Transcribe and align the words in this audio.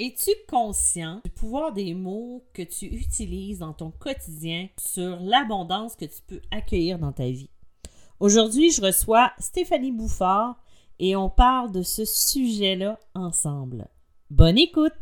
Es-tu 0.00 0.30
conscient 0.48 1.20
du 1.24 1.30
pouvoir 1.32 1.72
des 1.72 1.92
mots 1.92 2.44
que 2.52 2.62
tu 2.62 2.84
utilises 2.84 3.58
dans 3.58 3.72
ton 3.72 3.90
quotidien 3.90 4.68
sur 4.78 5.18
l'abondance 5.18 5.96
que 5.96 6.04
tu 6.04 6.22
peux 6.24 6.40
accueillir 6.52 7.00
dans 7.00 7.10
ta 7.10 7.24
vie? 7.24 7.50
Aujourd'hui, 8.20 8.70
je 8.70 8.80
reçois 8.80 9.32
Stéphanie 9.40 9.90
Bouffard 9.90 10.62
et 11.00 11.16
on 11.16 11.28
parle 11.28 11.72
de 11.72 11.82
ce 11.82 12.04
sujet-là 12.04 13.00
ensemble. 13.16 13.88
Bonne 14.30 14.58
écoute! 14.58 14.92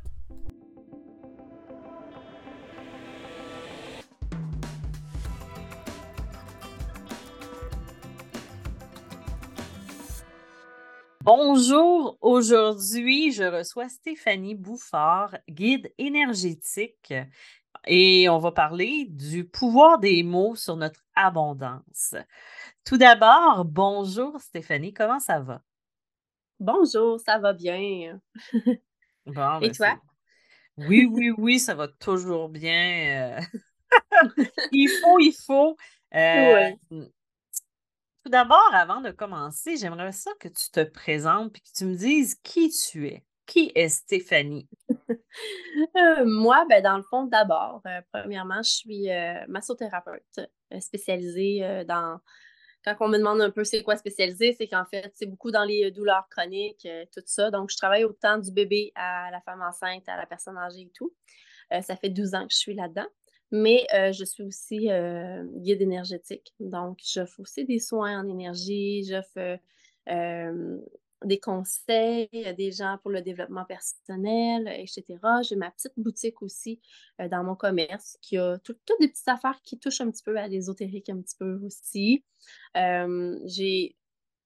Bonjour, 11.27 12.17
aujourd'hui 12.21 13.33
je 13.33 13.43
reçois 13.43 13.89
Stéphanie 13.89 14.55
Bouffard, 14.55 15.37
guide 15.49 15.93
énergétique, 15.99 17.13
et 17.85 18.29
on 18.29 18.39
va 18.39 18.53
parler 18.53 19.07
du 19.09 19.45
pouvoir 19.45 19.99
des 19.99 20.23
mots 20.23 20.55
sur 20.55 20.77
notre 20.77 21.01
abondance. 21.17 22.15
Tout 22.85 22.97
d'abord, 22.97 23.65
bonjour 23.65 24.41
Stéphanie, 24.41 24.95
comment 24.95 25.19
ça 25.19 25.41
va? 25.41 25.63
Bonjour, 26.61 27.19
ça 27.19 27.41
va 27.41 27.53
bien. 27.53 28.21
Bon, 29.27 29.59
Et 29.59 29.71
ben, 29.71 29.73
toi? 29.73 30.01
Oui, 30.77 31.09
oui, 31.11 31.33
oui, 31.37 31.59
ça 31.59 31.75
va 31.75 31.89
toujours 31.89 32.51
bien. 32.51 33.41
Euh. 33.41 33.59
il 34.71 34.89
faut, 35.03 35.19
il 35.19 35.33
faut. 35.33 35.77
Euh. 36.15 36.71
Tout 38.27 38.33
d'abord, 38.33 38.71
avant 38.73 39.01
de 39.01 39.13
commencer, 39.13 39.77
j'aimerais 39.77 40.11
ça 40.11 40.33
que 40.41 40.49
tu 40.49 40.69
te 40.73 40.83
présentes 40.83 41.57
et 41.57 41.61
que 41.61 41.73
tu 41.73 41.85
me 41.85 41.95
dises 41.95 42.35
qui 42.43 42.71
tu 42.71 43.07
es. 43.07 43.25
Qui 43.47 43.71
est 43.77 43.89
Stéphanie? 43.89 44.69
Euh, 45.97 46.25
moi, 46.25 46.65
ben, 46.69 46.83
dans 46.83 46.97
le 46.97 47.03
fond, 47.03 47.25
d'abord, 47.25 47.83
euh, 47.87 48.01
premièrement, 48.11 48.63
je 48.63 48.71
suis 48.71 49.11
euh, 49.11 49.35
massothérapeute 49.49 50.41
spécialisée 50.81 51.85
dans. 51.87 52.19
Quand 52.85 52.97
on 53.01 53.09
me 53.09 53.19
demande 53.19 53.43
un 53.43 53.51
peu 53.51 53.63
c'est 53.63 53.83
quoi 53.83 53.97
spécialisé, 53.97 54.55
c'est 54.55 54.67
qu'en 54.67 54.87
fait, 54.87 55.13
c'est 55.15 55.27
beaucoup 55.27 55.51
dans 55.51 55.65
les 55.65 55.91
douleurs 55.91 56.27
chroniques, 56.31 56.89
tout 57.13 57.23
ça. 57.27 57.51
Donc, 57.51 57.71
je 57.71 57.77
travaille 57.77 58.05
autant 58.05 58.39
du 58.39 58.51
bébé 58.51 58.91
à 58.95 59.31
la 59.31 59.41
femme 59.43 59.61
enceinte, 59.61 60.09
à 60.09 60.17
la 60.17 60.25
personne 60.25 60.57
âgée 60.57 60.81
et 60.81 60.93
tout. 60.95 61.15
ça 61.71 61.95
fait 61.97 62.09
12 62.09 62.35
ans 62.35 62.47
que 62.47 62.53
je 62.53 62.59
suis 62.59 62.75
là-dedans. 62.75 63.07
Mais 63.53 63.87
euh, 63.95 64.13
je 64.13 64.25
suis 64.25 64.43
aussi 64.43 64.91
euh, 64.91 65.45
guide 65.57 65.83
énergétique. 65.83 66.53
Donc, 66.59 66.99
j'offre 67.05 67.41
aussi 67.41 67.65
des 67.65 67.79
soins 67.79 68.21
en 68.21 68.29
énergie, 68.29 69.05
j'offre 69.05 69.59
euh, 70.09 70.79
des 71.25 71.39
conseils 71.39 72.29
à 72.45 72.53
des 72.53 72.73
gens 72.73 72.99
pour 73.03 73.11
le 73.11 73.23
développement 73.23 73.65
personnel, 73.65 74.69
etc. 74.69 75.19
J'ai 75.43 75.57
ma 75.57 75.71
petite 75.71 75.93
boutique 75.97 76.43
aussi 76.43 76.81
dans 77.19 77.45
mon 77.45 77.55
commerce 77.55 78.19
qui 78.21 78.37
a 78.37 78.59
toutes 78.59 78.81
des 79.01 79.09
petites 79.09 79.29
affaires 79.29 79.61
qui 79.63 79.79
touchent 79.79 80.01
un 80.01 80.11
petit 80.11 80.25
peu 80.25 80.37
à 80.37 80.49
l'ésotérique 80.49 81.09
un 81.09 81.21
petit 81.21 81.37
peu 81.39 81.61
aussi. 81.65 82.25
j'ai, 82.75 83.97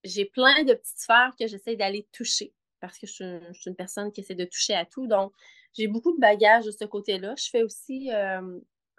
j'ai 0.05 0.25
plein 0.27 0.63
de 0.65 0.75
petites 0.75 0.99
sphères 0.99 1.35
que 1.39 1.47
j'essaie 1.47 1.77
d'aller 1.77 2.07
toucher 2.13 2.53
parce 2.81 2.99
que 2.99 3.07
je 3.07 3.13
suis, 3.13 3.25
je 3.53 3.61
suis, 3.61 3.71
une 3.71 3.77
personne 3.77 4.13
qui 4.13 4.21
essaie 4.21 4.35
de 4.35 4.45
toucher 4.45 4.75
à 4.75 4.87
tout. 4.87 5.07
Donc, 5.07 5.33
j'ai 5.75 5.87
beaucoup 5.87 6.15
de 6.15 6.21
bagages 6.21 6.65
de 6.65 6.71
ce 6.71 6.85
côté-là. 6.85 7.35
Je 7.37 7.51
fais 7.51 7.63
aussi 7.63 8.11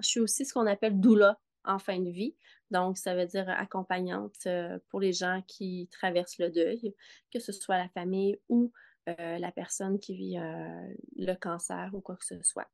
je 0.01 0.07
suis 0.07 0.19
aussi 0.19 0.45
ce 0.45 0.53
qu'on 0.53 0.67
appelle 0.67 0.99
doula 0.99 1.39
en 1.63 1.79
fin 1.79 1.99
de 1.99 2.09
vie. 2.09 2.35
Donc, 2.71 2.97
ça 2.97 3.15
veut 3.15 3.25
dire 3.25 3.49
accompagnante 3.49 4.35
euh, 4.45 4.79
pour 4.89 4.99
les 4.99 5.13
gens 5.13 5.41
qui 5.47 5.89
traversent 5.91 6.39
le 6.39 6.49
deuil, 6.49 6.95
que 7.31 7.39
ce 7.39 7.51
soit 7.51 7.77
la 7.77 7.89
famille 7.89 8.39
ou 8.49 8.71
euh, 9.09 9.37
la 9.37 9.51
personne 9.51 9.99
qui 9.99 10.15
vit 10.15 10.37
euh, 10.37 10.93
le 11.17 11.33
cancer 11.33 11.89
ou 11.93 11.99
quoi 11.99 12.15
que 12.15 12.25
ce 12.25 12.41
soit. 12.43 12.69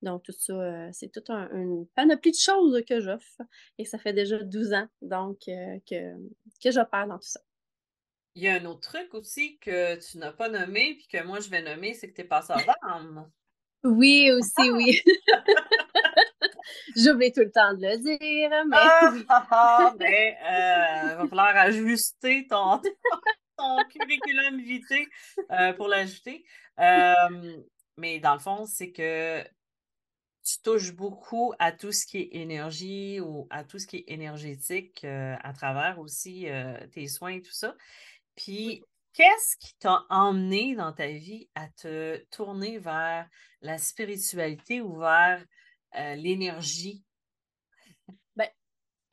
Donc, 0.00 0.22
tout 0.22 0.32
ça, 0.32 0.90
c'est 0.92 1.12
toute 1.12 1.30
une 1.30 1.86
panoplie 1.94 2.32
de 2.32 2.36
choses 2.36 2.82
que 2.88 3.00
j'offre 3.00 3.42
et 3.78 3.84
ça 3.84 3.98
fait 3.98 4.12
déjà 4.12 4.42
12 4.42 4.72
ans 4.72 4.88
donc 5.00 5.38
que, 5.40 5.78
que 6.62 6.70
j'opère 6.70 7.06
dans 7.06 7.18
tout 7.18 7.28
ça. 7.28 7.40
Il 8.34 8.42
y 8.42 8.48
a 8.48 8.54
un 8.54 8.64
autre 8.64 8.80
truc 8.80 9.12
aussi 9.12 9.58
que 9.58 9.96
tu 9.96 10.18
n'as 10.18 10.32
pas 10.32 10.48
nommé 10.48 10.94
puis 10.94 11.06
que 11.08 11.22
moi 11.24 11.40
je 11.40 11.50
vais 11.50 11.62
nommer, 11.62 11.94
c'est 11.94 12.08
que 12.10 12.14
tu 12.14 12.22
es 12.22 12.24
passeur 12.24 12.58
d'âme. 12.82 13.30
Oui, 13.84 14.30
aussi, 14.30 14.70
oui. 14.70 15.00
J'oublie 16.96 17.32
tout 17.32 17.40
le 17.40 17.50
temps 17.50 17.74
de 17.74 17.82
le 17.82 17.98
dire, 17.98 18.50
mais. 18.66 18.76
Ah, 18.78 19.12
ah, 19.28 19.46
ah 19.50 19.94
ben, 19.98 20.06
euh, 20.08 21.12
il 21.12 21.16
va 21.16 21.28
falloir 21.28 21.56
ajuster 21.56 22.46
ton, 22.46 22.80
ton 23.56 23.78
curriculum 23.90 24.60
vitae 24.60 25.06
euh, 25.50 25.72
pour 25.72 25.88
l'ajouter. 25.88 26.44
Euh, 26.78 27.62
mais 27.96 28.18
dans 28.20 28.34
le 28.34 28.40
fond, 28.40 28.66
c'est 28.66 28.92
que 28.92 29.42
tu 30.44 30.60
touches 30.62 30.92
beaucoup 30.92 31.54
à 31.58 31.70
tout 31.72 31.92
ce 31.92 32.04
qui 32.04 32.18
est 32.18 32.28
énergie 32.32 33.20
ou 33.20 33.46
à 33.50 33.64
tout 33.64 33.78
ce 33.78 33.86
qui 33.86 33.98
est 33.98 34.04
énergétique 34.08 35.04
à 35.04 35.52
travers 35.52 36.00
aussi 36.00 36.48
tes 36.92 37.06
soins 37.06 37.34
et 37.34 37.42
tout 37.42 37.52
ça. 37.52 37.76
Puis, 38.34 38.82
qu'est-ce 39.12 39.56
qui 39.56 39.76
t'a 39.78 40.04
emmené 40.08 40.74
dans 40.74 40.92
ta 40.92 41.06
vie 41.08 41.48
à 41.54 41.68
te 41.68 42.24
tourner 42.30 42.78
vers 42.78 43.28
la 43.60 43.78
spiritualité 43.78 44.80
ou 44.80 44.98
vers 44.98 45.44
l'énergie? 46.16 47.04
Ben, 48.36 48.48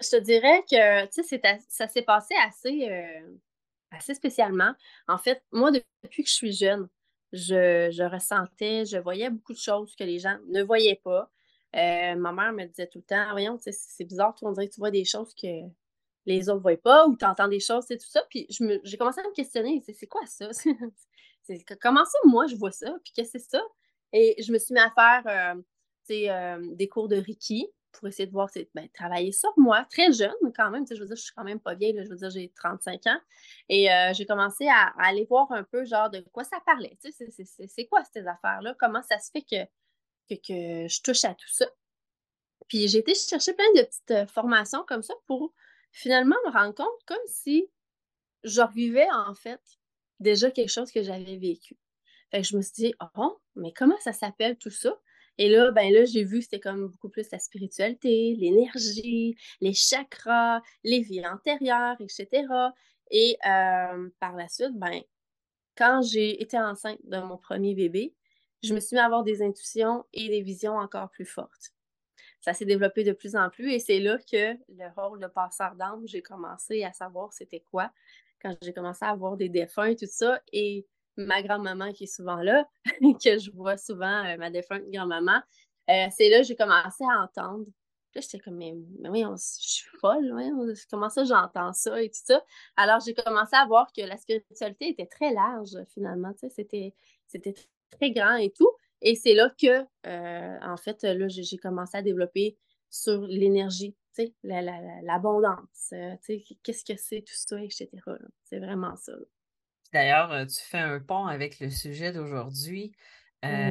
je 0.01 0.09
te 0.09 0.15
dirais 0.17 0.63
que, 0.69 1.09
ça 1.69 1.87
s'est 1.87 2.01
passé 2.01 2.33
assez, 2.45 2.89
euh, 2.89 3.37
assez 3.91 4.13
spécialement. 4.13 4.73
En 5.07 5.17
fait, 5.17 5.43
moi, 5.51 5.71
depuis 5.71 6.23
que 6.23 6.29
je 6.29 6.35
suis 6.35 6.53
jeune, 6.53 6.87
je, 7.33 8.11
ressentais, 8.11 8.85
je 8.85 8.97
voyais 8.97 9.29
beaucoup 9.29 9.53
de 9.53 9.59
choses 9.59 9.95
que 9.95 10.03
les 10.03 10.19
gens 10.19 10.37
ne 10.47 10.63
voyaient 10.63 11.01
pas. 11.03 11.29
Euh, 11.75 12.15
ma 12.15 12.31
mère 12.31 12.53
me 12.53 12.65
disait 12.65 12.87
tout 12.87 12.99
le 12.99 13.03
temps, 13.03 13.31
voyons, 13.31 13.59
c'est 13.59 14.05
bizarre, 14.05 14.35
on 14.41 14.51
dirait 14.51 14.67
que 14.67 14.73
tu 14.73 14.79
vois 14.79 14.91
des 14.91 15.05
choses 15.05 15.33
que 15.35 15.47
les 16.25 16.49
autres 16.49 16.57
ne 16.57 16.63
voient 16.63 16.81
pas 16.81 17.07
ou 17.07 17.15
tu 17.15 17.25
entends 17.25 17.47
des 17.47 17.59
choses, 17.59 17.85
c'est 17.87 17.97
tout 17.97 18.09
ça. 18.09 18.23
Puis 18.29 18.47
j'ai 18.49 18.97
commencé 18.97 19.19
à 19.19 19.23
me 19.23 19.33
questionner, 19.33 19.83
c'est 19.93 20.07
quoi 20.07 20.25
ça? 20.25 20.49
comment 21.81 22.05
ça, 22.05 22.17
moi, 22.25 22.47
je 22.47 22.55
vois 22.55 22.71
ça? 22.71 22.91
Puis 23.03 23.13
qu'est-ce 23.13 23.33
que 23.33 23.39
c'est 23.39 23.49
ça? 23.57 23.61
Et 24.13 24.41
je 24.41 24.51
me 24.51 24.57
suis 24.57 24.73
mis 24.73 24.79
à 24.79 24.91
faire 24.91 25.55
euh, 25.55 25.61
des 26.09 26.87
cours 26.87 27.07
de 27.07 27.17
Reiki 27.17 27.67
pour 27.91 28.07
essayer 28.07 28.27
de 28.27 28.31
voir, 28.31 28.49
ben, 28.75 28.87
travailler 28.89 29.31
sur 29.31 29.51
moi, 29.57 29.85
très 29.89 30.11
jeune 30.11 30.35
quand 30.55 30.69
même, 30.69 30.85
je 30.87 30.99
veux 30.99 31.07
dire, 31.07 31.15
je 31.15 31.23
suis 31.23 31.33
quand 31.35 31.43
même 31.43 31.59
pas 31.59 31.73
vieille, 31.73 31.99
je 32.03 32.09
veux 32.09 32.15
dire, 32.15 32.29
j'ai 32.29 32.51
35 32.55 33.07
ans, 33.07 33.19
et 33.67 33.87
j'ai 34.13 34.25
commencé 34.25 34.67
à, 34.67 34.93
aller 34.99 35.25
voir 35.25 35.51
un 35.51 35.63
peu, 35.63 35.85
genre, 35.85 36.09
de 36.09 36.19
quoi 36.31 36.43
ça 36.43 36.59
parlait, 36.65 36.97
c'est 37.01 37.85
quoi 37.87 38.03
ces 38.13 38.27
affaires-là, 38.27 38.75
comment 38.79 39.01
ça 39.01 39.17
se 39.19 39.31
fait 39.31 39.41
que, 39.41 39.65
que, 40.35 40.87
je 40.87 41.01
touche 41.01 41.25
à 41.25 41.33
tout 41.33 41.49
ça? 41.49 41.65
Puis 42.67 42.87
j'ai 42.87 42.99
été 42.99 43.15
chercher 43.15 43.53
plein 43.53 43.71
de 43.75 43.81
petites 43.81 44.29
formations 44.29 44.83
comme 44.87 45.01
ça 45.01 45.15
pour 45.25 45.53
finalement 45.91 46.35
me 46.45 46.51
rendre 46.51 46.75
compte 46.75 47.03
comme 47.05 47.17
si 47.25 47.67
je 48.43 48.61
revivais, 48.61 49.07
en 49.11 49.33
fait, 49.33 49.61
déjà 50.19 50.51
quelque 50.51 50.69
chose 50.69 50.91
que 50.91 51.03
j'avais 51.03 51.37
vécu. 51.37 51.77
Fait 52.31 52.41
que 52.41 52.47
je 52.47 52.55
me 52.55 52.61
suis 52.61 52.73
dit, 52.73 52.93
oh, 53.17 53.39
mais 53.55 53.73
comment 53.73 53.97
ça 53.99 54.13
s'appelle 54.13 54.57
tout 54.57 54.69
ça? 54.69 54.97
Et 55.39 55.47
là, 55.47 55.71
ben 55.71 55.91
là, 55.91 56.03
j'ai 56.03 56.25
vu 56.25 56.39
que 56.39 56.43
c'était 56.43 56.59
comme 56.59 56.89
beaucoup 56.89 57.07
plus 57.07 57.31
la 57.31 57.39
spiritualité, 57.39 58.35
l'énergie, 58.37 59.37
les 59.61 59.73
chakras, 59.73 60.61
les 60.83 60.99
vies 60.99 61.25
antérieures, 61.25 61.95
etc. 62.01 62.45
Et 63.09 63.37
euh, 63.47 64.09
par 64.19 64.35
la 64.35 64.49
suite, 64.49 64.77
ben, 64.77 65.01
quand 65.77 66.01
j'ai 66.01 66.41
été 66.41 66.59
enceinte 66.59 66.99
de 67.05 67.19
mon 67.19 67.37
premier 67.37 67.73
bébé, 67.73 68.13
je 68.63 68.73
me 68.73 68.81
suis 68.81 68.95
mis 68.95 68.99
à 68.99 69.05
avoir 69.05 69.23
des 69.23 69.41
intuitions 69.41 70.05
et 70.11 70.27
des 70.27 70.41
visions 70.41 70.75
encore 70.75 71.09
plus 71.09 71.25
fortes. 71.25 71.71
Ça 72.41 72.53
s'est 72.53 72.65
développé 72.65 73.05
de 73.05 73.13
plus 73.13 73.37
en 73.37 73.49
plus 73.49 73.71
et 73.71 73.79
c'est 73.79 73.99
là 74.01 74.17
que 74.17 74.53
le 74.67 74.93
rôle 75.01 75.21
de 75.21 75.27
passeur 75.27 75.73
d'âme, 75.75 76.03
j'ai 76.05 76.21
commencé 76.21 76.83
à 76.83 76.91
savoir 76.91 77.31
c'était 77.31 77.61
quoi. 77.61 77.91
Quand 78.41 78.53
j'ai 78.61 78.73
commencé 78.73 79.05
à 79.05 79.09
avoir 79.09 79.37
des 79.37 79.47
défunts 79.47 79.85
et 79.85 79.95
tout 79.95 80.05
ça, 80.09 80.41
et 80.51 80.85
ma 81.17 81.41
grand-maman 81.41 81.91
qui 81.91 82.05
est 82.05 82.15
souvent 82.15 82.37
là, 82.37 82.67
que 83.23 83.37
je 83.37 83.51
vois 83.51 83.77
souvent, 83.77 84.25
euh, 84.25 84.37
ma 84.37 84.49
défunte 84.49 84.83
grand-maman, 84.91 85.41
euh, 85.89 86.07
c'est 86.15 86.29
là 86.29 86.39
que 86.39 86.47
j'ai 86.47 86.55
commencé 86.55 87.03
à 87.03 87.23
entendre. 87.23 87.65
Là, 88.15 88.21
j'étais 88.21 88.39
comme, 88.39 88.55
mais, 88.55 88.73
oui, 89.09 89.23
je 89.23 89.69
suis 89.69 89.89
folle, 89.99 90.33
comment 90.89 91.09
ça 91.09 91.23
j'entends 91.25 91.73
ça 91.73 92.01
et 92.01 92.09
tout 92.09 92.21
ça? 92.23 92.43
Alors, 92.75 92.99
j'ai 93.05 93.13
commencé 93.13 93.55
à 93.55 93.65
voir 93.67 93.91
que 93.95 94.01
la 94.01 94.17
spiritualité 94.17 94.89
était 94.89 95.05
très 95.05 95.31
large, 95.31 95.77
finalement, 95.93 96.31
c'était, 96.49 96.95
c'était 97.27 97.53
très 97.91 98.11
grand 98.11 98.35
et 98.35 98.51
tout. 98.51 98.71
Et 99.01 99.15
c'est 99.15 99.35
là 99.35 99.51
que, 99.61 99.85
euh, 100.07 100.57
en 100.61 100.77
fait, 100.77 101.03
là, 101.03 101.27
j'ai 101.27 101.57
commencé 101.57 101.97
à 101.97 102.01
développer 102.01 102.57
sur 102.89 103.21
l'énergie, 103.21 103.95
l'abondance, 104.43 105.93
qu'est-ce 106.63 106.83
que 106.83 106.97
c'est 106.97 107.21
tout 107.21 107.35
ça, 107.35 107.63
etc. 107.63 107.89
C'est 108.43 108.59
vraiment 108.59 108.95
ça. 108.95 109.13
D'ailleurs, 109.93 110.31
euh, 110.31 110.45
tu 110.45 110.61
fais 110.61 110.79
un 110.79 110.99
pont 110.99 111.25
avec 111.25 111.59
le 111.59 111.69
sujet 111.69 112.11
d'aujourd'hui. 112.11 112.91
Euh, 113.45 113.69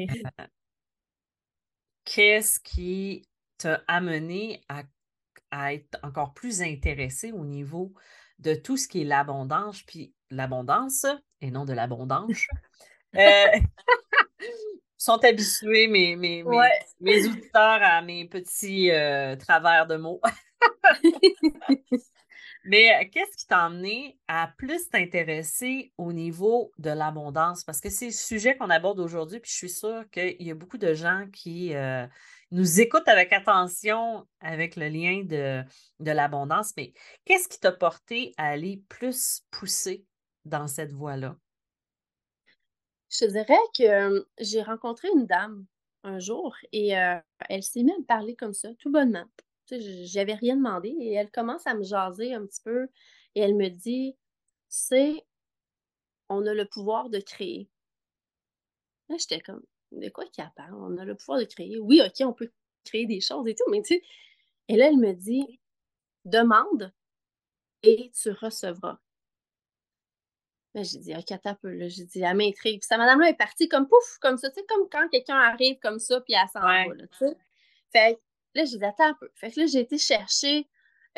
qu'est-ce 2.05 2.59
qui 2.61 3.29
t'a 3.59 3.82
amené 3.87 4.62
à, 4.69 4.82
être 5.73 5.99
encore 6.03 6.35
plus 6.35 6.62
intéressé 6.62 7.32
au 7.32 7.44
niveau 7.44 7.94
de 8.38 8.55
tout 8.55 8.76
ce 8.76 8.87
qui 8.88 9.03
est 9.03 9.05
l'abondance, 9.05 9.82
puis 9.82 10.15
l'abondance, 10.31 11.06
et 11.41 11.50
non 11.50 11.65
de 11.65 11.73
l'abondance? 11.73 12.31
Euh, 13.17 13.47
sont 14.99 15.25
habitués, 15.25 15.88
mes, 15.88 16.14
mes, 16.14 16.44
mes, 17.00 17.26
auditeurs, 17.26 17.82
à 17.82 18.03
mes 18.03 18.29
petits 18.29 18.91
euh, 18.91 19.35
travers 19.37 19.87
de 19.87 19.97
mots. 19.97 20.21
Mais 22.65 22.93
euh, 22.93 23.09
qu'est-ce 23.11 23.37
qui 23.37 23.47
t'a 23.47 23.65
amené 23.65 24.19
à 24.29 24.53
plus 24.59 24.89
t'intéresser 24.91 25.93
au 25.97 26.13
niveau 26.13 26.73
de 26.79 26.91
l'abondance? 26.91 27.65
Parce 27.65 27.81
que 27.81 27.91
c'est 27.91 28.07
le 28.07 28.13
sujet 28.13 28.57
qu'on 28.57 28.71
aborde 28.71 29.01
aujourd'hui, 29.01 29.41
puis 29.41 29.51
je 29.51 29.57
suis 29.57 29.71
sûre 29.71 30.05
qu'il 30.11 30.43
y 30.43 30.51
a 30.51 30.55
beaucoup 30.55 30.79
de 30.79 30.95
gens 30.95 31.27
qui 31.33 31.75
euh, 31.75 32.07
nous 32.51 32.81
écoutent 32.81 33.09
avec 33.09 33.33
attention 33.33 34.27
avec 34.41 34.77
le 34.77 34.89
lien 34.89 35.23
de, 35.25 35.63
de 36.01 36.11
l'abondance. 36.11 36.73
Mais 36.77 36.93
qu'est-ce 37.25 37.49
qui 37.49 37.61
t'a 37.61 37.73
porté 37.73 38.35
à 38.37 38.49
aller 38.49 38.83
plus 38.89 39.43
pousser 39.51 40.05
dans 40.45 40.67
cette 40.67 40.93
voie-là? 40.93 41.37
Je 43.11 43.25
dirais 43.27 43.57
que 43.77 44.27
j'ai 44.39 44.63
rencontré 44.63 45.09
une 45.15 45.27
dame 45.27 45.65
un 46.05 46.19
jour 46.19 46.55
et 46.73 46.89
elle 46.89 47.63
s'est 47.63 47.83
mise 47.83 47.95
à 47.95 47.99
me 47.99 48.05
parler 48.05 48.37
comme 48.37 48.53
ça, 48.53 48.69
tout 48.79 48.91
bonnement. 48.91 49.25
J'avais 49.70 50.35
rien 50.35 50.56
demandé 50.56 50.88
et 50.88 51.12
elle 51.12 51.31
commence 51.31 51.67
à 51.67 51.75
me 51.75 51.82
jaser 51.82 52.35
un 52.35 52.47
petit 52.47 52.62
peu 52.62 52.88
et 53.35 53.41
elle 53.41 53.55
me 53.55 53.69
dit 53.69 54.17
c'est 54.69 55.25
on 56.29 56.47
a 56.47 56.55
le 56.55 56.67
pouvoir 56.67 57.09
de 57.11 57.20
créer. 57.20 57.69
Là, 59.09 59.17
j'étais 59.19 59.41
comme 59.41 59.62
de 59.93 60.09
quoi 60.11 60.26
qu'il 60.26 60.44
parle? 60.56 60.75
On 60.75 60.99
a 60.99 61.05
le 61.05 61.15
pouvoir 61.15 61.38
de 61.38 61.44
créer. 61.44 61.79
Oui, 61.79 62.03
OK, 62.05 62.26
on 62.26 62.32
peut 62.32 62.50
créer 62.85 63.06
des 63.06 63.20
choses 63.20 63.49
et 63.49 63.55
tout, 63.55 63.65
mais 63.70 63.82
tu 63.82 63.94
sais. 63.94 64.03
Et 64.69 64.76
là, 64.76 64.88
elle 64.88 64.99
me 64.99 65.12
dit 65.12 65.61
demande 66.25 66.93
et 67.82 68.11
tu 68.11 68.31
recevras. 68.31 68.99
Là, 70.75 70.82
j'ai 70.82 70.99
dit, 70.99 71.14
OK, 71.17 71.32
attends 71.32 71.50
un 71.50 71.55
peu. 71.55 71.88
J'ai 71.88 72.05
dit, 72.05 72.21
elle 72.21 72.37
m'intrigue. 72.37 72.81
Puis 72.81 72.87
cette 72.88 72.99
madame-là 72.99 73.31
est 73.31 73.37
partie 73.37 73.69
comme 73.69 73.88
pouf, 73.88 74.19
comme 74.21 74.37
ça, 74.37 74.50
tu 74.50 74.61
sais, 74.61 74.67
comme 74.67 74.88
quand 74.91 75.09
quelqu'un 75.09 75.37
arrive 75.37 75.79
comme 75.79 75.99
ça, 75.99 76.21
puis 76.21 76.35
elle 76.35 76.49
s'en 76.49 76.61
va, 76.61 76.85
là, 76.87 77.06
tu 77.06 77.19
sais. 77.19 77.37
Fait 77.91 78.21
là, 78.59 78.65
j'ai 78.65 78.79
dit, 78.79 78.85
attends 78.85 79.09
un 79.09 79.15
peu. 79.15 79.31
Fait 79.35 79.51
que 79.51 79.61
là, 79.61 79.67
j'ai 79.67 79.81
été 79.81 79.99
chercher 79.99 80.69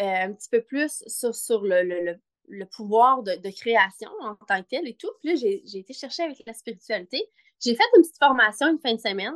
euh, 0.01 0.25
un 0.25 0.33
petit 0.33 0.49
peu 0.49 0.63
plus 0.63 1.03
sur, 1.07 1.35
sur 1.35 1.63
le, 1.63 1.83
le, 1.83 2.21
le, 2.49 2.67
pouvoir 2.67 3.23
de, 3.23 3.51
création 3.51 4.11
en 4.21 4.35
tant 4.35 4.63
que 4.63 4.69
tel 4.69 4.89
et 4.89 4.97
tout. 4.97 5.11
Puis 5.21 5.31
là, 5.31 5.35
j'ai 5.37 5.79
été 5.79 5.93
chercher 5.93 6.23
avec 6.25 6.43
la 6.47 6.55
spiritualité. 6.55 7.29
J'ai 7.61 7.75
fait 7.75 7.85
une 7.97 8.03
petite 8.03 8.19
formation 8.19 8.69
une 8.69 8.79
fin 8.79 8.95
de 8.95 9.01
semaine. 9.01 9.35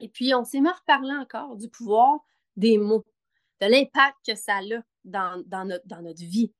Et 0.00 0.08
puis, 0.08 0.34
on 0.34 0.44
s'est 0.44 0.60
mis 0.60 0.68
à 0.68 0.72
reparler 0.72 1.14
encore 1.14 1.56
du 1.56 1.68
pouvoir 1.68 2.18
des 2.56 2.78
mots, 2.78 3.06
de 3.60 3.66
l'impact 3.66 4.16
que 4.26 4.34
ça 4.34 4.56
a 4.56 4.62
dans, 5.04 5.42
dans, 5.46 5.64
notre, 5.64 5.86
dans 5.86 6.02
notre 6.02 6.20
vie. 6.20 6.52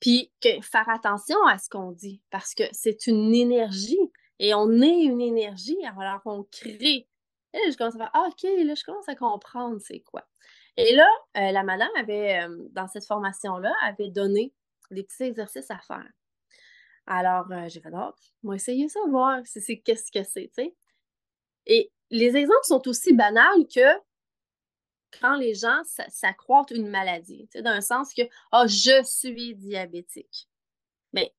Puis 0.00 0.30
que 0.40 0.60
faire 0.60 0.88
attention 0.88 1.42
à 1.46 1.58
ce 1.58 1.68
qu'on 1.70 1.92
dit, 1.92 2.22
parce 2.30 2.54
que 2.54 2.64
c'est 2.72 3.06
une 3.06 3.34
énergie 3.34 3.98
et 4.38 4.54
on 4.54 4.70
est 4.82 5.02
une 5.02 5.20
énergie, 5.22 5.78
alors 5.84 6.20
on 6.26 6.44
crée. 6.44 7.08
Et 7.56 7.66
là, 7.66 7.70
je 7.70 7.76
commence 7.76 7.94
à 7.94 7.98
faire 7.98 8.10
ah, 8.12 8.28
OK, 8.28 8.42
là, 8.42 8.74
je 8.74 8.84
commence 8.84 9.08
à 9.08 9.14
comprendre 9.14 9.78
c'est 9.80 10.00
quoi. 10.00 10.26
Et 10.76 10.94
là, 10.94 11.08
euh, 11.38 11.52
la 11.52 11.62
madame 11.62 11.90
avait, 11.96 12.42
euh, 12.42 12.68
dans 12.72 12.86
cette 12.86 13.06
formation-là, 13.06 13.74
avait 13.82 14.10
donné 14.10 14.52
des 14.90 15.02
petits 15.04 15.24
exercices 15.24 15.70
à 15.70 15.78
faire. 15.78 16.06
Alors, 17.06 17.50
euh, 17.50 17.68
j'ai 17.68 17.80
fait, 17.80 17.90
oh, 17.94 18.12
on 18.44 18.50
va 18.50 18.56
essayer 18.56 18.88
ça, 18.88 19.00
voir 19.08 19.40
c'est 19.44 19.78
qu'est-ce 19.78 20.12
que 20.12 20.22
c'est, 20.22 20.50
tu 20.56 20.64
sais. 20.64 20.74
Et 21.66 21.92
les 22.10 22.36
exemples 22.36 22.64
sont 22.64 22.86
aussi 22.88 23.12
banals 23.14 23.66
que 23.74 24.00
quand 25.20 25.36
les 25.36 25.54
gens 25.54 25.82
s'accroîtent 26.08 26.72
une 26.72 26.88
maladie, 26.88 27.48
dans 27.62 27.74
le 27.74 27.80
sens 27.80 28.12
que 28.12 28.22
oh, 28.52 28.64
je 28.66 29.02
suis 29.04 29.54
diabétique. 29.54 30.48
Mais 31.12 31.34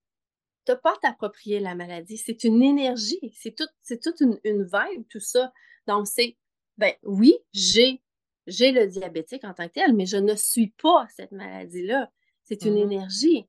tu 0.66 0.72
n'as 0.72 0.78
pas 0.78 0.96
t'approprier 1.02 1.60
la 1.60 1.76
maladie. 1.76 2.18
C'est 2.18 2.44
une 2.44 2.64
énergie. 2.64 3.20
C'est 3.34 3.56
toute 3.56 4.22
une, 4.22 4.40
une 4.44 4.64
vibe, 4.64 5.08
tout 5.10 5.20
ça. 5.20 5.54
Donc, 5.88 6.08
c'est 6.08 6.38
ben 6.78 6.94
oui, 7.04 7.36
j'ai, 7.54 8.02
j'ai 8.46 8.72
le 8.72 8.88
diabétique 8.88 9.44
en 9.44 9.54
tant 9.54 9.68
que 9.68 9.74
tel, 9.74 9.94
mais 9.94 10.06
je 10.06 10.18
ne 10.18 10.36
suis 10.36 10.70
pas 10.82 11.08
cette 11.10 11.32
maladie-là. 11.32 12.12
C'est 12.44 12.64
une 12.66 12.76
mm-hmm. 12.76 12.82
énergie. 12.82 13.48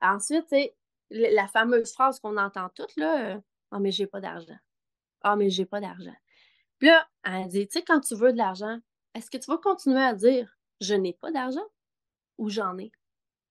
Ensuite, 0.00 0.54
la 1.10 1.48
fameuse 1.48 1.92
phrase 1.92 2.20
qu'on 2.20 2.36
entend 2.36 2.68
toutes, 2.74 2.96
là, 2.96 3.40
Ah, 3.70 3.76
oh, 3.76 3.78
mais 3.80 3.90
j'ai 3.90 4.06
pas 4.06 4.20
d'argent. 4.20 4.56
Ah, 5.22 5.36
mais 5.36 5.50
j'ai 5.50 5.66
pas 5.66 5.80
d'argent. 5.80 6.14
Puis 6.78 6.88
là, 6.88 7.08
elle 7.24 7.48
dit, 7.48 7.66
tu 7.66 7.78
sais, 7.78 7.84
quand 7.84 8.00
tu 8.00 8.14
veux 8.14 8.32
de 8.32 8.38
l'argent, 8.38 8.78
est-ce 9.14 9.30
que 9.30 9.38
tu 9.38 9.50
vas 9.50 9.58
continuer 9.58 10.00
à 10.00 10.14
dire 10.14 10.56
je 10.80 10.94
n'ai 10.94 11.12
pas 11.12 11.32
d'argent 11.32 11.66
ou 12.38 12.48
j'en 12.48 12.78
ai? 12.78 12.92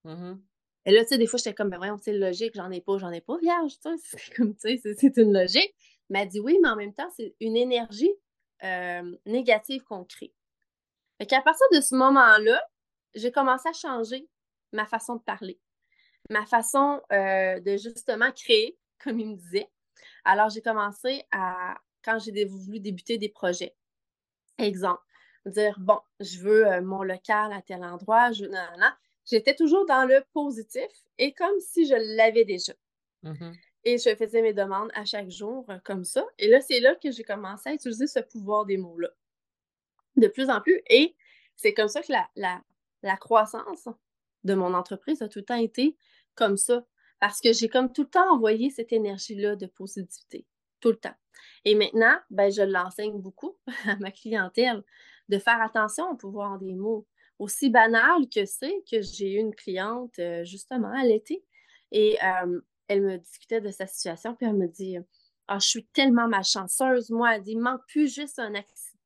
Mm-hmm. 0.06 0.39
Et 0.86 0.92
là, 0.92 1.01
tu 1.01 1.10
sais, 1.10 1.18
des 1.18 1.28
fois, 1.28 1.38
j'étais 1.38 1.54
comme, 1.54 1.69
ben 1.69 1.78
voyons, 1.78 1.98
c'est 1.98 2.13
logique, 2.13 2.54
j'en 2.56 2.72
ai 2.72 2.80
pas, 2.80 2.98
j'en 2.98 3.12
ai 3.12 3.19
pas, 3.19 3.38
vierge, 3.39 3.78
tu 3.80 3.89
sais, 3.89 4.18
c'est 4.18 4.34
comme, 4.36 4.56
tu 4.56 4.78
sais, 4.78 4.95
c'est 4.95 5.18
une 5.18 5.34
logique. 5.34 5.75
Mais 6.10 6.22
elle 6.22 6.30
dit 6.30 6.39
oui, 6.39 6.57
mais 6.63 6.69
en 6.69 6.78
même 6.78 6.94
temps, 6.94 7.10
c'est 7.13 7.36
une 7.42 7.57
énergie 7.57 8.13
euh, 8.63 9.18
négative 9.25 9.83
qu'on 9.83 10.04
crée. 10.04 10.33
Fait 11.18 11.25
qu'à 11.25 11.42
partir 11.42 11.65
de 11.74 11.81
ce 11.81 11.95
moment-là, 11.95 12.63
j'ai 13.15 13.31
commencé 13.31 13.69
à 13.69 13.74
changer 13.74 14.27
ma 14.74 14.86
façon 14.86 15.15
de 15.15 15.21
parler, 15.21 15.59
ma 16.30 16.45
façon 16.45 17.01
euh, 17.12 17.59
de 17.59 17.77
justement 17.77 18.31
créer, 18.31 18.77
comme 19.04 19.19
il 19.19 19.30
me 19.30 19.36
disait. 19.36 19.69
Alors, 20.25 20.50
j'ai 20.50 20.62
commencé 20.62 21.24
à, 21.31 21.77
quand 22.04 22.19
j'ai 22.19 22.45
voulu 22.45 22.80
débuter 22.80 23.18
des 23.18 23.30
projets. 23.30 23.75
Exemple, 24.57 25.03
dire 25.45 25.80
bon, 25.80 26.00
je 26.19 26.39
veux 26.39 26.68
euh, 26.68 26.81
mon 26.81 27.03
local 27.03 27.53
à 27.53 27.62
tel 27.62 27.83
endroit, 27.83 28.31
je 28.31 28.45
J'étais 29.30 29.56
toujours 29.56 29.86
dans 29.86 30.07
le 30.07 30.24
positif 30.31 30.88
et 31.18 31.33
comme 31.33 31.60
si 31.60 31.86
je 31.86 32.15
l'avais 32.15 32.45
déjà. 32.45 32.74
Mmh 33.24 33.51
et 33.83 33.97
je 33.97 34.15
faisais 34.15 34.41
mes 34.41 34.53
demandes 34.53 34.91
à 34.94 35.06
chaque 35.06 35.29
jour 35.29 35.65
euh, 35.69 35.77
comme 35.83 36.03
ça. 36.03 36.25
Et 36.38 36.47
là, 36.47 36.62
c'est 36.62 36.79
là 36.79 36.95
que 36.95 37.12
j'ai 37.12 37.24
commencé 37.24 37.69
à 37.69 37.74
utiliser 37.74 38.07
ce 38.07 38.19
pouvoir 38.19 38.65
des 38.65 38.77
mots-là. 38.77 39.09
De 40.15 40.27
plus 40.27 40.50
en 40.50 40.62
plus. 40.62 40.81
Et 40.89 41.15
c'est 41.56 41.74
comme 41.74 41.88
ça 41.88 42.01
que 42.01 42.12
la, 42.12 42.27
la, 42.35 42.62
la, 43.03 43.18
croissance 43.18 43.88
de 44.44 44.53
mon 44.56 44.74
entreprise 44.74 45.21
a 45.21 45.29
tout 45.29 45.39
le 45.39 45.45
temps 45.45 45.56
été 45.56 45.95
comme 46.35 46.57
ça. 46.57 46.85
Parce 47.19 47.39
que 47.39 47.53
j'ai 47.53 47.69
comme 47.69 47.91
tout 47.91 48.03
le 48.03 48.09
temps 48.09 48.31
envoyé 48.33 48.69
cette 48.69 48.91
énergie-là 48.94 49.56
de 49.56 49.68
positivité. 49.68 50.45
Tout 50.79 50.89
le 50.89 50.97
temps. 50.97 51.15
Et 51.65 51.75
maintenant, 51.75 52.15
ben, 52.29 52.51
je 52.51 52.62
l'enseigne 52.62 53.19
beaucoup 53.19 53.57
à 53.88 53.95
ma 53.97 54.12
clientèle 54.12 54.83
de 55.29 55.39
faire 55.39 55.62
attention 55.62 56.09
au 56.12 56.15
pouvoir 56.15 56.59
des 56.59 56.74
mots. 56.74 57.07
Aussi 57.39 57.69
banal 57.69 58.27
que 58.33 58.45
c'est 58.45 58.83
que 58.89 59.01
j'ai 59.01 59.33
eu 59.33 59.38
une 59.38 59.53
cliente 59.53 60.18
euh, 60.18 60.44
justement 60.44 60.91
à 60.91 61.03
l'été 61.03 61.44
et 61.91 62.18
elle 62.88 63.01
me 63.01 63.18
discutait 63.18 63.62
de 63.62 63.72
sa 63.72 63.88
situation, 63.88 64.36
puis 64.36 64.45
elle 64.45 64.56
me 64.56 64.68
dit 64.68 64.98
Ah, 65.48 65.60
je 65.60 65.68
suis 65.68 65.86
tellement 65.88 66.28
malchanceuse, 66.28 67.10
moi, 67.10 67.36
elle 67.36 67.44
dit 67.44 67.51
Il 67.51 67.60
manque 67.60 67.86
plus 67.88 68.13
juste 68.13 68.39
un 68.39 68.54
accident. 68.56 68.98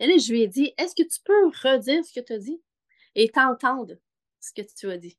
Et 0.00 0.06
là, 0.06 0.16
je 0.18 0.32
lui 0.32 0.42
ai 0.42 0.48
dit 0.48 0.72
Est-ce 0.78 0.94
que 0.94 1.08
tu 1.08 1.20
peux 1.24 1.46
redire 1.68 2.04
ce 2.04 2.12
que 2.12 2.24
tu 2.24 2.32
as 2.32 2.38
dit 2.38 2.60
et 3.14 3.28
t'entendre 3.28 3.94
ce 4.40 4.52
que 4.52 4.62
tu 4.62 4.90
as 4.90 4.98
dit? 4.98 5.18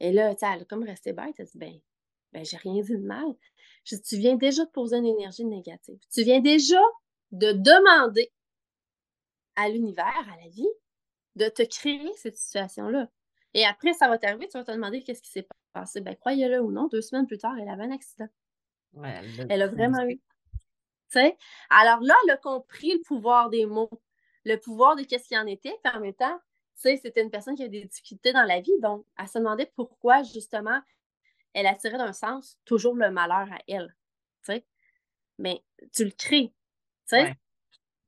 Et 0.00 0.12
là, 0.12 0.34
elle 0.40 0.62
a 0.62 0.64
comme 0.64 0.84
resté 0.84 1.12
bête, 1.12 1.34
elle 1.38 1.46
dit 1.46 1.58
Ben, 1.58 1.80
ben 2.32 2.44
j'ai 2.44 2.56
rien 2.58 2.82
dit 2.82 2.92
de 2.92 2.98
mal. 2.98 3.34
Je 3.84 3.96
dis, 3.96 4.02
tu 4.02 4.16
viens 4.16 4.34
déjà 4.34 4.64
de 4.64 4.70
poser 4.70 4.96
une 4.96 5.06
énergie 5.06 5.44
négative. 5.44 5.98
Tu 6.12 6.22
viens 6.22 6.40
déjà 6.40 6.80
de 7.30 7.52
demander 7.52 8.32
à 9.54 9.68
l'univers, 9.68 10.28
à 10.32 10.36
la 10.42 10.48
vie, 10.48 10.68
de 11.36 11.48
te 11.48 11.62
créer 11.62 12.12
cette 12.16 12.36
situation-là. 12.36 13.08
Et 13.56 13.64
après, 13.64 13.94
ça 13.94 14.06
va 14.06 14.18
t'arriver, 14.18 14.48
tu 14.48 14.58
vas 14.58 14.64
te 14.64 14.70
demander 14.70 15.02
qu'est-ce 15.02 15.22
qui 15.22 15.30
s'est 15.30 15.48
passé. 15.72 16.02
Ben, 16.02 16.14
croyez-le 16.14 16.60
ou 16.60 16.70
non, 16.70 16.88
deux 16.88 17.00
semaines 17.00 17.26
plus 17.26 17.38
tard, 17.38 17.54
elle 17.58 17.70
avait 17.70 17.84
un 17.84 17.90
accident. 17.90 18.28
elle, 19.02 19.62
a 19.62 19.66
vraiment 19.66 20.04
eu. 20.06 20.20
sais? 21.08 21.38
Alors 21.70 22.00
là, 22.02 22.14
elle 22.24 22.32
a 22.32 22.36
compris 22.36 22.92
le 22.92 23.00
pouvoir 23.00 23.48
des 23.48 23.64
mots, 23.64 23.90
le 24.44 24.56
pouvoir 24.56 24.94
de 24.94 25.04
qu'est-ce 25.04 25.28
qu'il 25.28 25.38
en 25.38 25.46
était, 25.46 25.74
puis 25.82 25.90
en 25.94 26.00
même 26.00 26.12
temps, 26.12 26.38
c'était 26.74 27.22
une 27.22 27.30
personne 27.30 27.54
qui 27.54 27.62
a 27.62 27.68
des 27.68 27.86
difficultés 27.86 28.34
dans 28.34 28.42
la 28.42 28.60
vie, 28.60 28.78
donc 28.82 29.06
elle 29.18 29.26
se 29.26 29.38
demandait 29.38 29.72
pourquoi, 29.74 30.22
justement, 30.22 30.78
elle 31.54 31.66
attirait 31.66 31.96
d'un 31.96 32.12
sens 32.12 32.58
toujours 32.66 32.94
le 32.94 33.10
malheur 33.10 33.50
à 33.50 33.58
elle. 33.66 33.96
sais? 34.42 34.66
Mais 35.38 35.64
tu 35.94 36.04
le 36.04 36.10
crées. 36.10 36.52
sais? 37.06 37.34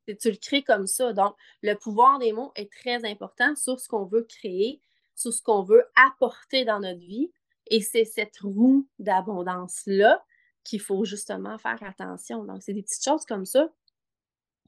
Tu 0.06 0.30
le 0.30 0.36
crées 0.36 0.62
comme 0.62 0.86
ça. 0.86 1.14
Donc, 1.14 1.34
le 1.62 1.74
pouvoir 1.74 2.18
des 2.18 2.32
mots 2.32 2.52
est 2.54 2.70
très 2.70 3.06
important 3.06 3.54
sur 3.56 3.80
ce 3.80 3.88
qu'on 3.88 4.04
veut 4.04 4.24
créer, 4.24 4.82
sur 5.18 5.32
ce 5.32 5.42
qu'on 5.42 5.62
veut 5.62 5.84
apporter 5.96 6.64
dans 6.64 6.78
notre 6.78 7.00
vie. 7.00 7.32
Et 7.66 7.80
c'est 7.80 8.04
cette 8.04 8.38
roue 8.38 8.88
d'abondance-là 9.00 10.24
qu'il 10.64 10.80
faut 10.80 11.04
justement 11.04 11.58
faire 11.58 11.82
attention. 11.82 12.44
Donc, 12.44 12.62
c'est 12.62 12.72
des 12.72 12.82
petites 12.82 13.04
choses 13.04 13.26
comme 13.26 13.44
ça 13.44 13.68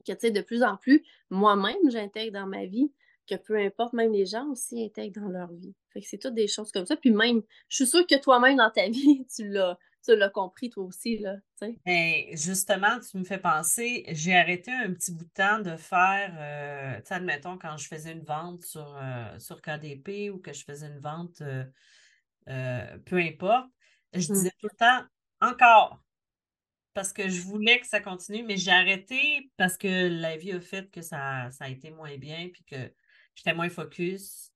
que, 0.05 0.11
tu 0.11 0.19
sais, 0.19 0.31
de 0.31 0.41
plus 0.41 0.63
en 0.63 0.75
plus, 0.75 1.03
moi-même, 1.29 1.89
j'intègre 1.89 2.33
dans 2.33 2.47
ma 2.47 2.65
vie, 2.65 2.91
que 3.29 3.35
peu 3.35 3.55
importe, 3.55 3.93
même 3.93 4.11
les 4.11 4.25
gens 4.25 4.47
aussi 4.49 4.83
intègrent 4.83 5.21
dans 5.21 5.29
leur 5.29 5.53
vie. 5.53 5.73
Fait 5.93 6.01
que 6.01 6.07
c'est 6.07 6.17
toutes 6.17 6.33
des 6.33 6.47
choses 6.47 6.71
comme 6.71 6.85
ça. 6.85 6.97
Puis 6.97 7.11
même, 7.11 7.43
je 7.69 7.75
suis 7.77 7.87
sûre 7.87 8.05
que 8.05 8.19
toi-même, 8.19 8.57
dans 8.57 8.71
ta 8.71 8.89
vie, 8.89 9.25
tu 9.33 9.47
l'as 9.47 9.77
tu 10.03 10.15
l'as 10.15 10.29
compris 10.29 10.69
toi 10.69 10.83
aussi, 10.83 11.17
là. 11.17 11.35
Ben, 11.85 12.25
justement, 12.33 12.99
tu 12.99 13.17
me 13.17 13.23
fais 13.23 13.37
penser, 13.37 14.03
j'ai 14.09 14.35
arrêté 14.35 14.71
un 14.71 14.93
petit 14.93 15.11
bout 15.11 15.25
de 15.25 15.29
temps 15.29 15.59
de 15.59 15.75
faire, 15.75 16.33
euh, 16.39 16.99
admettons, 17.09 17.57
quand 17.57 17.77
je 17.77 17.87
faisais 17.87 18.11
une 18.11 18.23
vente 18.23 18.63
sur, 18.63 18.95
euh, 18.97 19.37
sur 19.39 19.61
KDP 19.61 20.31
ou 20.31 20.39
que 20.39 20.53
je 20.53 20.63
faisais 20.63 20.87
une 20.87 20.99
vente, 20.99 21.41
euh, 21.41 22.97
peu 23.05 23.17
importe, 23.17 23.69
je 24.13 24.31
mmh. 24.31 24.33
disais 24.33 24.51
tout 24.59 24.67
le 24.71 24.77
temps 24.77 25.05
encore. 25.41 26.03
parce 26.93 27.13
que 27.13 27.29
je 27.29 27.41
voulais 27.41 27.79
que 27.79 27.87
ça 27.87 28.01
continue, 28.01 28.43
mais 28.43 28.57
j'ai 28.57 28.71
arrêté 28.71 29.49
parce 29.55 29.77
que 29.77 30.09
la 30.09 30.35
vie 30.35 30.51
a 30.51 30.59
fait 30.59 30.91
que 30.91 31.01
ça, 31.01 31.49
ça 31.51 31.65
a 31.65 31.69
été 31.69 31.89
moins 31.89 32.17
bien, 32.17 32.49
puis 32.51 32.65
que 32.65 32.93
j'étais 33.35 33.53
moins 33.53 33.69
focus 33.69 34.51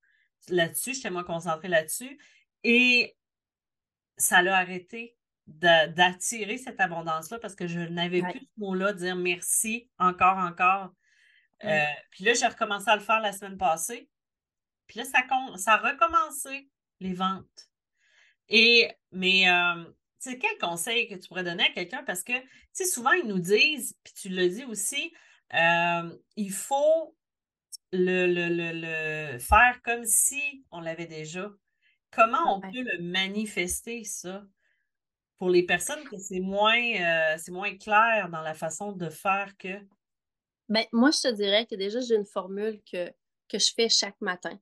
là-dessus, 0.50 0.96
j'étais 0.96 1.12
moins 1.12 1.24
concentrée 1.24 1.70
là-dessus. 1.70 2.20
Et 2.64 3.16
ça 4.18 4.42
l'a 4.42 4.58
arrêté 4.58 5.18
d'attirer 5.48 6.58
cette 6.58 6.80
abondance-là 6.80 7.40
parce 7.40 7.56
que 7.56 7.68
je 7.68 7.80
n'avais 7.80 8.22
plus 8.22 8.40
ce 8.40 8.60
mot-là, 8.60 8.94
dire 8.94 9.16
merci, 9.16 9.90
encore, 10.00 10.38
encore. 10.38 10.92
Euh, 11.64 11.86
puis 12.12 12.24
là, 12.24 12.34
j'ai 12.34 12.48
recommencé 12.48 12.90
à 12.90 12.96
le 12.96 13.02
faire 13.02 13.20
la 13.20 13.32
semaine 13.32 13.58
passée. 13.58 14.10
Puis 14.88 15.00
là, 15.00 15.06
ça, 15.06 15.20
ça 15.58 15.74
a 15.74 15.78
recommencé, 15.78 16.70
les 17.00 17.14
ventes. 17.14 17.70
Et, 18.50 18.92
mais, 19.12 19.50
euh, 19.50 19.84
tu 20.22 20.32
sais, 20.32 20.38
quel 20.38 20.58
conseil 20.60 21.08
que 21.08 21.16
tu 21.16 21.28
pourrais 21.28 21.44
donner 21.44 21.64
à 21.64 21.72
quelqu'un? 21.72 22.04
Parce 22.04 22.24
que, 22.24 22.38
tu 22.40 22.50
sais, 22.74 22.86
souvent, 22.86 23.14
ils 23.14 23.28
nous 23.28 23.40
disent, 23.40 23.98
puis 24.04 24.14
tu 24.14 24.30
le 24.30 24.48
dis 24.48 24.66
aussi, 24.66 25.14
euh, 25.54 26.18
il 26.36 26.52
faut 26.52 27.16
le, 27.92 28.28
le, 28.28 29.40
faire 29.40 29.82
comme 29.84 30.06
si 30.06 30.66
on 30.72 30.82
l'avait 30.82 31.08
déjà. 31.08 31.50
Comment 32.12 32.58
on 32.58 32.62
peut 32.62 32.70
le 32.74 33.02
manifester, 33.02 34.04
ça? 34.04 34.44
Pour 35.38 35.50
les 35.50 35.64
personnes 35.64 36.04
que 36.06 36.18
c'est 36.18 36.40
moins, 36.40 36.80
euh, 36.80 37.36
c'est 37.38 37.52
moins 37.52 37.76
clair 37.78 38.30
dans 38.32 38.42
la 38.42 38.54
façon 38.54 38.92
de 38.94 39.10
faire 39.10 39.56
que. 39.58 39.80
Ben, 40.70 40.86
moi, 40.92 41.12
je 41.12 41.30
te 41.30 41.34
dirais 41.34 41.66
que 41.66 41.76
déjà, 41.76 42.00
j'ai 42.00 42.16
une 42.16 42.26
formule 42.26 42.82
que, 42.90 43.10
que 43.50 43.60
je 43.60 43.74
fais 43.74 43.90
chaque 43.90 44.20
matin. 44.22 44.58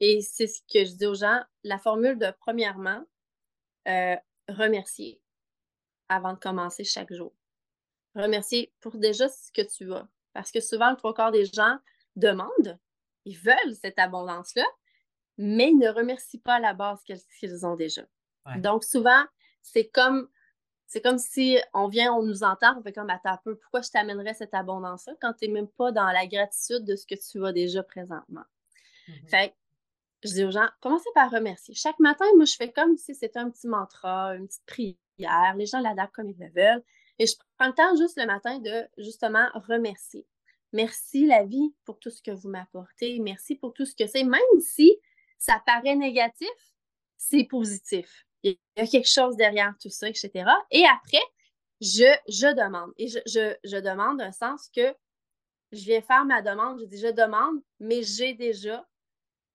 Et 0.00 0.20
c'est 0.20 0.46
ce 0.46 0.60
que 0.72 0.84
je 0.84 0.94
dis 0.94 1.06
aux 1.06 1.14
gens. 1.14 1.40
La 1.64 1.78
formule 1.78 2.18
de 2.18 2.32
premièrement, 2.38 3.04
euh, 3.88 4.16
remercier 4.48 5.20
avant 6.08 6.34
de 6.34 6.38
commencer 6.38 6.84
chaque 6.84 7.12
jour. 7.12 7.34
Remercier 8.14 8.72
pour 8.80 8.96
déjà 8.96 9.28
ce 9.28 9.50
que 9.52 9.62
tu 9.62 9.92
as. 9.92 10.06
Parce 10.32 10.50
que 10.50 10.60
souvent, 10.60 10.90
le 10.90 10.96
trois 10.96 11.14
quarts 11.14 11.32
des 11.32 11.46
gens 11.46 11.78
demandent, 12.16 12.78
ils 13.24 13.38
veulent 13.38 13.74
cette 13.80 13.98
abondance-là, 13.98 14.66
mais 15.36 15.70
ils 15.70 15.78
ne 15.78 15.88
remercient 15.88 16.40
pas 16.40 16.56
à 16.56 16.60
la 16.60 16.74
base 16.74 17.00
ce 17.06 17.38
qu'ils 17.38 17.66
ont 17.66 17.76
déjà. 17.76 18.02
Donc, 18.56 18.82
souvent, 18.82 19.24
c'est 19.72 19.88
comme 19.88 20.28
c'est 20.86 21.02
comme 21.02 21.18
si 21.18 21.58
on 21.74 21.88
vient, 21.88 22.14
on 22.14 22.22
nous 22.22 22.44
entend, 22.44 22.78
on 22.78 22.82
fait 22.82 22.94
comme 22.94 23.10
attends 23.10 23.32
un 23.32 23.40
peu, 23.44 23.56
pourquoi 23.58 23.82
je 23.82 23.90
t'amènerais 23.90 24.32
cette 24.32 24.54
abondance-là 24.54 25.12
quand 25.20 25.34
tu 25.34 25.46
n'es 25.46 25.52
même 25.52 25.68
pas 25.68 25.92
dans 25.92 26.06
la 26.06 26.26
gratitude 26.26 26.84
de 26.84 26.96
ce 26.96 27.06
que 27.06 27.14
tu 27.14 27.44
as 27.44 27.52
déjà 27.52 27.82
présentement? 27.82 28.44
Mm-hmm. 29.06 29.28
Fait 29.28 29.54
je 30.24 30.30
dis 30.30 30.44
aux 30.44 30.50
gens, 30.50 30.68
commencez 30.80 31.08
par 31.14 31.30
remercier. 31.30 31.74
Chaque 31.74 31.98
matin, 32.00 32.24
moi, 32.36 32.44
je 32.44 32.56
fais 32.56 32.72
comme 32.72 32.96
si 32.96 33.14
c'était 33.14 33.38
un 33.38 33.50
petit 33.50 33.68
mantra, 33.68 34.34
une 34.34 34.48
petite 34.48 34.66
prière. 34.66 35.54
Les 35.56 35.66
gens 35.66 35.80
l'adaptent 35.80 36.14
comme 36.14 36.30
ils 36.30 36.38
le 36.38 36.48
veulent. 36.48 36.82
Et 37.18 37.26
je 37.26 37.34
prends 37.56 37.68
le 37.68 37.74
temps 37.74 37.96
juste 37.96 38.18
le 38.18 38.26
matin 38.26 38.58
de 38.58 38.88
justement 38.98 39.46
remercier. 39.54 40.26
Merci 40.72 41.26
la 41.26 41.44
vie 41.44 41.74
pour 41.84 41.98
tout 41.98 42.10
ce 42.10 42.22
que 42.22 42.30
vous 42.30 42.48
m'apportez. 42.48 43.18
Merci 43.20 43.54
pour 43.54 43.72
tout 43.72 43.86
ce 43.86 43.94
que 43.94 44.06
c'est. 44.06 44.24
Même 44.24 44.40
si 44.60 44.98
ça 45.38 45.62
paraît 45.64 45.96
négatif, 45.96 46.48
c'est 47.16 47.44
positif. 47.44 48.27
Il 48.42 48.56
y 48.76 48.80
a 48.80 48.86
quelque 48.86 49.08
chose 49.08 49.36
derrière 49.36 49.74
tout 49.80 49.90
ça, 49.90 50.08
etc. 50.08 50.50
Et 50.70 50.84
après, 50.86 51.22
je, 51.80 52.12
je 52.28 52.54
demande. 52.54 52.92
Et 52.96 53.08
je, 53.08 53.18
je, 53.26 53.54
je 53.64 53.76
demande 53.76 54.20
un 54.20 54.32
sens 54.32 54.68
que 54.74 54.94
je 55.72 55.84
viens 55.84 56.02
faire 56.02 56.24
ma 56.24 56.42
demande. 56.42 56.80
Je 56.80 56.86
dis 56.86 56.98
je 56.98 57.12
demande, 57.12 57.60
mais 57.80 58.02
j'ai 58.02 58.34
déjà 58.34 58.86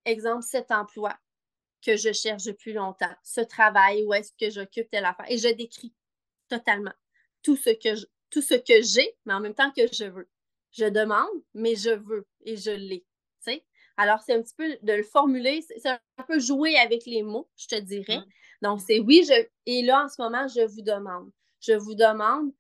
exemple, 0.06 0.44
cet 0.44 0.72
emploi 0.72 1.18
que 1.82 1.98
je 1.98 2.14
cherche 2.14 2.44
depuis 2.44 2.74
longtemps, 2.74 3.14
ce 3.24 3.42
travail 3.42 4.04
où 4.06 4.14
est-ce 4.14 4.32
que 4.40 4.50
j'occupe 4.50 4.90
telle 4.90 5.06
affaire. 5.06 5.30
Et 5.30 5.38
je 5.38 5.50
décris 5.50 5.94
totalement 6.50 6.94
tout 7.44 7.58
ce 7.58 7.72
que 7.72 8.06
tout 8.30 8.42
ce 8.42 8.56
que 8.56 8.82
j'ai, 8.82 9.16
mais 9.26 9.34
en 9.34 9.40
même 9.40 9.54
temps 9.54 9.72
que 9.72 9.84
je 9.92 10.06
veux. 10.06 10.30
Je 10.72 10.86
demande, 10.86 11.30
mais 11.54 11.76
je 11.76 11.92
veux 11.92 12.28
et 12.46 12.58
je 12.58 12.72
l'ai. 12.72 13.06
Alors, 13.98 14.22
c'est 14.22 14.34
un 14.34 14.42
petit 14.42 14.56
peu 14.56 14.78
de 14.82 14.94
le 14.94 15.04
formuler, 15.04 15.62
c'est 15.62 15.90
un 15.90 16.00
peu 16.28 16.40
jouer 16.40 16.76
avec 16.78 17.06
les 17.06 17.22
mots, 17.22 17.50
je 17.58 17.68
te 17.68 17.80
dirais. 17.80 18.18
Mmh. 18.18 18.26
Donc, 18.64 18.82
c'est 18.82 19.00
oui, 19.00 19.24
je, 19.28 19.46
et 19.66 19.84
là, 19.84 20.06
en 20.06 20.10
ce 20.10 20.22
moment, 20.22 20.48
je 20.48 20.62
vous 20.62 20.82
demande. 20.82 21.30
Je 21.60 21.74
vous 21.74 21.96
demande, 21.96 22.52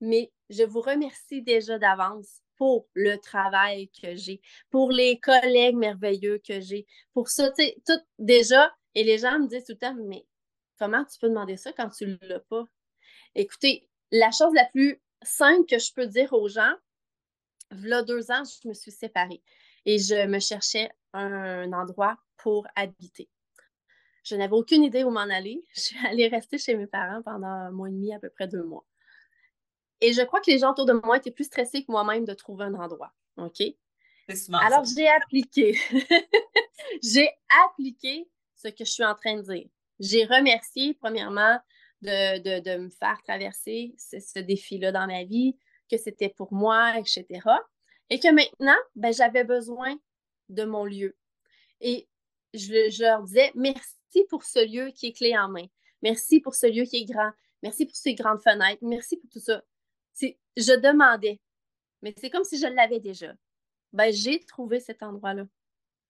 mais 0.00 0.32
je 0.50 0.62
vous 0.64 0.80
remercie 0.80 1.42
déjà 1.42 1.78
d'avance 1.78 2.42
pour 2.56 2.86
le 2.94 3.16
travail 3.16 3.90
que 3.90 4.14
j'ai, 4.14 4.40
pour 4.70 4.92
les 4.92 5.18
collègues 5.18 5.76
merveilleux 5.76 6.40
que 6.46 6.60
j'ai, 6.60 6.86
pour 7.14 7.28
ça, 7.28 7.50
tu 7.50 7.64
sais, 7.64 7.76
tout 7.86 8.00
déjà. 8.18 8.72
Et 8.94 9.04
les 9.04 9.18
gens 9.18 9.38
me 9.38 9.48
disent 9.48 9.64
tout 9.64 9.72
le 9.72 9.78
temps, 9.78 9.96
mais 10.06 10.26
comment 10.78 11.04
tu 11.04 11.18
peux 11.18 11.28
demander 11.28 11.56
ça 11.56 11.72
quand 11.72 11.88
tu 11.88 12.06
ne 12.06 12.16
l'as 12.22 12.40
pas? 12.40 12.64
Écoutez, 13.34 13.88
la 14.10 14.30
chose 14.30 14.52
la 14.52 14.66
plus 14.66 15.00
simple 15.22 15.66
que 15.66 15.78
je 15.78 15.92
peux 15.94 16.06
dire 16.06 16.32
aux 16.34 16.48
gens, 16.48 16.74
voilà 17.70 18.02
deux 18.02 18.30
ans, 18.30 18.42
je 18.44 18.68
me 18.68 18.74
suis 18.74 18.90
séparée 18.90 19.42
et 19.86 19.98
je 19.98 20.26
me 20.26 20.38
cherchais 20.38 20.90
un 21.12 21.72
endroit 21.72 22.18
pour 22.36 22.66
habiter. 22.76 23.28
Je 24.24 24.36
n'avais 24.36 24.54
aucune 24.54 24.84
idée 24.84 25.04
où 25.04 25.10
m'en 25.10 25.20
aller. 25.20 25.64
Je 25.74 25.80
suis 25.80 26.06
allée 26.06 26.28
rester 26.28 26.58
chez 26.58 26.76
mes 26.76 26.86
parents 26.86 27.22
pendant 27.22 27.46
un 27.46 27.70
mois 27.70 27.88
et 27.88 27.92
demi, 27.92 28.14
à 28.14 28.18
peu 28.18 28.30
près 28.30 28.46
deux 28.46 28.62
mois. 28.62 28.84
Et 30.00 30.12
je 30.12 30.22
crois 30.22 30.40
que 30.40 30.50
les 30.50 30.58
gens 30.58 30.72
autour 30.72 30.86
de 30.86 30.94
moi 30.94 31.16
étaient 31.16 31.30
plus 31.30 31.44
stressés 31.44 31.84
que 31.84 31.92
moi-même 31.92 32.24
de 32.24 32.34
trouver 32.34 32.64
un 32.64 32.74
endroit. 32.74 33.12
OK? 33.36 33.62
Alors, 34.52 34.84
j'ai 34.84 35.08
appliqué. 35.08 35.78
j'ai 37.02 37.30
appliqué 37.64 38.28
ce 38.56 38.68
que 38.68 38.84
je 38.84 38.90
suis 38.90 39.04
en 39.04 39.14
train 39.14 39.36
de 39.36 39.42
dire. 39.42 39.68
J'ai 40.00 40.24
remercié, 40.24 40.94
premièrement, 40.94 41.58
de, 42.02 42.78
me 42.78 42.90
faire 42.90 43.20
traverser 43.22 43.94
ce, 43.96 44.40
défi-là 44.40 44.90
dans 44.90 45.06
ma 45.06 45.22
vie, 45.24 45.56
que 45.88 45.96
c'était 45.96 46.30
pour 46.30 46.52
moi, 46.52 46.98
etc. 46.98 47.26
Et 48.12 48.20
que 48.20 48.32
maintenant, 48.32 48.76
ben, 48.94 49.12
j'avais 49.12 49.44
besoin 49.44 49.96
de 50.48 50.64
mon 50.64 50.84
lieu. 50.84 51.16
Et 51.80 52.08
je, 52.54 53.02
leur 53.02 53.22
disais 53.22 53.50
merci 53.54 54.24
pour 54.28 54.44
ce 54.44 54.64
lieu 54.64 54.90
qui 54.90 55.06
est 55.06 55.12
clé 55.12 55.36
en 55.36 55.48
main. 55.48 55.66
Merci 56.02 56.40
pour 56.40 56.54
ce 56.54 56.66
lieu 56.66 56.84
qui 56.84 56.98
est 56.98 57.04
grand. 57.04 57.30
Merci 57.62 57.86
pour 57.86 57.96
ces 57.96 58.14
grandes 58.14 58.42
fenêtres. 58.42 58.82
Merci 58.82 59.16
pour 59.16 59.30
tout 59.30 59.40
ça 59.40 59.62
je 60.56 60.80
demandais, 60.80 61.40
mais 62.02 62.14
c'est 62.16 62.30
comme 62.30 62.44
si 62.44 62.58
je 62.58 62.66
l'avais 62.66 63.00
déjà. 63.00 63.32
Ben, 63.92 64.12
j'ai 64.12 64.40
trouvé 64.40 64.80
cet 64.80 65.02
endroit-là 65.02 65.46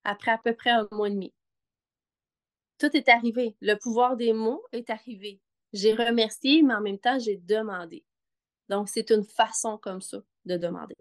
après 0.05 0.31
à 0.31 0.39
peu 0.39 0.55
près 0.55 0.71
un 0.71 0.89
mois 0.93 1.09
et 1.09 1.13
demi. 1.13 1.35
Tout 2.79 2.97
est 2.97 3.09
arrivé. 3.09 3.57
Le 3.61 3.75
pouvoir 3.75 4.17
des 4.17 4.33
mots 4.33 4.63
est 4.73 4.91
arrivé. 4.91 5.41
J'ai 5.73 5.95
remercié, 5.95 6.63
mais 6.63 6.75
en 6.75 6.81
même 6.81 6.99
temps, 6.99 7.19
j'ai 7.19 7.37
demandé. 7.37 8.05
Donc, 8.69 8.89
c'est 8.89 9.11
une 9.11 9.25
façon 9.25 9.79
comme 9.79 10.01
ça 10.01 10.19
de 10.45 10.57
demander. 10.57 10.97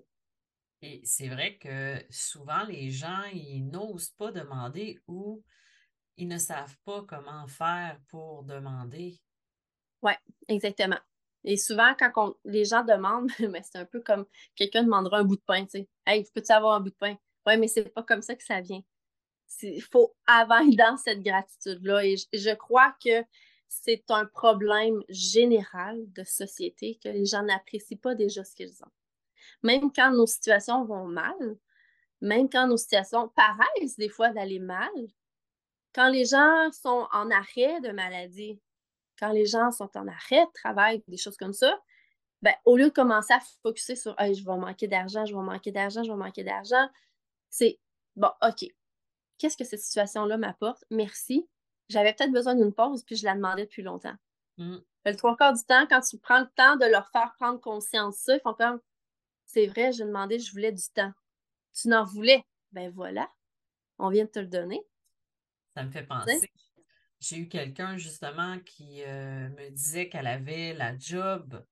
Et 0.81 1.01
c'est 1.03 1.27
vrai 1.27 1.57
que 1.57 2.03
souvent, 2.09 2.63
les 2.63 2.89
gens, 2.89 3.23
ils 3.33 3.67
n'osent 3.67 4.09
pas 4.11 4.31
demander 4.31 4.99
ou 5.07 5.43
ils 6.17 6.27
ne 6.27 6.37
savent 6.37 6.77
pas 6.85 7.03
comment 7.07 7.47
faire 7.47 7.99
pour 8.07 8.43
demander. 8.43 9.19
Oui, 10.01 10.13
exactement. 10.47 10.99
Et 11.43 11.57
souvent, 11.57 11.93
quand 11.97 12.35
les 12.45 12.65
gens 12.65 12.83
demandent, 12.83 13.31
mais 13.39 13.61
c'est 13.63 13.77
un 13.77 13.85
peu 13.85 14.01
comme 14.01 14.25
quelqu'un 14.55 14.83
demandera 14.83 15.19
un 15.19 15.23
bout 15.23 15.37
de 15.37 15.41
pain, 15.41 15.63
tu 15.63 15.71
sais. 15.71 15.89
Hey, 16.05 16.25
peux-tu 16.33 16.51
avoir 16.51 16.75
un 16.75 16.79
bout 16.79 16.89
de 16.89 16.95
pain? 16.95 17.15
Oui, 17.45 17.57
mais 17.57 17.67
c'est 17.67 17.89
pas 17.89 18.03
comme 18.03 18.21
ça 18.21 18.35
que 18.35 18.43
ça 18.43 18.61
vient. 18.61 18.81
Il 19.61 19.81
faut 19.81 20.15
avant 20.27 20.65
dans 20.77 20.97
cette 20.97 21.21
gratitude-là. 21.21 22.05
Et 22.05 22.15
je, 22.17 22.55
crois 22.55 22.95
que 23.03 23.23
c'est 23.67 24.03
un 24.09 24.25
problème 24.25 25.03
général 25.09 25.99
de 26.13 26.23
société 26.23 26.99
que 27.03 27.09
les 27.09 27.25
gens 27.25 27.43
n'apprécient 27.43 27.97
pas 27.97 28.15
déjà 28.15 28.43
ce 28.43 28.55
qu'ils 28.55 28.83
ont. 28.83 28.91
Même 29.63 29.91
quand 29.91 30.11
nos 30.11 30.25
situations 30.25 30.85
vont 30.85 31.05
mal, 31.05 31.57
même 32.21 32.49
quand 32.49 32.67
nos 32.67 32.77
situations 32.77 33.29
paraissent 33.29 33.97
des 33.97 34.09
fois 34.09 34.29
d'aller 34.29 34.59
mal, 34.59 34.91
quand 35.93 36.09
les 36.09 36.25
gens 36.25 36.71
sont 36.71 37.07
en 37.11 37.29
arrêt 37.31 37.81
de 37.81 37.91
maladie, 37.91 38.59
quand 39.19 39.31
les 39.31 39.45
gens 39.45 39.71
sont 39.71 39.89
en 39.95 40.07
arrêt 40.07 40.45
de 40.45 40.51
travail, 40.53 41.03
des 41.07 41.17
choses 41.17 41.37
comme 41.37 41.53
ça, 41.53 41.79
ben, 42.41 42.53
au 42.65 42.75
lieu 42.75 42.85
de 42.85 42.93
commencer 42.93 43.33
à 43.33 43.39
focuser 43.61 43.95
sur 43.95 44.15
je 44.19 44.43
vais 44.43 44.57
manquer 44.57 44.87
d'argent, 44.87 45.25
je 45.25 45.35
vais 45.35 45.41
manquer 45.41 45.71
d'argent, 45.71 46.03
je 46.03 46.11
vais 46.11 46.17
manquer 46.17 46.43
d'argent, 46.43 46.89
c'est 47.49 47.79
bon, 48.15 48.31
OK. 48.41 48.65
Qu'est-ce 49.37 49.57
que 49.57 49.63
cette 49.63 49.81
situation-là 49.81 50.37
m'apporte? 50.37 50.83
Merci. 50.89 51.47
J'avais 51.89 52.13
peut-être 52.13 52.31
besoin 52.31 52.55
d'une 52.55 52.73
pause, 52.73 53.03
puis 53.03 53.15
je 53.15 53.25
la 53.25 53.35
demandais 53.35 53.65
depuis 53.65 53.83
longtemps. 53.83 54.15
Mm. 54.57 54.77
Le 55.05 55.15
trois 55.15 55.35
quarts 55.35 55.53
du 55.53 55.63
temps, 55.63 55.85
quand 55.87 56.01
tu 56.01 56.17
prends 56.17 56.39
le 56.39 56.49
temps 56.55 56.75
de 56.77 56.85
leur 56.85 57.09
faire 57.09 57.33
prendre 57.39 57.59
conscience 57.59 58.17
de 58.17 58.21
ça, 58.21 58.35
ils 58.35 58.41
font 58.41 58.53
comme 58.53 58.79
c'est 59.53 59.67
vrai, 59.67 59.91
j'ai 59.91 60.05
demandé, 60.05 60.39
je 60.39 60.51
voulais 60.51 60.71
du 60.71 60.83
temps. 60.93 61.11
Tu 61.73 61.87
n'en 61.87 62.03
voulais? 62.03 62.43
Ben 62.71 62.89
voilà, 62.89 63.29
on 63.99 64.09
vient 64.09 64.25
de 64.25 64.29
te 64.29 64.39
le 64.39 64.47
donner. 64.47 64.81
Ça 65.75 65.83
me 65.83 65.91
fait 65.91 66.03
penser 66.03 66.51
j'ai 67.21 67.37
eu 67.37 67.47
quelqu'un 67.47 67.97
justement 67.97 68.59
qui 68.59 69.03
euh, 69.03 69.47
me 69.49 69.69
disait 69.69 70.09
qu'elle 70.09 70.27
avait 70.27 70.73
la 70.73 70.97
job 70.97 71.63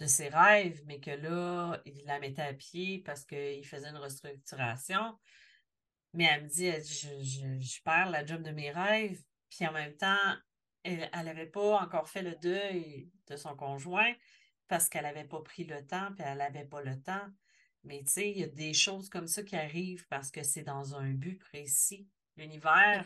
de 0.00 0.06
ses 0.06 0.28
rêves, 0.28 0.82
mais 0.86 0.98
que 0.98 1.12
là, 1.12 1.80
il 1.86 2.04
la 2.06 2.18
mettait 2.18 2.42
à 2.42 2.52
pied 2.52 2.98
parce 2.98 3.24
qu'il 3.24 3.64
faisait 3.64 3.88
une 3.88 3.96
restructuration. 3.96 5.16
Mais 6.12 6.24
elle 6.24 6.42
me 6.42 6.48
dit, 6.48 6.72
je, 6.72 7.82
perds 7.84 8.10
la 8.10 8.26
job 8.26 8.42
de 8.42 8.50
mes 8.50 8.72
rêves, 8.72 9.22
puis 9.48 9.64
en 9.66 9.72
même 9.72 9.96
temps, 9.96 10.36
elle 10.82 11.08
n'avait 11.12 11.46
pas 11.46 11.80
encore 11.80 12.08
fait 12.08 12.22
le 12.22 12.34
deuil 12.36 13.08
de 13.28 13.36
son 13.36 13.54
conjoint. 13.54 14.12
Parce 14.70 14.88
qu'elle 14.88 15.02
n'avait 15.02 15.24
pas 15.24 15.40
pris 15.40 15.64
le 15.64 15.84
temps, 15.84 16.12
puis 16.14 16.24
elle 16.24 16.38
n'avait 16.38 16.64
pas 16.64 16.80
le 16.80 16.98
temps. 17.02 17.26
Mais 17.82 18.04
tu 18.04 18.12
sais, 18.12 18.30
il 18.30 18.38
y 18.38 18.44
a 18.44 18.46
des 18.46 18.72
choses 18.72 19.08
comme 19.08 19.26
ça 19.26 19.42
qui 19.42 19.56
arrivent 19.56 20.06
parce 20.06 20.30
que 20.30 20.44
c'est 20.44 20.62
dans 20.62 20.94
un 20.94 21.10
but 21.10 21.38
précis. 21.38 22.08
L'univers 22.36 23.04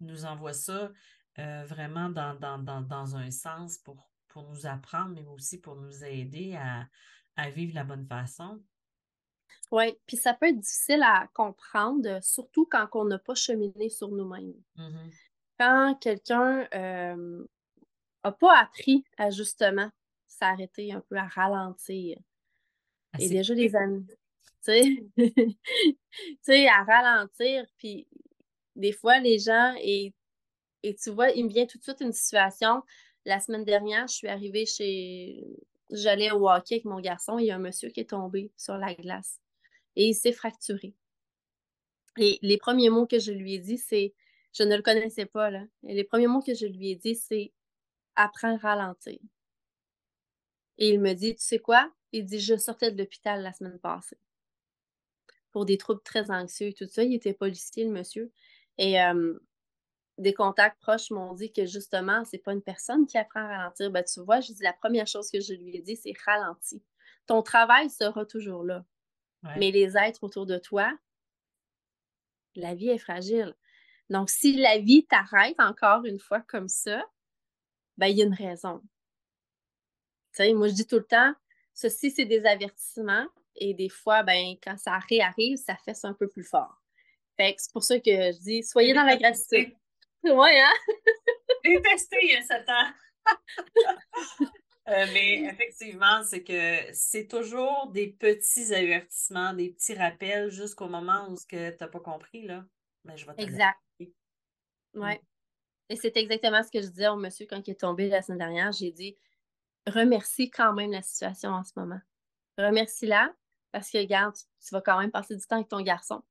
nous 0.00 0.24
envoie 0.24 0.54
ça 0.54 0.90
euh, 1.38 1.64
vraiment 1.66 2.08
dans, 2.08 2.34
dans, 2.34 3.16
un 3.16 3.30
sens 3.30 3.76
pour, 3.76 4.10
pour 4.28 4.44
nous 4.44 4.64
apprendre, 4.64 5.10
mais 5.14 5.26
aussi 5.26 5.60
pour 5.60 5.76
nous 5.76 6.04
aider 6.04 6.56
à, 6.56 7.50
vivre 7.50 7.74
la 7.74 7.84
bonne 7.84 8.06
façon. 8.06 8.62
Oui, 9.70 9.94
puis 10.06 10.16
ça 10.16 10.32
peut 10.32 10.46
être 10.46 10.58
difficile 10.58 11.02
à 11.02 11.28
comprendre, 11.34 12.18
surtout 12.22 12.66
quand 12.70 12.88
on 12.94 13.04
n'a 13.04 13.18
pas 13.18 13.34
cheminé 13.34 13.90
sur 13.90 14.08
nous-mêmes. 14.08 14.54
Mm-hmm. 14.78 15.12
Quand 15.58 15.94
quelqu'un 16.00 16.66
n'a 16.72 17.14
euh, 17.14 18.32
pas 18.40 18.58
appris 18.58 19.04
à 19.18 19.28
justement 19.28 19.90
s'arrêter 20.28 20.92
un 20.92 21.00
peu, 21.00 21.16
à 21.16 21.26
ralentir. 21.26 22.18
Ah, 23.12 23.18
Et 23.20 23.28
déjà 23.28 23.54
les 23.54 23.74
amis, 23.74 24.06
tu 24.66 25.56
sais, 26.42 26.68
à 26.68 26.84
ralentir, 26.84 27.64
puis 27.78 28.06
des 28.76 28.92
fois 28.92 29.18
les 29.18 29.38
gens, 29.38 29.74
et 29.80 30.12
et 30.82 30.94
tu 30.94 31.10
vois, 31.10 31.30
il 31.30 31.44
me 31.46 31.50
vient 31.50 31.66
tout 31.66 31.78
de 31.78 31.82
suite 31.82 32.00
une 32.00 32.12
situation. 32.12 32.82
La 33.24 33.40
semaine 33.40 33.64
dernière, 33.64 34.06
je 34.06 34.14
suis 34.14 34.28
arrivée 34.28 34.66
chez. 34.66 35.44
J'allais 35.90 36.30
au 36.30 36.48
hockey 36.48 36.76
avec 36.76 36.84
mon 36.84 37.00
garçon. 37.00 37.38
Il 37.38 37.46
y 37.46 37.50
a 37.50 37.56
un 37.56 37.58
monsieur 37.58 37.90
qui 37.90 38.00
est 38.00 38.10
tombé 38.10 38.52
sur 38.56 38.76
la 38.76 38.94
glace 38.94 39.40
et 39.96 40.08
il 40.08 40.14
s'est 40.14 40.32
fracturé. 40.32 40.94
Et 42.18 42.38
les 42.42 42.58
premiers 42.58 42.90
mots 42.90 43.06
que 43.06 43.18
je 43.18 43.32
lui 43.32 43.54
ai 43.54 43.58
dit, 43.58 43.78
c'est. 43.78 44.14
Je 44.54 44.62
ne 44.62 44.76
le 44.76 44.82
connaissais 44.82 45.26
pas, 45.26 45.50
là. 45.50 45.64
Et 45.86 45.94
les 45.94 46.04
premiers 46.04 46.26
mots 46.26 46.40
que 46.40 46.54
je 46.54 46.66
lui 46.66 46.90
ai 46.90 46.96
dit, 46.96 47.14
c'est 47.14 47.52
apprends 48.16 48.54
à 48.54 48.58
ralentir. 48.58 49.18
Et 50.78 50.90
il 50.90 51.00
me 51.00 51.12
dit, 51.12 51.34
tu 51.34 51.42
sais 51.42 51.58
quoi? 51.58 51.92
Il 52.12 52.24
dit, 52.24 52.40
je 52.40 52.56
sortais 52.56 52.90
de 52.90 52.98
l'hôpital 52.98 53.42
la 53.42 53.52
semaine 53.52 53.78
passée 53.78 54.18
pour 55.52 55.64
des 55.64 55.78
troubles 55.78 56.02
très 56.02 56.30
anxieux 56.30 56.68
et 56.68 56.72
tout 56.72 56.86
ça. 56.86 57.02
Il 57.02 57.14
était 57.14 57.32
policier, 57.32 57.84
le 57.84 57.90
monsieur. 57.90 58.32
Et 58.76 59.00
euh, 59.00 59.38
des 60.18 60.34
contacts 60.34 60.80
proches 60.80 61.10
m'ont 61.10 61.34
dit 61.34 61.52
que 61.52 61.66
justement, 61.66 62.24
c'est 62.24 62.38
pas 62.38 62.52
une 62.52 62.62
personne 62.62 63.06
qui 63.06 63.18
apprend 63.18 63.40
à 63.40 63.56
ralentir. 63.56 63.90
Ben, 63.90 64.04
tu 64.04 64.20
vois, 64.20 64.40
je 64.40 64.52
dis 64.52 64.62
la 64.62 64.72
première 64.72 65.06
chose 65.06 65.30
que 65.30 65.40
je 65.40 65.54
lui 65.54 65.76
ai 65.76 65.82
dit, 65.82 65.96
c'est 65.96 66.12
ralentir. 66.24 66.80
Ton 67.26 67.42
travail 67.42 67.90
sera 67.90 68.24
toujours 68.24 68.64
là. 68.64 68.84
Mais 69.56 69.70
les 69.70 69.96
êtres 69.96 70.24
autour 70.24 70.46
de 70.46 70.58
toi, 70.58 70.92
la 72.56 72.74
vie 72.74 72.88
est 72.88 72.98
fragile. 72.98 73.54
Donc, 74.10 74.30
si 74.30 74.56
la 74.56 74.78
vie 74.78 75.06
t'arrête 75.06 75.58
encore 75.60 76.04
une 76.04 76.18
fois 76.18 76.40
comme 76.40 76.68
ça, 76.68 77.04
ben, 77.96 78.08
il 78.08 78.18
y 78.18 78.22
a 78.22 78.26
une 78.26 78.34
raison. 78.34 78.82
Moi, 80.54 80.68
je 80.68 80.74
dis 80.74 80.86
tout 80.86 80.96
le 80.96 81.04
temps, 81.04 81.32
ceci, 81.74 82.10
c'est 82.10 82.24
des 82.24 82.44
avertissements. 82.44 83.26
Et 83.56 83.74
des 83.74 83.88
fois, 83.88 84.22
ben, 84.22 84.54
quand 84.62 84.76
ça 84.78 84.98
réarrive, 85.08 85.56
ça 85.56 85.76
fait 85.76 85.96
un 86.04 86.14
peu 86.14 86.28
plus 86.28 86.44
fort. 86.44 86.80
Fait 87.36 87.54
c'est 87.58 87.72
pour 87.72 87.84
ça 87.84 87.98
que 87.98 88.10
je 88.10 88.38
dis, 88.40 88.62
soyez 88.62 88.94
dans 88.94 89.04
la 89.04 89.16
gratitude. 89.16 89.74
Ouais, 90.24 90.60
hein? 90.60 90.72
J'ai 91.64 91.80
testé 91.80 92.16
il 92.22 92.32
y 92.32 92.36
a 92.36 92.42
sept 92.42 92.68
ans. 92.68 92.92
Euh, 94.88 95.04
mais 95.12 95.42
effectivement, 95.42 96.22
c'est 96.22 96.42
que 96.42 96.78
c'est 96.94 97.28
toujours 97.28 97.90
des 97.92 98.08
petits 98.08 98.72
avertissements, 98.72 99.52
des 99.52 99.68
petits 99.68 99.94
rappels 99.94 100.48
jusqu'au 100.50 100.88
moment 100.88 101.28
où 101.28 101.36
tu 101.46 101.56
n'as 101.56 101.72
pas 101.72 102.00
compris, 102.00 102.46
là. 102.46 102.64
Mais 103.04 103.12
ben, 103.12 103.16
je 103.18 103.26
vais 103.26 103.32
Exact. 103.36 103.76
Oui. 104.00 104.14
Mm. 104.94 105.18
Et 105.90 105.96
c'est 105.96 106.16
exactement 106.16 106.62
ce 106.62 106.70
que 106.70 106.80
je 106.80 106.88
disais 106.88 107.08
au 107.08 107.16
monsieur 107.16 107.46
quand 107.46 107.60
il 107.68 107.72
est 107.72 107.80
tombé 107.80 108.08
la 108.08 108.22
semaine 108.22 108.38
dernière. 108.38 108.72
J'ai 108.72 108.90
dit 108.90 109.14
remercie 109.88 110.50
quand 110.50 110.72
même 110.72 110.92
la 110.92 111.02
situation 111.02 111.50
en 111.50 111.64
ce 111.64 111.72
moment. 111.76 112.00
Remercie-la 112.56 113.32
parce 113.72 113.90
que, 113.90 113.98
regarde, 113.98 114.34
tu 114.34 114.70
vas 114.72 114.80
quand 114.80 114.98
même 114.98 115.10
passer 115.10 115.36
du 115.36 115.46
temps 115.46 115.56
avec 115.56 115.68
ton 115.68 115.80
garçon 115.80 116.22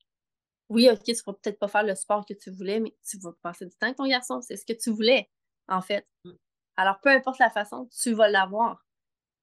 oui, 0.69 0.89
OK, 0.91 1.03
tu 1.03 1.11
ne 1.11 1.17
vas 1.25 1.33
peut-être 1.33 1.59
pas 1.59 1.67
faire 1.67 1.83
le 1.83 1.95
sport 1.95 2.25
que 2.25 2.33
tu 2.33 2.51
voulais, 2.51 2.79
mais 2.79 2.95
tu 3.09 3.17
vas 3.19 3.31
passer 3.41 3.65
du 3.65 3.71
temps 3.75 3.87
avec 3.87 3.97
ton 3.97 4.07
garçon. 4.07 4.41
C'est 4.41 4.57
ce 4.57 4.65
que 4.65 4.73
tu 4.73 4.91
voulais, 4.91 5.29
en 5.67 5.81
fait. 5.81 6.05
Mm. 6.25 6.31
Alors, 6.75 6.99
peu 7.01 7.09
importe 7.09 7.39
la 7.39 7.49
façon, 7.49 7.89
tu 8.01 8.13
vas 8.13 8.27
l'avoir. 8.27 8.85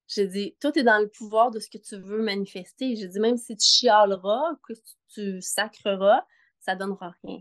J'ai 0.07 0.27
dit, 0.27 0.57
tout 0.61 0.79
est 0.79 0.83
dans 0.83 0.99
le 0.99 1.09
pouvoir 1.09 1.51
de 1.51 1.59
ce 1.61 1.71
que 1.71 1.79
tu 1.79 1.97
veux 1.97 2.23
manifester. 2.23 2.95
J'ai 2.97 3.09
dit, 3.09 3.21
même 3.21 3.39
si 3.39 3.57
tu 3.57 3.67
chialeras, 3.67 4.57
que 4.63 4.75
tu 5.09 5.41
sacreras, 5.41 6.27
ça 6.61 6.75
ne 6.75 6.81
donnera 6.81 7.15
rien. 7.25 7.41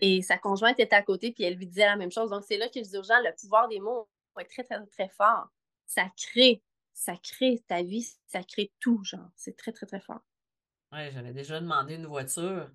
Et 0.00 0.22
sa 0.22 0.38
conjointe 0.38 0.78
était 0.78 0.94
à 0.94 1.02
côté, 1.02 1.32
puis 1.32 1.42
elle 1.42 1.56
lui 1.56 1.66
disait 1.66 1.86
la 1.86 1.96
même 1.96 2.12
chose. 2.12 2.30
Donc, 2.30 2.44
c'est 2.44 2.58
là 2.58 2.68
que 2.68 2.80
je 2.80 2.88
dis 2.88 2.96
aux 2.96 3.02
gens, 3.02 3.18
le 3.18 3.34
pouvoir 3.40 3.66
des 3.66 3.80
mots 3.80 4.08
très, 4.44 4.64
très, 4.64 4.84
très 4.86 5.08
fort. 5.08 5.48
Ça 5.86 6.10
crée, 6.16 6.62
ça 6.92 7.16
crée 7.16 7.62
ta 7.66 7.82
vie, 7.82 8.06
ça 8.26 8.42
crée 8.42 8.72
tout, 8.80 9.02
genre. 9.04 9.30
C'est 9.36 9.56
très, 9.56 9.72
très, 9.72 9.86
très 9.86 10.00
fort. 10.00 10.20
Oui, 10.92 11.10
j'avais 11.12 11.32
déjà 11.32 11.60
demandé 11.60 11.94
une 11.94 12.06
voiture. 12.06 12.70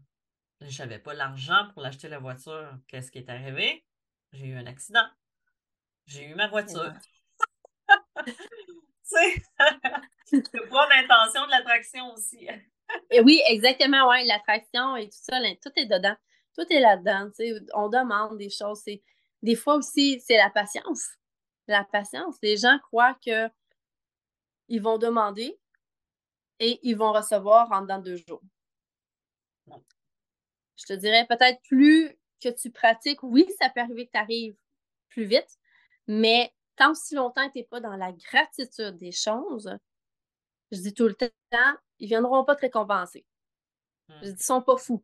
Je 0.61 0.79
n'avais 0.79 0.99
pas 0.99 1.13
l'argent 1.13 1.69
pour 1.73 1.81
l'acheter 1.81 2.07
la 2.07 2.19
voiture. 2.19 2.77
Qu'est-ce 2.87 3.11
qui 3.11 3.19
est 3.19 3.29
arrivé? 3.29 3.85
J'ai 4.31 4.47
eu 4.47 4.55
un 4.55 4.65
accident. 4.67 5.05
J'ai 6.05 6.25
eu 6.25 6.35
ma 6.35 6.47
voiture. 6.47 6.93
tu 8.25 8.33
sais, 9.03 9.43
c'est 10.25 10.69
pas 10.69 10.87
l'intention 10.89 11.45
de 11.45 11.51
l'attraction 11.51 12.13
aussi. 12.13 12.47
et 13.11 13.21
oui, 13.21 13.41
exactement, 13.47 14.09
oui, 14.09 14.25
l'attraction 14.25 14.95
et 14.95 15.09
tout 15.09 15.17
ça, 15.21 15.39
tout 15.61 15.71
est 15.75 15.85
dedans. 15.85 16.15
Tout 16.57 16.65
est 16.69 16.79
là-dedans. 16.79 17.31
On 17.73 17.89
demande 17.89 18.37
des 18.37 18.49
choses. 18.49 18.83
Des 19.41 19.55
fois 19.55 19.75
aussi, 19.75 20.21
c'est 20.21 20.37
la 20.37 20.49
patience. 20.49 21.09
La 21.67 21.83
patience. 21.83 22.37
Les 22.41 22.57
gens 22.57 22.77
croient 22.79 23.17
que 23.25 23.49
ils 24.67 24.81
vont 24.81 24.97
demander, 24.97 25.59
et 26.59 26.79
ils 26.83 26.95
vont 26.95 27.11
recevoir 27.11 27.71
en 27.71 27.81
dans 27.81 27.99
deux 27.99 28.17
jours. 28.17 28.41
Je 30.77 30.85
te 30.85 30.93
dirais 30.93 31.25
peut-être 31.27 31.61
plus 31.63 32.17
que 32.41 32.49
tu 32.49 32.71
pratiques, 32.71 33.23
oui, 33.23 33.47
ça 33.59 33.69
peut 33.69 33.81
arriver 33.81 34.07
que 34.07 34.11
tu 34.11 34.19
arrives 34.19 34.55
plus 35.09 35.25
vite, 35.25 35.57
mais 36.07 36.53
tant 36.75 36.93
si 36.93 37.15
longtemps 37.15 37.49
tu 37.49 37.59
n'es 37.59 37.63
pas 37.63 37.79
dans 37.79 37.95
la 37.95 38.11
gratitude 38.11 38.97
des 38.97 39.11
choses, 39.11 39.71
je 40.71 40.79
dis 40.79 40.93
tout 40.93 41.07
le 41.07 41.15
temps, 41.15 41.29
ils 41.99 42.05
ne 42.05 42.09
viendront 42.09 42.43
pas 42.43 42.55
te 42.55 42.61
récompenser. 42.61 43.25
Hmm. 44.09 44.13
Je 44.21 44.25
dis, 44.25 44.29
ils 44.31 44.33
ne 44.33 44.39
sont 44.39 44.61
pas 44.61 44.77
fous. 44.77 45.03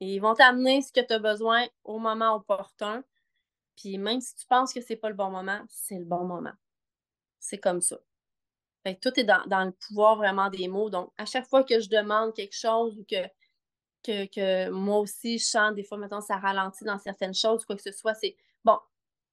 Ils 0.00 0.20
vont 0.20 0.34
t'amener 0.34 0.82
ce 0.82 0.92
que 0.92 1.00
tu 1.00 1.12
as 1.12 1.18
besoin 1.18 1.66
au 1.84 1.98
moment 1.98 2.34
opportun. 2.34 3.02
Puis 3.76 3.98
même 3.98 4.20
si 4.20 4.34
tu 4.34 4.46
penses 4.46 4.72
que 4.72 4.80
ce 4.80 4.92
n'est 4.92 4.98
pas 4.98 5.08
le 5.08 5.14
bon 5.14 5.30
moment, 5.30 5.60
c'est 5.68 5.98
le 5.98 6.04
bon 6.04 6.24
moment. 6.24 6.54
C'est 7.38 7.58
comme 7.58 7.80
ça 7.80 7.98
tout 8.94 9.18
est 9.18 9.24
dans, 9.24 9.64
le 9.64 9.72
pouvoir 9.72 10.16
vraiment 10.16 10.48
des 10.48 10.68
mots. 10.68 10.90
Donc, 10.90 11.12
à 11.18 11.26
chaque 11.26 11.46
fois 11.46 11.64
que 11.64 11.80
je 11.80 11.88
demande 11.88 12.34
quelque 12.34 12.54
chose 12.54 12.98
ou 12.98 13.04
que, 13.04 13.26
que, 14.26 14.70
moi 14.70 14.98
aussi, 14.98 15.38
je 15.38 15.46
chante, 15.46 15.74
des 15.74 15.82
fois, 15.82 15.98
maintenant, 15.98 16.20
ça 16.20 16.36
ralentit 16.36 16.84
dans 16.84 16.98
certaines 16.98 17.34
choses, 17.34 17.64
quoi 17.64 17.76
que 17.76 17.82
ce 17.82 17.92
soit, 17.92 18.14
c'est 18.14 18.36
bon, 18.64 18.78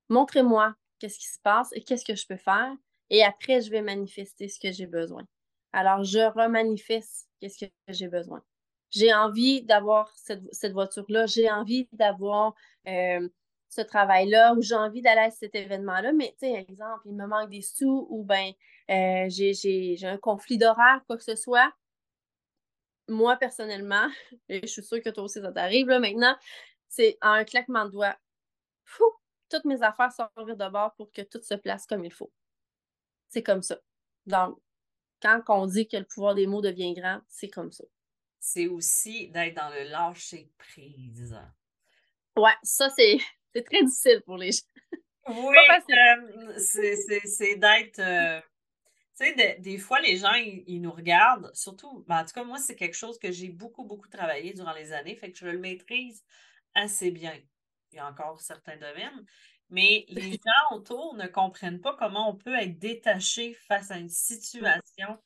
montrez-moi 0.09 0.75
qu'est-ce 0.99 1.19
qui 1.19 1.27
se 1.27 1.39
passe 1.39 1.69
et 1.73 1.83
qu'est-ce 1.83 2.05
que 2.05 2.15
je 2.15 2.25
peux 2.25 2.37
faire. 2.37 2.73
Et 3.09 3.23
après, 3.23 3.61
je 3.61 3.69
vais 3.69 3.81
manifester 3.81 4.47
ce 4.47 4.59
que 4.59 4.71
j'ai 4.71 4.87
besoin. 4.87 5.23
Alors, 5.71 6.03
je 6.03 6.19
remanifeste 6.19 7.27
qu'est-ce 7.39 7.65
que 7.65 7.71
j'ai 7.89 8.07
besoin. 8.07 8.41
J'ai 8.89 9.13
envie 9.13 9.63
d'avoir 9.63 10.11
cette, 10.15 10.71
voiture-là, 10.71 11.25
j'ai 11.25 11.49
envie 11.49 11.87
d'avoir 11.93 12.53
euh, 12.87 13.27
ce 13.73 13.81
travail-là 13.81 14.53
ou 14.53 14.61
j'ai 14.61 14.75
envie 14.75 15.01
d'aller 15.01 15.21
à 15.21 15.31
cet 15.31 15.55
événement-là, 15.55 16.13
mais 16.13 16.35
tu 16.39 16.47
sais, 16.47 16.53
exemple, 16.53 17.01
il 17.05 17.15
me 17.15 17.25
manque 17.25 17.49
des 17.49 17.61
sous 17.61 18.07
ou 18.09 18.23
ben 18.23 18.51
euh, 18.89 19.25
j'ai 19.29 19.97
un 20.03 20.17
conflit 20.17 20.57
d'horaire, 20.57 21.01
quoi 21.07 21.17
que 21.17 21.23
ce 21.23 21.35
soit. 21.35 21.73
Moi, 23.07 23.35
personnellement, 23.37 24.07
et 24.49 24.61
je 24.61 24.67
suis 24.67 24.83
sûre 24.83 25.01
que 25.01 25.09
toi 25.09 25.23
aussi 25.23 25.41
ça 25.41 25.51
t'arrive 25.51 25.87
là 25.87 25.99
maintenant, 25.99 26.35
c'est 26.87 27.17
en 27.21 27.31
un 27.31 27.43
claquement 27.43 27.85
de 27.85 27.91
doigts, 27.91 28.17
fou, 28.85 29.05
toutes 29.49 29.65
mes 29.65 29.81
affaires 29.81 30.11
sortent 30.11 30.33
de 30.35 30.69
bord 30.69 30.93
pour 30.95 31.11
que 31.11 31.21
tout 31.21 31.41
se 31.41 31.55
place 31.55 31.85
comme 31.85 32.05
il 32.05 32.13
faut. 32.13 32.31
C'est 33.29 33.43
comme 33.43 33.61
ça. 33.61 33.79
Donc, 34.25 34.59
quand 35.21 35.41
on 35.49 35.65
dit 35.65 35.87
que 35.87 35.97
le 35.97 36.05
pouvoir 36.05 36.35
des 36.35 36.47
mots 36.47 36.61
devient 36.61 36.93
grand, 36.93 37.21
c'est 37.27 37.49
comme 37.49 37.71
ça. 37.71 37.83
C'est 38.39 38.67
aussi 38.67 39.29
d'être 39.29 39.55
dans 39.55 39.69
le 39.69 39.83
lâcher 39.89 40.51
prise. 40.57 41.39
Ouais, 42.35 42.55
ça, 42.61 42.89
c'est 42.89 43.17
c'est 43.53 43.63
très 43.63 43.83
difficile 43.83 44.21
pour 44.25 44.37
les 44.37 44.51
gens. 44.51 44.61
Oui, 45.27 45.55
euh, 45.89 46.53
c'est 46.57 47.55
d'être. 47.55 47.99
Euh, 47.99 48.41
tu 49.17 49.25
sais, 49.25 49.57
des 49.59 49.77
fois, 49.77 50.01
les 50.01 50.17
gens, 50.17 50.33
ils, 50.33 50.81
nous 50.81 50.91
regardent, 50.91 51.51
surtout, 51.53 52.03
ben, 52.07 52.21
en 52.21 52.25
tout 52.25 52.33
cas, 52.33 52.43
moi, 52.43 52.57
c'est 52.57 52.75
quelque 52.75 52.97
chose 52.97 53.19
que 53.19 53.31
j'ai 53.31 53.49
beaucoup, 53.49 53.85
beaucoup 53.85 54.09
travaillé 54.09 54.53
durant 54.53 54.73
les 54.73 54.91
années, 54.91 55.15
fait 55.15 55.31
que 55.31 55.37
je 55.37 55.45
le 55.45 55.59
maîtrise 55.59 56.25
assez 56.73 57.11
bien. 57.11 57.33
Il 57.91 57.97
y 57.97 57.99
a 57.99 58.07
encore 58.07 58.41
certains 58.41 58.75
domaines, 58.75 59.25
mais 59.69 60.05
les 60.09 60.31
gens 60.45 60.75
autour 60.75 61.13
ne 61.15 61.27
comprennent 61.27 61.79
pas 61.79 61.95
comment 61.95 62.29
on 62.29 62.35
peut 62.35 62.55
être 62.55 62.79
détaché 62.79 63.53
face 63.67 63.91
à 63.91 63.97
une 63.97 64.09
situation 64.09 65.19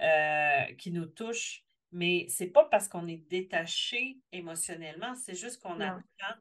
euh, 0.00 0.74
qui 0.76 0.90
nous 0.90 1.06
touche. 1.06 1.62
Mais 1.92 2.26
c'est 2.28 2.48
pas 2.48 2.64
parce 2.64 2.88
qu'on 2.88 3.06
est 3.06 3.28
détaché 3.30 4.18
émotionnellement, 4.32 5.14
c'est 5.14 5.36
juste 5.36 5.62
qu'on 5.62 5.78
apprend 5.78 6.34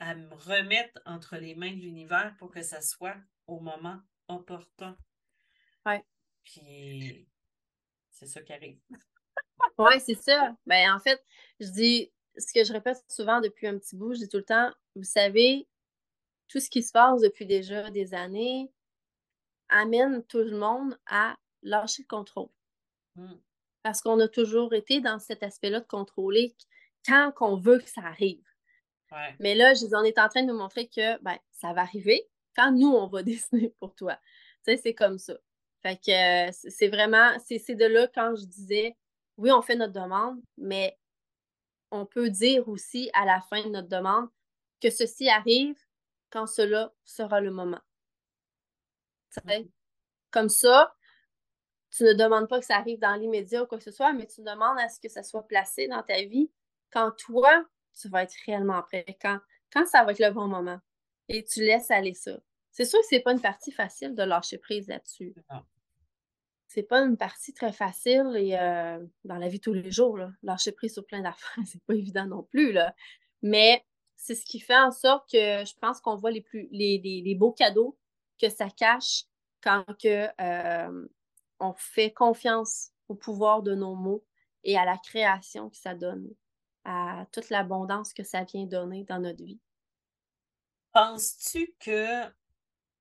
à 0.00 0.14
me 0.14 0.34
remettre 0.34 0.98
entre 1.04 1.36
les 1.36 1.54
mains 1.54 1.72
de 1.72 1.80
l'univers 1.80 2.34
pour 2.38 2.50
que 2.50 2.62
ça 2.62 2.80
soit 2.80 3.16
au 3.46 3.60
moment 3.60 4.00
opportun. 4.28 4.96
Ouais. 5.84 6.02
Puis 6.42 7.28
c'est 8.10 8.26
ça 8.26 8.40
qui 8.42 8.52
arrive. 8.52 8.80
oui, 9.78 10.00
c'est 10.00 10.20
ça. 10.20 10.56
Ben, 10.66 10.92
en 10.94 10.98
fait, 10.98 11.22
je 11.60 11.68
dis 11.68 12.12
ce 12.36 12.52
que 12.52 12.64
je 12.64 12.72
répète 12.72 13.04
souvent 13.08 13.40
depuis 13.40 13.66
un 13.66 13.78
petit 13.78 13.94
bout, 13.94 14.14
je 14.14 14.20
dis 14.20 14.28
tout 14.28 14.38
le 14.38 14.44
temps, 14.44 14.72
vous 14.96 15.04
savez, 15.04 15.68
tout 16.48 16.60
ce 16.60 16.70
qui 16.70 16.82
se 16.82 16.92
passe 16.92 17.20
depuis 17.20 17.46
déjà 17.46 17.90
des 17.90 18.14
années 18.14 18.72
amène 19.68 20.24
tout 20.24 20.38
le 20.38 20.56
monde 20.56 20.98
à 21.06 21.36
lâcher 21.62 22.02
le 22.02 22.08
contrôle. 22.08 22.48
Mmh. 23.16 23.34
Parce 23.82 24.00
qu'on 24.00 24.18
a 24.20 24.28
toujours 24.28 24.72
été 24.72 25.00
dans 25.00 25.18
cet 25.18 25.42
aspect-là 25.42 25.80
de 25.80 25.86
contrôler 25.86 26.56
quand 27.06 27.32
on 27.40 27.56
veut 27.56 27.78
que 27.78 27.88
ça 27.88 28.02
arrive. 28.02 28.49
Mais 29.38 29.54
là, 29.54 29.74
je 29.74 29.86
on 29.94 30.04
est 30.04 30.18
en 30.18 30.28
train 30.28 30.42
de 30.42 30.48
nous 30.48 30.58
montrer 30.58 30.88
que 30.88 31.20
ben, 31.22 31.36
ça 31.50 31.72
va 31.72 31.82
arriver 31.82 32.28
quand 32.56 32.72
nous, 32.72 32.88
on 32.88 33.06
va 33.06 33.22
décider 33.22 33.74
pour 33.80 33.94
toi. 33.94 34.16
Tu 34.64 34.72
sais, 34.72 34.76
c'est 34.76 34.94
comme 34.94 35.18
ça. 35.18 35.34
Fait 35.82 35.96
que 35.96 36.48
euh, 36.48 36.50
c'est 36.52 36.88
vraiment, 36.88 37.32
c'est 37.38 37.74
de 37.74 37.86
là 37.86 38.06
quand 38.14 38.34
je 38.36 38.44
disais, 38.44 38.96
oui, 39.38 39.50
on 39.50 39.62
fait 39.62 39.76
notre 39.76 39.94
demande, 39.94 40.40
mais 40.58 40.98
on 41.90 42.04
peut 42.06 42.28
dire 42.28 42.68
aussi 42.68 43.10
à 43.14 43.24
la 43.24 43.40
fin 43.40 43.62
de 43.64 43.70
notre 43.70 43.88
demande 43.88 44.28
que 44.80 44.90
ceci 44.90 45.28
arrive 45.28 45.78
quand 46.30 46.46
cela 46.46 46.92
sera 47.04 47.40
le 47.40 47.50
moment. 47.50 47.80
Mmh 49.44 49.62
comme 50.32 50.48
ça, 50.48 50.94
tu 51.90 52.04
ne 52.04 52.12
demandes 52.12 52.48
pas 52.48 52.60
que 52.60 52.64
ça 52.64 52.76
arrive 52.76 53.00
dans 53.00 53.16
l'immédiat 53.16 53.64
ou 53.64 53.66
quoi 53.66 53.78
que 53.78 53.84
ce 53.84 53.90
soit, 53.90 54.12
mais 54.12 54.26
tu 54.28 54.42
demandes 54.42 54.78
à 54.78 54.88
ce 54.88 55.00
que 55.00 55.08
ça 55.08 55.24
soit 55.24 55.42
placé 55.42 55.88
dans 55.88 56.04
ta 56.04 56.22
vie 56.22 56.50
quand 56.92 57.10
toi, 57.12 57.64
tu 58.00 58.08
vas 58.08 58.22
être 58.22 58.34
réellement 58.46 58.82
prêt, 58.82 59.04
quand, 59.20 59.38
quand 59.72 59.86
ça 59.86 60.04
va 60.04 60.12
être 60.12 60.20
le 60.20 60.30
bon 60.30 60.46
moment. 60.46 60.78
Et 61.28 61.44
tu 61.44 61.60
laisses 61.60 61.90
aller 61.90 62.14
ça. 62.14 62.38
C'est 62.72 62.84
sûr 62.84 63.00
que 63.00 63.06
c'est 63.08 63.20
pas 63.20 63.32
une 63.32 63.40
partie 63.40 63.72
facile 63.72 64.14
de 64.14 64.22
lâcher 64.22 64.58
prise 64.58 64.88
là-dessus. 64.88 65.34
C'est 66.66 66.84
pas 66.84 67.00
une 67.00 67.16
partie 67.16 67.52
très 67.52 67.72
facile 67.72 68.36
et 68.36 68.56
euh, 68.56 69.04
dans 69.24 69.36
la 69.36 69.48
vie 69.48 69.60
tous 69.60 69.72
les 69.72 69.90
jours, 69.90 70.16
là, 70.16 70.30
lâcher 70.42 70.70
prise 70.72 70.92
sur 70.92 71.04
plein 71.04 71.20
d'affaires, 71.20 71.64
c'est 71.66 71.82
pas 71.82 71.94
évident 71.94 72.26
non 72.26 72.42
plus. 72.44 72.72
Là. 72.72 72.94
Mais 73.42 73.84
c'est 74.14 74.34
ce 74.34 74.44
qui 74.44 74.60
fait 74.60 74.78
en 74.78 74.92
sorte 74.92 75.28
que 75.30 75.64
je 75.64 75.74
pense 75.80 76.00
qu'on 76.00 76.14
voit 76.14 76.30
les 76.30 76.42
plus 76.42 76.68
les, 76.70 76.98
les, 76.98 77.34
beaux 77.34 77.52
cadeaux 77.52 77.98
que 78.40 78.48
ça 78.48 78.68
cache 78.70 79.24
quand 79.62 79.84
que, 80.00 80.28
euh, 80.40 81.08
on 81.60 81.74
fait 81.74 82.12
confiance 82.12 82.90
au 83.08 83.14
pouvoir 83.14 83.62
de 83.62 83.74
nos 83.74 83.94
mots 83.94 84.24
et 84.64 84.76
à 84.76 84.84
la 84.84 84.96
création 84.98 85.70
que 85.70 85.76
ça 85.76 85.94
donne, 85.94 86.28
à 86.90 87.26
toute 87.32 87.50
l'abondance 87.50 88.12
que 88.12 88.24
ça 88.24 88.44
vient 88.44 88.66
donner 88.66 89.04
dans 89.04 89.18
notre 89.18 89.42
vie. 89.44 89.60
Penses-tu 90.92 91.74
que 91.78 92.24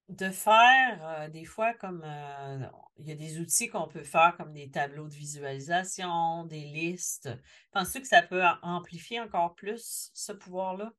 de 0.10 0.30
faire 0.30 1.00
euh, 1.04 1.28
des 1.28 1.46
fois 1.46 1.74
comme 1.76 2.04
euh, 2.04 2.66
il 2.98 3.08
y 3.08 3.12
a 3.12 3.16
des 3.16 3.40
outils 3.40 3.70
qu'on 3.70 3.88
peut 3.88 4.04
faire 4.04 4.36
comme 4.38 4.54
des 4.54 4.70
tableaux 4.70 5.08
de 5.08 5.14
visualisation, 5.14 6.46
des 6.46 6.66
listes, 6.66 7.30
penses-tu 7.72 8.02
que 8.02 8.08
ça 8.08 8.22
peut 8.22 8.44
amplifier 8.62 9.20
encore 9.20 9.56
plus 9.56 10.12
ce 10.14 10.32
pouvoir-là? 10.32 10.92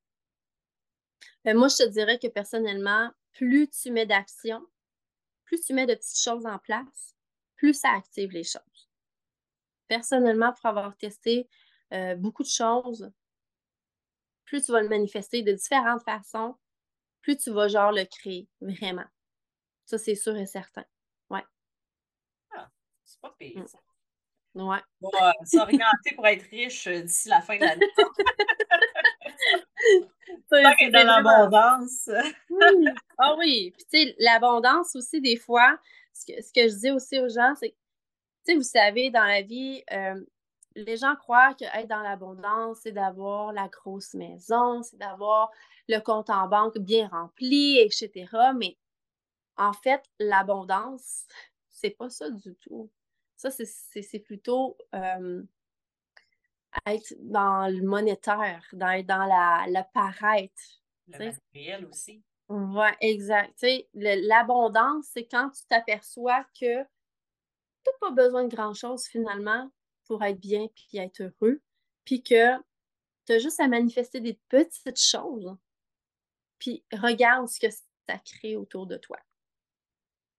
Ben, 1.44 1.56
moi, 1.56 1.68
je 1.68 1.84
te 1.84 1.88
dirais 1.88 2.18
que 2.18 2.28
personnellement, 2.28 3.10
plus 3.32 3.68
tu 3.68 3.90
mets 3.90 4.06
d'action, 4.06 4.64
plus 5.44 5.60
tu 5.60 5.72
mets 5.74 5.86
de 5.86 5.94
petites 5.94 6.22
choses 6.22 6.46
en 6.46 6.58
place, 6.58 7.16
plus 7.56 7.74
ça 7.74 7.90
active 7.90 8.30
les 8.30 8.44
choses. 8.44 8.90
Personnellement, 9.88 10.52
pour 10.52 10.66
avoir 10.66 10.96
testé 10.96 11.48
euh, 11.92 12.14
beaucoup 12.16 12.42
de 12.42 12.48
choses, 12.48 13.10
plus 14.44 14.64
tu 14.64 14.72
vas 14.72 14.82
le 14.82 14.88
manifester 14.88 15.42
de 15.42 15.52
différentes 15.52 16.02
façons, 16.02 16.56
plus 17.22 17.36
tu 17.36 17.50
vas 17.50 17.68
genre 17.68 17.92
le 17.92 18.04
créer, 18.04 18.48
vraiment. 18.60 19.04
Ça, 19.86 19.98
c'est 19.98 20.14
sûr 20.14 20.36
et 20.36 20.46
certain. 20.46 20.84
Ouais. 21.30 21.44
Ah, 22.52 22.68
c'est 23.04 23.20
pas 23.20 23.34
pire. 23.38 23.64
Mm. 24.54 24.54
Ouais. 24.54 24.80
On 25.02 25.10
va 25.10 25.32
s'orienter 25.44 26.14
pour 26.16 26.26
être 26.26 26.48
riche 26.50 26.86
euh, 26.88 27.02
d'ici 27.02 27.28
la 27.28 27.40
fin 27.40 27.56
de 27.56 27.60
l'année. 27.60 27.86
c'est 30.50 30.90
dans 30.90 31.04
l'abondance. 31.04 32.10
Ah 33.18 33.36
oui. 33.38 33.72
Puis, 33.76 33.86
tu 33.90 34.08
sais, 34.08 34.16
l'abondance 34.18 34.96
aussi, 34.96 35.20
des 35.20 35.36
fois, 35.36 35.78
ce 36.14 36.26
que, 36.26 36.42
ce 36.42 36.52
que 36.52 36.68
je 36.68 36.74
dis 36.74 36.90
aussi 36.90 37.18
aux 37.18 37.28
gens, 37.28 37.54
c'est 37.54 37.70
que, 37.70 37.76
tu 38.46 38.52
sais, 38.52 38.54
vous 38.54 38.62
savez, 38.62 39.10
dans 39.10 39.24
la 39.24 39.42
vie, 39.42 39.82
euh, 39.92 40.20
les 40.74 40.96
gens 40.96 41.16
croient 41.16 41.54
qu'être 41.54 41.88
dans 41.88 42.02
l'abondance, 42.02 42.80
c'est 42.82 42.92
d'avoir 42.92 43.52
la 43.52 43.68
grosse 43.68 44.14
maison, 44.14 44.82
c'est 44.82 44.98
d'avoir 44.98 45.50
le 45.88 45.98
compte 46.00 46.30
en 46.30 46.48
banque 46.48 46.78
bien 46.78 47.08
rempli, 47.08 47.78
etc. 47.78 48.28
Mais 48.56 48.76
en 49.56 49.72
fait, 49.72 50.02
l'abondance, 50.18 51.26
c'est 51.68 51.90
pas 51.90 52.10
ça 52.10 52.30
du 52.30 52.54
tout. 52.56 52.90
Ça, 53.36 53.50
c'est 53.50 54.18
plutôt 54.18 54.76
euh, 54.94 55.42
être 56.86 57.14
dans 57.20 57.72
le 57.72 57.82
monétaire, 57.82 58.62
dans, 58.74 58.90
être 58.90 59.06
dans 59.06 59.24
la, 59.24 59.64
le 59.66 59.82
paraître. 59.94 60.82
Le 61.08 61.18
matériel 61.18 61.86
aussi. 61.86 62.22
Oui, 62.50 62.88
exact. 63.00 63.64
L'abondance, 63.94 65.06
c'est 65.12 65.26
quand 65.26 65.50
tu 65.50 65.62
t'aperçois 65.68 66.44
que 66.60 66.82
tu 66.82 67.86
n'as 67.86 67.98
pas 68.00 68.10
besoin 68.10 68.44
de 68.44 68.54
grand-chose 68.54 69.06
finalement 69.06 69.70
pour 70.10 70.24
être 70.24 70.40
bien 70.40 70.66
puis 70.74 70.98
être 70.98 71.20
heureux, 71.22 71.62
puis 72.04 72.20
que 72.20 72.56
tu 73.26 73.32
as 73.32 73.38
juste 73.38 73.60
à 73.60 73.68
manifester 73.68 74.20
des 74.20 74.40
petites 74.48 75.00
choses, 75.00 75.56
puis 76.58 76.82
regarde 76.92 77.46
ce 77.46 77.60
que 77.60 77.70
ça 77.70 78.18
crée 78.18 78.56
autour 78.56 78.88
de 78.88 78.96
toi. 78.96 79.20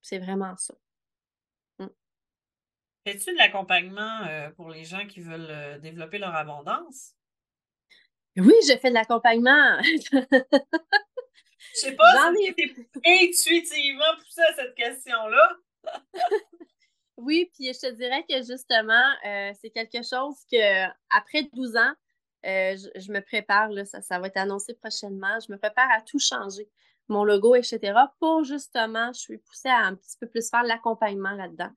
C'est 0.02 0.20
vraiment 0.20 0.58
ça. 0.58 0.74
Mmh. 1.80 1.86
Fais-tu 3.08 3.32
de 3.32 3.38
l'accompagnement 3.38 4.26
euh, 4.28 4.50
pour 4.50 4.70
les 4.70 4.84
gens 4.84 5.08
qui 5.08 5.22
veulent 5.22 5.48
euh, 5.50 5.80
développer 5.80 6.18
leur 6.18 6.36
abondance? 6.36 7.16
Oui, 8.36 8.56
je 8.68 8.78
fais 8.78 8.90
de 8.90 8.96
l'accompagnement. 8.96 9.82
Je 11.74 11.80
sais 11.80 11.96
pas 11.96 12.34
si 12.36 12.44
ai... 12.44 13.26
intuitivement 13.26 14.18
poussé 14.20 14.42
à 14.42 14.54
cette 14.54 14.76
question-là. 14.76 15.56
oui, 17.22 17.50
puis 17.54 17.74
je 17.74 17.80
te 17.80 17.92
dirais 17.92 18.26
que 18.28 18.38
justement, 18.38 18.94
euh, 19.26 19.52
c'est 19.62 19.70
quelque 19.70 20.04
chose 20.04 20.36
que 20.52 20.86
après 21.10 21.44
12 21.54 21.78
ans, 21.78 21.94
euh, 22.46 22.76
je, 22.96 23.12
me 23.12 23.20
prépare, 23.20 23.70
là, 23.70 23.86
ça, 23.86 24.02
ça 24.02 24.20
va 24.20 24.28
être 24.28 24.38
annoncé 24.38 24.74
prochainement. 24.74 25.40
Je 25.46 25.52
me 25.52 25.58
prépare 25.58 25.90
à 25.92 26.02
tout 26.02 26.20
changer, 26.20 26.70
mon 27.08 27.24
logo, 27.24 27.56
etc., 27.56 27.94
pour 28.20 28.44
justement, 28.44 29.14
je 29.14 29.20
suis 29.20 29.38
poussée 29.38 29.70
à 29.70 29.86
un 29.86 29.96
petit 29.96 30.18
peu 30.20 30.28
plus 30.28 30.50
faire 30.50 30.64
l'accompagnement 30.64 31.32
là-dedans. 31.32 31.70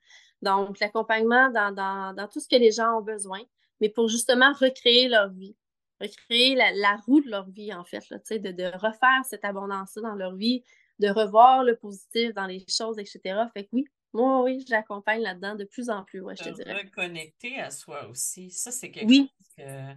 Donc, 0.42 0.78
l'accompagnement 0.80 1.50
dans, 1.50 2.28
tout 2.32 2.40
ce 2.40 2.48
que 2.48 2.56
les 2.56 2.72
gens 2.72 2.98
ont 2.98 3.02
besoin, 3.02 3.40
mais 3.80 3.88
pour 3.88 4.08
justement 4.08 4.52
recréer 4.52 5.08
leur 5.08 5.30
vie 5.30 5.56
recréer 6.00 6.54
la, 6.56 6.96
roue 7.06 7.20
de 7.20 7.30
leur 7.30 7.48
vie, 7.48 7.72
en 7.72 7.84
fait, 7.84 8.08
là, 8.10 8.18
de, 8.18 8.50
de 8.50 8.64
refaire 8.76 9.24
cette 9.24 9.44
abondance-là 9.44 10.02
dans 10.02 10.14
leur 10.14 10.34
vie, 10.34 10.62
de 10.98 11.08
revoir 11.08 11.64
le 11.64 11.76
positif 11.76 12.34
dans 12.34 12.46
les 12.46 12.64
choses, 12.68 12.98
etc. 12.98 13.20
Fait 13.52 13.64
que 13.64 13.70
oui, 13.72 13.86
moi, 14.14 14.42
oui, 14.42 14.64
j'accompagne 14.68 15.20
là-dedans 15.22 15.54
de 15.54 15.64
plus 15.64 15.90
en 15.90 16.04
plus, 16.04 16.20
ouais, 16.20 16.36
je 16.36 16.44
te 16.44 16.48
dirais. 16.50 16.82
Reconnecter 16.82 17.60
à 17.60 17.70
soi 17.70 18.06
aussi, 18.08 18.50
ça, 18.50 18.70
c'est 18.70 18.90
quelque 18.90 19.12
chose 19.12 19.28
que 19.56 19.94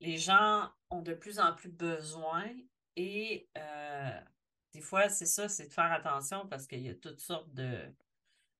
les 0.00 0.18
gens 0.18 0.68
ont 0.90 1.02
de 1.02 1.14
plus 1.14 1.38
en 1.38 1.54
plus 1.54 1.70
besoin 1.70 2.44
et 2.96 3.48
euh, 3.58 4.20
des 4.72 4.80
fois, 4.80 5.08
c'est 5.08 5.26
ça, 5.26 5.48
c'est 5.48 5.68
de 5.68 5.72
faire 5.72 5.92
attention 5.92 6.46
parce 6.48 6.66
qu'il 6.66 6.80
y 6.80 6.88
a 6.88 6.94
toutes 6.94 7.20
sortes 7.20 7.52
de, 7.54 7.92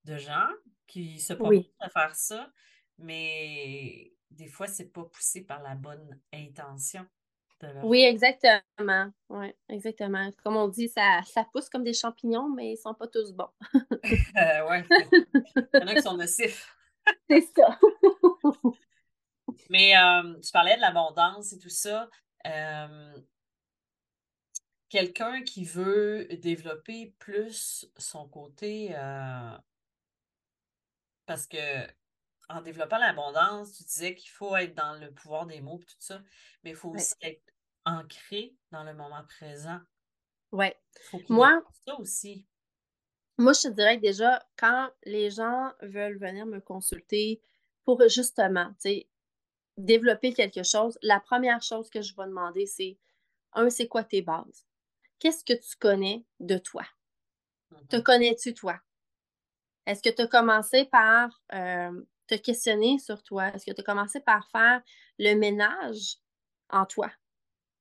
de 0.04 0.16
gens 0.16 0.48
qui 0.86 1.20
se 1.20 1.32
proposent 1.32 1.64
à 1.80 1.88
faire 1.88 2.14
ça, 2.14 2.52
mais 2.98 4.12
des 4.30 4.48
fois, 4.48 4.66
c'est 4.66 4.88
pas 4.88 5.04
poussé 5.04 5.42
par 5.42 5.62
la 5.62 5.74
bonne 5.74 6.20
intention. 6.32 7.06
Oui, 7.82 8.02
exactement. 8.02 9.10
Oui, 9.28 9.52
exactement. 9.68 10.30
Comme 10.42 10.56
on 10.56 10.68
dit, 10.68 10.88
ça, 10.88 11.20
ça 11.26 11.46
pousse 11.52 11.68
comme 11.68 11.84
des 11.84 11.94
champignons, 11.94 12.48
mais 12.48 12.72
ils 12.72 12.76
sont 12.76 12.94
pas 12.94 13.08
tous 13.08 13.32
bons. 13.32 13.48
euh, 13.72 14.68
oui, 14.68 14.78
il 14.92 15.80
y 15.80 15.82
en 15.82 15.86
a 15.86 15.94
qui 15.94 16.02
sont 16.02 16.16
nocifs. 16.16 16.74
c'est 17.30 17.40
ça. 17.56 17.78
mais 19.70 19.96
euh, 19.96 20.38
tu 20.40 20.50
parlais 20.52 20.76
de 20.76 20.80
l'abondance 20.80 21.52
et 21.52 21.58
tout 21.58 21.68
ça. 21.68 22.08
Euh, 22.46 23.16
quelqu'un 24.88 25.42
qui 25.42 25.64
veut 25.64 26.26
développer 26.40 27.14
plus 27.18 27.86
son 27.96 28.28
côté 28.28 28.94
euh, 28.94 29.58
parce 31.26 31.46
que 31.46 31.56
en 32.48 32.60
développant 32.60 32.98
l'abondance, 32.98 33.76
tu 33.76 33.84
disais 33.84 34.14
qu'il 34.14 34.30
faut 34.30 34.56
être 34.56 34.74
dans 34.74 34.94
le 34.94 35.10
pouvoir 35.12 35.46
des 35.46 35.60
mots 35.60 35.80
et 35.80 35.84
tout 35.84 35.94
ça, 35.98 36.20
mais 36.62 36.70
il 36.70 36.76
faut 36.76 36.90
aussi 36.90 37.14
être 37.22 37.42
ancré 37.84 38.54
dans 38.70 38.84
le 38.84 38.94
moment 38.94 39.24
présent. 39.24 39.80
Oui. 40.52 40.66
Moi, 41.28 41.62
ça 41.84 41.98
aussi. 41.98 42.46
Moi, 43.38 43.52
je 43.52 43.62
te 43.62 43.68
dirais 43.68 43.96
que 43.96 44.02
déjà, 44.02 44.46
quand 44.56 44.90
les 45.04 45.30
gens 45.30 45.72
veulent 45.82 46.18
venir 46.18 46.46
me 46.46 46.60
consulter 46.60 47.42
pour 47.84 48.00
justement, 48.08 48.68
tu 48.74 48.80
sais, 48.80 49.08
développer 49.76 50.32
quelque 50.32 50.62
chose, 50.62 50.98
la 51.02 51.20
première 51.20 51.62
chose 51.62 51.90
que 51.90 52.00
je 52.00 52.14
vais 52.14 52.26
demander, 52.26 52.66
c'est 52.66 52.96
un, 53.54 53.70
c'est 53.70 53.88
quoi 53.88 54.04
tes 54.04 54.22
bases? 54.22 54.66
Qu'est-ce 55.18 55.44
que 55.44 55.52
tu 55.52 55.76
connais 55.78 56.24
de 56.40 56.58
toi? 56.58 56.84
Te 57.88 57.96
mm-hmm. 57.96 58.02
connais-tu 58.02 58.54
toi? 58.54 58.80
Est-ce 59.86 60.02
que 60.02 60.14
tu 60.14 60.22
as 60.22 60.28
commencé 60.28 60.84
par 60.86 61.42
euh, 61.52 62.02
te 62.26 62.34
questionner 62.34 62.98
sur 62.98 63.22
toi? 63.22 63.48
Est-ce 63.48 63.66
que 63.66 63.72
tu 63.72 63.80
as 63.80 63.84
commencé 63.84 64.20
par 64.20 64.48
faire 64.50 64.82
le 65.18 65.34
ménage 65.34 66.16
en 66.70 66.86
toi? 66.86 67.10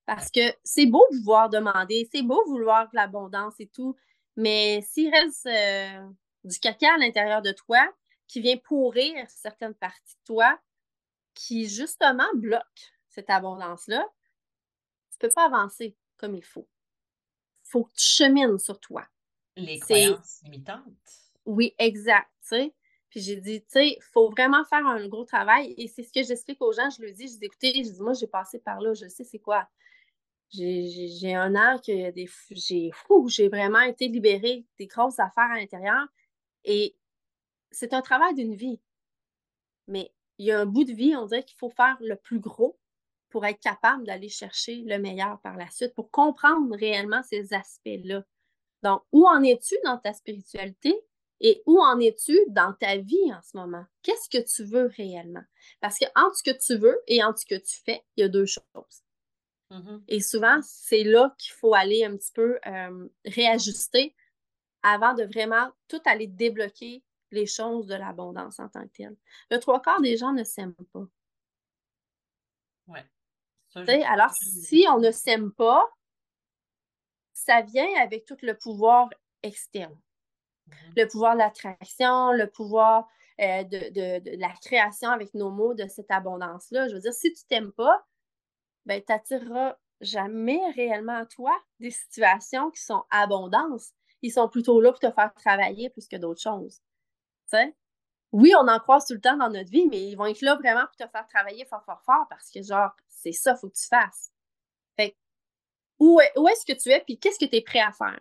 Parce 0.06 0.30
que 0.30 0.42
c'est 0.64 0.86
beau 0.86 1.06
vouloir 1.12 1.50
demander, 1.50 2.10
c'est 2.12 2.24
beau 2.24 2.44
vouloir 2.46 2.90
de 2.90 2.96
l'abondance 2.96 3.56
et 3.60 3.68
tout, 3.68 3.96
mais 4.36 4.82
s'il 4.82 5.10
reste 5.14 5.46
euh, 5.46 6.08
du 6.44 6.60
caca 6.60 6.94
à 6.94 6.98
l'intérieur 6.98 7.42
de 7.42 7.52
toi 7.52 7.80
qui 8.28 8.42
vient 8.42 8.58
pourrir 8.58 9.30
certaines 9.30 9.76
parties 9.76 10.16
de 10.16 10.24
toi 10.26 10.60
qui 11.34 11.68
justement 11.70 12.28
bloquent 12.36 12.92
cette 13.10 13.30
abondance-là, 13.30 14.06
tu 15.12 15.18
ne 15.22 15.28
peux 15.28 15.34
pas 15.34 15.46
avancer 15.46 15.96
comme 16.18 16.36
il 16.36 16.44
faut. 16.44 16.68
Il 17.66 17.70
faut 17.70 17.84
que 17.86 17.94
tu 17.96 18.06
chemines 18.06 18.60
sur 18.60 18.80
toi. 18.80 19.08
Les 19.56 19.80
croyances 19.80 20.42
limitantes. 20.44 20.84
Oui, 21.46 21.74
exact. 21.78 22.30
Puis 23.14 23.22
j'ai 23.22 23.36
dit, 23.36 23.62
tu 23.62 23.68
sais, 23.70 23.88
il 23.90 24.02
faut 24.12 24.32
vraiment 24.32 24.66
faire 24.66 24.88
un 24.88 25.08
gros 25.08 25.24
travail. 25.24 25.76
Et 25.78 25.88
c'est 25.88 26.02
ce 26.02 26.12
que 26.12 26.24
j'explique 26.24 26.60
aux 26.64 26.72
gens. 26.72 26.90
Je 26.90 27.00
leur 27.04 27.14
dis, 27.14 27.28
je 27.28 27.38
dis, 27.38 27.46
écoutez, 27.46 27.72
je 27.84 27.92
dis, 27.92 28.02
moi, 28.02 28.14
j'ai 28.14 28.26
passé 28.26 28.58
par 28.58 28.82
là, 28.82 28.96
je 28.96 29.08
sais 29.08 29.24
c'est 29.24 29.38
quoi. 29.38 29.68
J'ai 30.50 31.36
un 31.36 31.54
an 31.54 31.78
que 31.78 32.10
des 32.10 32.28
j'ai 32.56 33.50
vraiment 33.50 33.82
été 33.82 34.08
libérée 34.08 34.66
des 34.80 34.88
grosses 34.88 35.20
affaires 35.20 35.52
à 35.52 35.60
l'intérieur. 35.60 36.08
Et 36.64 36.96
c'est 37.70 37.94
un 37.94 38.02
travail 38.02 38.34
d'une 38.34 38.56
vie. 38.56 38.82
Mais 39.88 40.12
il 40.40 40.48
y 40.48 40.52
a 40.52 40.60
un 40.60 40.66
bout 40.66 40.84
de 40.84 40.94
vie, 40.94 41.16
on 41.16 41.28
dirait 41.28 41.44
qu'il 41.44 41.58
faut 41.60 41.70
faire 41.70 41.98
le 42.00 42.16
plus 42.16 42.40
gros 42.40 42.80
pour 43.30 43.46
être 43.46 43.60
capable 43.60 44.08
d'aller 44.08 44.30
chercher 44.30 44.78
le 44.88 44.98
meilleur 44.98 45.40
par 45.42 45.56
la 45.56 45.70
suite, 45.70 45.94
pour 45.94 46.10
comprendre 46.10 46.76
réellement 46.76 47.22
ces 47.22 47.54
aspects-là. 47.54 48.24
Donc, 48.82 49.04
où 49.12 49.28
en 49.28 49.44
es-tu 49.44 49.76
dans 49.86 50.00
ta 50.00 50.14
spiritualité? 50.14 51.00
Et 51.44 51.62
où 51.66 51.80
en 51.80 52.00
es-tu 52.00 52.40
dans 52.48 52.74
ta 52.74 52.98
vie 52.98 53.34
en 53.34 53.42
ce 53.42 53.58
moment? 53.58 53.86
Qu'est-ce 54.02 54.30
que 54.30 54.42
tu 54.44 54.64
veux 54.64 54.86
réellement? 54.98 55.44
Parce 55.82 56.00
que 56.00 56.06
entre 56.16 56.38
ce 56.38 56.44
que 56.44 56.58
tu 56.58 56.78
veux 56.78 57.00
et 57.06 57.22
entre 57.22 57.40
ce 57.40 57.46
que 57.46 57.56
tu 57.56 57.82
fais, 57.84 58.02
il 58.16 58.22
y 58.22 58.24
a 58.24 58.30
deux 58.30 58.46
choses. 58.46 59.04
Mm-hmm. 59.70 60.04
Et 60.08 60.22
souvent, 60.22 60.60
c'est 60.64 61.04
là 61.04 61.36
qu'il 61.38 61.52
faut 61.52 61.74
aller 61.74 62.06
un 62.06 62.16
petit 62.16 62.32
peu 62.34 62.58
euh, 62.66 63.10
réajuster 63.26 64.16
avant 64.84 65.14
de 65.14 65.24
vraiment 65.24 65.70
tout 65.90 66.02
aller 66.06 66.28
débloquer 66.28 67.04
les 67.32 67.46
choses 67.46 67.88
de 67.88 67.96
l'abondance 67.96 68.60
en 68.60 68.70
tant 68.70 68.88
que 68.88 68.94
telle. 68.94 69.18
Le 69.52 69.58
trois 69.60 69.82
quarts 69.82 70.02
des 70.02 70.16
gens 70.16 70.32
ne 70.32 70.46
s'aiment 70.46 70.76
pas. 70.94 71.08
Ouais. 72.88 74.04
alors, 74.06 74.32
si 74.34 74.86
on 74.90 75.00
ne 75.00 75.12
s'aime 75.12 75.52
pas, 75.52 75.86
ça 77.34 77.62
vient 77.62 77.88
avec 78.02 78.24
tout 78.26 78.38
le 78.42 78.58
pouvoir 78.58 79.10
externe. 79.42 79.98
Mm-hmm. 80.70 80.94
Le 80.98 81.08
pouvoir 81.08 81.34
de 81.34 81.40
l'attraction, 81.40 82.32
le 82.32 82.48
pouvoir 82.48 83.08
euh, 83.40 83.64
de, 83.64 84.40
la 84.40 84.50
création 84.62 85.10
avec 85.10 85.34
nos 85.34 85.50
mots 85.50 85.74
de 85.74 85.88
cette 85.88 86.12
abondance-là. 86.12 86.88
Je 86.88 86.96
veux 86.96 87.02
dire, 87.02 87.14
si 87.14 87.34
tu 87.34 87.46
t'aimes 87.46 87.72
pas, 87.72 88.06
ben, 88.86 89.02
tu 89.02 89.12
n'attireras 89.12 89.76
jamais 90.02 90.62
réellement 90.76 91.18
à 91.18 91.26
toi 91.26 91.52
des 91.80 91.92
situations 91.92 92.70
qui 92.70 92.82
sont 92.82 93.04
abondance. 93.10 93.92
Ils 94.22 94.32
sont 94.32 94.48
plutôt 94.50 94.80
là 94.82 94.92
pour 94.92 95.00
te 95.00 95.12
faire 95.12 95.34
travailler 95.34 95.90
plus 95.90 96.08
que 96.08 96.16
d'autres 96.16 96.42
choses. 96.42 96.82
Oui, 98.32 98.54
on 98.56 98.68
en 98.68 98.80
croise 98.80 99.06
tout 99.06 99.14
le 99.14 99.22
temps 99.22 99.38
dans 99.38 99.50
notre 99.50 99.70
vie, 99.70 99.88
mais 99.88 100.10
ils 100.10 100.16
vont 100.16 100.26
être 100.26 100.42
là 100.42 100.56
vraiment 100.56 100.86
pour 100.86 100.96
te 100.96 101.08
faire 101.12 101.26
travailler 101.28 101.66
fort, 101.66 101.84
fort, 101.84 102.02
fort 102.04 102.26
parce 102.30 102.50
que, 102.50 102.62
genre, 102.64 102.92
c'est 103.08 103.32
ça, 103.32 103.56
faut 103.56 103.70
que 103.70 103.76
tu 103.76 103.88
fasses. 103.88 104.32
Fait 104.96 105.16
où, 106.00 106.20
où 106.36 106.48
est-ce 106.48 106.66
que 106.66 106.78
tu 106.78 106.90
es, 106.90 107.02
puis 107.02 107.20
qu'est-ce 107.20 107.40
que 107.40 107.50
tu 107.50 107.58
es 107.58 107.62
prêt 107.62 107.80
à 107.80 107.92
faire? 107.92 108.20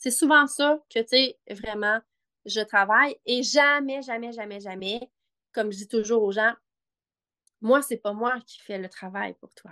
C'est 0.00 0.10
souvent 0.10 0.48
ça 0.48 0.82
que, 0.92 0.98
tu 0.98 1.08
sais, 1.08 1.38
vraiment, 1.48 2.00
je 2.44 2.60
travaille 2.60 3.16
et 3.26 3.44
jamais, 3.44 4.02
jamais, 4.02 4.32
jamais, 4.32 4.58
jamais, 4.58 5.08
comme 5.52 5.70
je 5.70 5.78
dis 5.78 5.88
toujours 5.88 6.24
aux 6.24 6.32
gens, 6.32 6.54
moi, 7.60 7.80
c'est 7.82 7.98
pas 7.98 8.12
moi 8.12 8.40
qui 8.46 8.58
fais 8.60 8.78
le 8.78 8.88
travail 8.88 9.34
pour 9.34 9.54
toi 9.54 9.70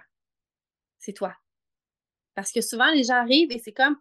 c'est 0.98 1.12
toi. 1.12 1.34
Parce 2.34 2.52
que 2.52 2.60
souvent, 2.60 2.90
les 2.90 3.04
gens 3.04 3.14
arrivent 3.14 3.50
et 3.50 3.58
c'est 3.58 3.72
comme, 3.72 3.96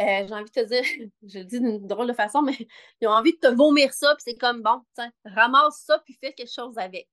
euh, 0.00 0.26
j'ai 0.26 0.34
envie 0.34 0.50
de 0.50 0.50
te 0.50 0.64
dire, 0.64 0.82
je 1.22 1.38
le 1.40 1.44
dis 1.44 1.60
d'une 1.60 1.86
drôle 1.86 2.08
de 2.08 2.12
façon, 2.12 2.42
mais 2.42 2.56
ils 3.00 3.08
ont 3.08 3.12
envie 3.12 3.32
de 3.32 3.38
te 3.38 3.48
vomir 3.48 3.92
ça, 3.92 4.14
puis 4.14 4.24
c'est 4.26 4.38
comme, 4.38 4.62
bon, 4.62 4.82
tiens, 4.94 5.12
ramasse 5.24 5.82
ça, 5.84 5.98
puis 6.04 6.16
fais 6.20 6.32
quelque 6.32 6.52
chose 6.52 6.78
avec, 6.78 7.08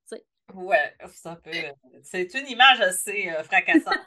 tu 0.50 1.52
sais. 1.52 1.74
Ouais, 1.74 1.74
C'est 2.02 2.34
une 2.34 2.48
image 2.48 2.80
assez 2.80 3.30
euh, 3.30 3.42
fracassante. 3.42 3.98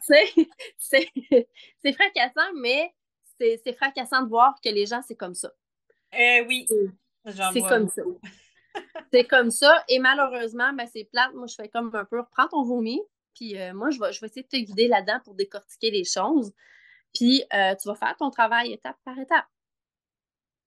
c'est 0.00 1.92
fracassant, 1.92 2.52
mais 2.56 2.92
c'est 3.38 3.76
fracassant 3.76 4.22
de 4.22 4.28
voir 4.28 4.54
que 4.62 4.68
les 4.68 4.86
gens, 4.86 5.02
c'est 5.02 5.16
comme 5.16 5.34
ça. 5.34 5.50
Eh 6.12 6.44
oui, 6.46 6.66
c'est 6.68 7.60
comme 7.62 7.88
ça. 7.88 8.02
c'est 9.12 9.24
comme 9.24 9.50
ça. 9.50 9.84
Et 9.88 9.98
malheureusement, 9.98 10.72
ben, 10.72 10.86
c'est 10.86 11.04
plate. 11.04 11.34
Moi, 11.34 11.46
je 11.46 11.54
fais 11.54 11.68
comme 11.68 11.94
un 11.94 12.04
peu, 12.04 12.22
prends 12.30 12.48
ton 12.48 12.62
vomi, 12.62 13.00
puis 13.34 13.58
euh, 13.58 13.74
moi, 13.74 13.90
je 13.90 13.98
vais, 13.98 14.12
je 14.12 14.20
vais 14.20 14.26
essayer 14.26 14.42
de 14.42 14.48
te 14.48 14.56
guider 14.56 14.88
là-dedans 14.88 15.20
pour 15.24 15.34
décortiquer 15.34 15.90
les 15.90 16.04
choses. 16.04 16.52
Puis 17.14 17.44
euh, 17.52 17.74
tu 17.76 17.88
vas 17.88 17.94
faire 17.94 18.16
ton 18.16 18.30
travail 18.30 18.72
étape 18.72 18.96
par 19.04 19.18
étape. 19.18 19.46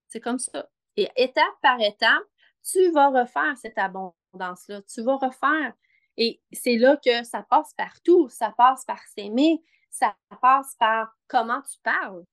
C'est 0.08 0.22
comme 0.22 0.40
ça. 0.40 0.70
Et 0.96 1.10
étape 1.16 1.44
par 1.62 1.80
étape, 1.82 2.24
tu 2.70 2.92
vas 2.92 3.10
refaire 3.10 3.58
cette 3.58 3.78
abondance-là. 3.78 4.82
Tu 4.84 5.02
vas 5.02 5.16
refaire. 5.16 5.74
Et 6.18 6.42
c'est 6.52 6.78
là 6.78 6.98
que 6.98 7.24
ça 7.24 7.44
passe 7.44 7.74
partout. 7.74 8.28
Ça 8.30 8.54
passe 8.58 8.84
par 8.86 9.00
s'aimer. 9.16 9.64
Ça 9.90 10.16
passe 10.42 10.76
par 10.80 11.16
comment 11.28 11.62
tu 11.62 11.78
parles. 11.84 12.24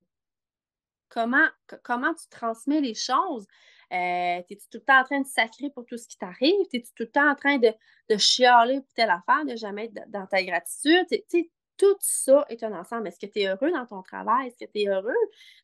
Comment, 1.09 1.47
comment 1.83 2.13
tu 2.15 2.29
transmets 2.29 2.81
les 2.81 2.95
choses. 2.95 3.47
Euh, 3.93 4.43
T'es-tu 4.49 4.69
tout 4.71 4.79
le 4.79 4.85
temps 4.85 5.01
en 5.01 5.05
train 5.05 5.21
de 5.21 5.27
sacrer 5.27 5.71
pour 5.71 5.87
tout 5.87 5.97
ce 5.97 6.09
qui 6.09 6.19
t'arrive? 6.19 6.67
T'es-tu 6.71 6.93
tout 6.95 7.05
le 7.05 7.11
temps 7.11 7.31
en 7.31 7.37
train 7.37 7.59
de, 7.59 7.73
de 8.11 8.17
chialer 8.17 8.81
pour 8.81 8.93
telle 8.95 9.11
affaire, 9.11 9.45
de 9.45 9.55
jamais 9.55 9.85
être 9.85 10.11
dans 10.11 10.27
ta 10.27 10.43
gratitude? 10.43 11.07
Tu 11.29 11.51
tout 11.77 11.97
ça 12.01 12.45
est 12.49 12.63
un 12.63 12.73
ensemble. 12.73 13.09
Est-ce 13.09 13.19
que 13.19 13.31
tu 13.31 13.41
es 13.41 13.49
heureux 13.49 13.71
dans 13.73 13.87
ton 13.87 14.03
travail? 14.03 14.49
Est-ce 14.49 14.65
que 14.65 14.71
tu 14.71 14.81
es 14.81 14.89
heureux 14.89 15.13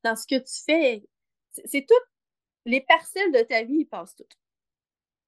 dans 0.05 0.17
ce 0.17 0.27
que 0.27 0.39
tu 0.39 0.63
fais? 0.65 1.05
C'est 1.65 1.87
toutes 1.87 2.09
les 2.65 2.81
parcelles 2.81 3.33
de 3.33 3.43
ta 3.43 3.63
vie, 3.63 3.81
ils 3.81 3.87
passent 3.87 4.17
toutes. 4.17 4.37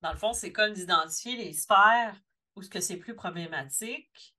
Dans 0.02 0.12
le 0.12 0.18
fond, 0.18 0.32
c'est 0.32 0.52
comme 0.52 0.72
d'identifier 0.72 1.36
les 1.36 1.52
sphères 1.52 2.20
où 2.56 2.62
ce 2.62 2.68
que 2.68 2.80
c'est 2.80 2.96
plus 2.96 3.14
problématique. 3.14 4.34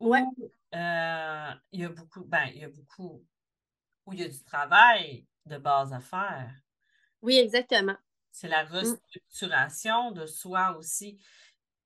Où, 0.00 0.14
euh, 0.14 1.50
il 1.72 1.80
y 1.80 1.84
a 1.84 1.88
beaucoup, 1.90 2.24
ben, 2.24 2.46
il 2.54 2.62
y 2.62 2.64
a 2.64 2.68
beaucoup, 2.68 3.24
où 4.06 4.12
il 4.12 4.20
y 4.20 4.24
a 4.24 4.28
du 4.28 4.42
travail 4.42 5.26
de 5.46 5.58
base 5.58 5.92
à 5.92 6.00
faire. 6.00 6.52
Oui, 7.22 7.36
exactement. 7.36 7.96
C'est 8.32 8.48
la 8.48 8.64
mm. 8.64 8.72
restructuration 8.72 10.10
de 10.10 10.26
soi 10.26 10.76
aussi. 10.76 11.20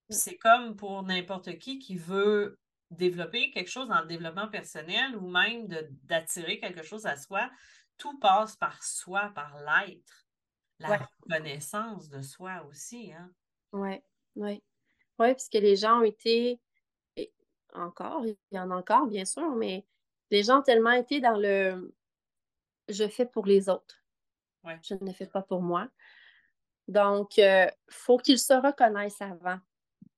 Mm. 0.09 0.13
C'est 0.13 0.37
comme 0.37 0.77
pour 0.77 1.03
n'importe 1.03 1.59
qui 1.59 1.79
qui 1.79 1.97
veut 1.97 2.59
développer 2.91 3.51
quelque 3.51 3.71
chose 3.71 3.89
dans 3.89 4.01
le 4.01 4.07
développement 4.07 4.49
personnel 4.49 5.17
ou 5.17 5.29
même 5.29 5.67
d'attirer 6.05 6.59
quelque 6.59 6.83
chose 6.83 7.05
à 7.05 7.17
soi. 7.17 7.51
Tout 7.99 8.19
passe 8.21 8.57
par 8.57 8.83
soi, 8.83 9.33
par 9.35 9.59
l'être. 9.59 10.28
La 10.81 11.09
reconnaissance 11.23 12.09
de 12.09 12.23
soi 12.23 12.65
aussi. 12.69 13.13
Hein? 13.13 13.31
Oui, 13.73 14.01
oui. 14.37 14.63
Oui, 15.19 15.35
puisque 15.35 15.55
les 15.55 15.77
gens 15.77 16.01
ont 16.01 16.05
été, 16.05 16.61
encore, 17.75 18.25
il 18.25 18.37
y 18.53 18.59
en 18.59 18.71
a 18.71 18.77
encore, 18.77 19.07
bien 19.07 19.25
sûr, 19.25 19.55
mais 19.57 19.85
les 20.31 20.45
gens 20.45 20.61
ont 20.61 20.63
tellement 20.63 20.93
été 20.93 21.21
dans 21.21 21.37
le 21.37 21.93
je 22.89 23.07
fais 23.07 23.27
pour 23.27 23.47
les 23.47 23.69
autres. 23.69 24.03
Je 24.83 24.95
ne 25.01 25.13
fais 25.13 25.27
pas 25.27 25.43
pour 25.43 25.63
moi. 25.63 25.89
Donc, 26.89 27.37
il 27.39 27.45
euh, 27.45 27.67
faut 27.89 28.19
qu'ils 28.19 28.39
se 28.39 28.53
reconnaissent 28.53 29.23
avant. 29.23 29.59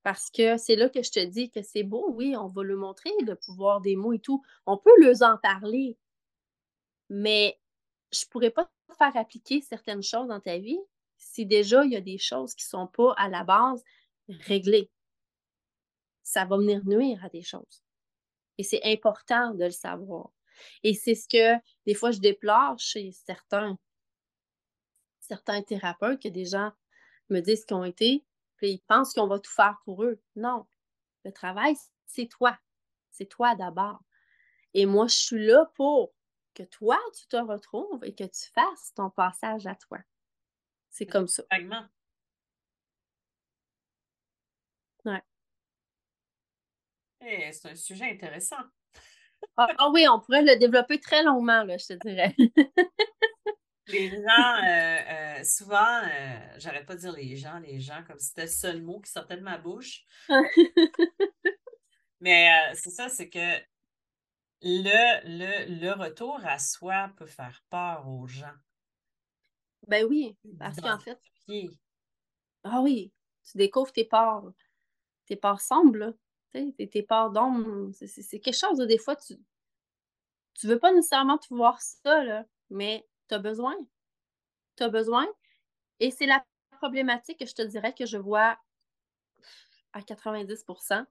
Parce 0.03 0.29
que 0.29 0.57
c'est 0.57 0.75
là 0.75 0.89
que 0.89 1.03
je 1.03 1.11
te 1.11 1.23
dis 1.23 1.51
que 1.51 1.61
c'est 1.61 1.83
beau, 1.83 2.11
oui, 2.11 2.35
on 2.35 2.47
va 2.47 2.63
le 2.63 2.75
montrer, 2.75 3.11
le 3.25 3.35
pouvoir 3.35 3.81
des 3.81 3.95
mots 3.95 4.13
et 4.13 4.19
tout. 4.19 4.43
On 4.65 4.77
peut 4.77 4.91
leur 4.99 5.21
en 5.21 5.37
parler. 5.37 5.97
Mais 7.09 7.60
je 8.11 8.25
pourrais 8.25 8.51
pas 8.51 8.69
faire 8.97 9.15
appliquer 9.15 9.61
certaines 9.61 10.03
choses 10.03 10.27
dans 10.27 10.39
ta 10.39 10.57
vie 10.57 10.79
si 11.17 11.45
déjà 11.45 11.83
il 11.85 11.91
y 11.91 11.95
a 11.95 12.01
des 12.01 12.17
choses 12.17 12.53
qui 12.55 12.65
sont 12.65 12.87
pas 12.87 13.13
à 13.17 13.29
la 13.29 13.43
base 13.43 13.83
réglées. 14.27 14.89
Ça 16.23 16.45
va 16.45 16.57
venir 16.57 16.85
nuire 16.85 17.23
à 17.23 17.29
des 17.29 17.43
choses. 17.43 17.83
Et 18.57 18.63
c'est 18.63 18.81
important 18.83 19.53
de 19.53 19.65
le 19.65 19.71
savoir. 19.71 20.31
Et 20.83 20.93
c'est 20.93 21.15
ce 21.15 21.27
que 21.27 21.61
des 21.85 21.93
fois 21.93 22.11
je 22.11 22.19
déplore 22.19 22.77
chez 22.79 23.11
certains 23.11 23.77
certains 25.19 25.61
thérapeutes 25.61 26.21
que 26.21 26.27
des 26.27 26.45
gens 26.45 26.71
me 27.29 27.39
disent 27.39 27.63
qu'ils 27.65 27.77
ont 27.77 27.85
été, 27.85 28.25
puis 28.57 28.71
ils 28.71 28.81
pensent 28.81 29.13
qu'on 29.13 29.27
va 29.27 29.39
tout 29.39 29.51
faire 29.51 29.77
pour 29.85 30.03
eux. 30.03 30.21
Non. 30.35 30.65
Le 31.23 31.31
travail, 31.31 31.75
c'est 32.05 32.27
toi. 32.27 32.57
C'est 33.11 33.27
toi 33.27 33.55
d'abord. 33.55 34.01
Et 34.73 34.85
moi, 34.85 35.07
je 35.07 35.15
suis 35.15 35.45
là 35.45 35.71
pour 35.75 36.13
que 36.53 36.63
toi, 36.63 36.99
tu 37.17 37.27
te 37.27 37.37
retrouves 37.37 38.03
et 38.03 38.13
que 38.13 38.23
tu 38.23 38.49
fasses 38.53 38.93
ton 38.95 39.09
passage 39.09 39.67
à 39.67 39.75
toi. 39.75 39.99
C'est 40.89 41.05
comme 41.05 41.27
ça. 41.27 41.43
Ouais. 45.05 45.21
Eh, 47.21 47.51
c'est 47.51 47.69
un 47.69 47.75
sujet 47.75 48.11
intéressant. 48.11 48.57
ah, 49.57 49.67
ah 49.77 49.89
oui, 49.91 50.05
on 50.07 50.19
pourrait 50.19 50.43
le 50.43 50.57
développer 50.57 50.99
très 50.99 51.23
longuement, 51.23 51.63
là, 51.63 51.77
je 51.77 51.87
te 51.87 52.07
dirais. 52.07 52.35
Les 53.87 54.09
gens, 54.09 54.63
euh, 54.63 55.39
euh, 55.39 55.43
souvent, 55.43 56.01
j'arrête 56.57 56.85
pas 56.85 56.95
de 56.95 57.01
dire 57.01 57.11
les 57.11 57.35
gens, 57.35 57.59
les 57.59 57.79
gens, 57.81 58.03
comme 58.07 58.19
si 58.19 58.27
c'était 58.27 58.43
le 58.43 58.47
seul 58.47 58.81
mot 58.81 59.01
qui 59.01 59.11
sortait 59.11 59.35
de 59.35 59.41
ma 59.41 59.57
bouche. 59.57 60.05
Mais 62.21 62.47
c'est 62.75 62.91
ça, 62.91 63.09
c'est 63.09 63.29
que 63.29 63.59
le, 64.61 65.21
le, 65.25 65.79
le 65.79 65.91
retour 65.93 66.39
à 66.45 66.57
soi 66.59 67.11
peut 67.17 67.25
faire 67.27 67.61
peur 67.69 68.07
aux 68.07 68.27
gens. 68.27 68.55
Ben 69.87 70.05
oui, 70.05 70.35
parce 70.59 70.79
qu'en 70.79 70.97
fait. 70.99 71.19
Ah 72.63 72.81
oui, 72.81 73.11
tu 73.43 73.57
découvres 73.57 73.91
tes 73.91 74.05
parts, 74.05 74.51
tes 75.25 75.35
parts 75.35 75.61
sombres, 75.61 76.15
Tes, 76.51 76.73
tes 76.89 77.03
parts 77.03 77.31
d'ombre. 77.31 77.91
C'est 77.93 78.39
quelque 78.39 78.55
chose, 78.57 78.79
des 78.79 78.97
fois, 78.97 79.15
tu 79.15 79.35
tu 80.53 80.67
veux 80.67 80.79
pas 80.79 80.93
nécessairement 80.93 81.37
tout 81.37 81.55
voir 81.55 81.81
ça, 81.81 82.23
là, 82.23 82.45
mais 82.69 83.07
tu 83.27 83.35
as 83.35 83.39
besoin. 83.39 83.75
Tu 84.77 84.83
as 84.83 84.89
besoin. 84.89 85.27
Et 85.99 86.11
c'est 86.11 86.25
la 86.25 86.45
problématique 86.79 87.39
que 87.39 87.45
je 87.45 87.55
te 87.55 87.61
dirais 87.63 87.93
que 87.93 88.05
je 88.05 88.17
vois 88.17 88.57
à 89.93 90.01
90% 90.01 91.05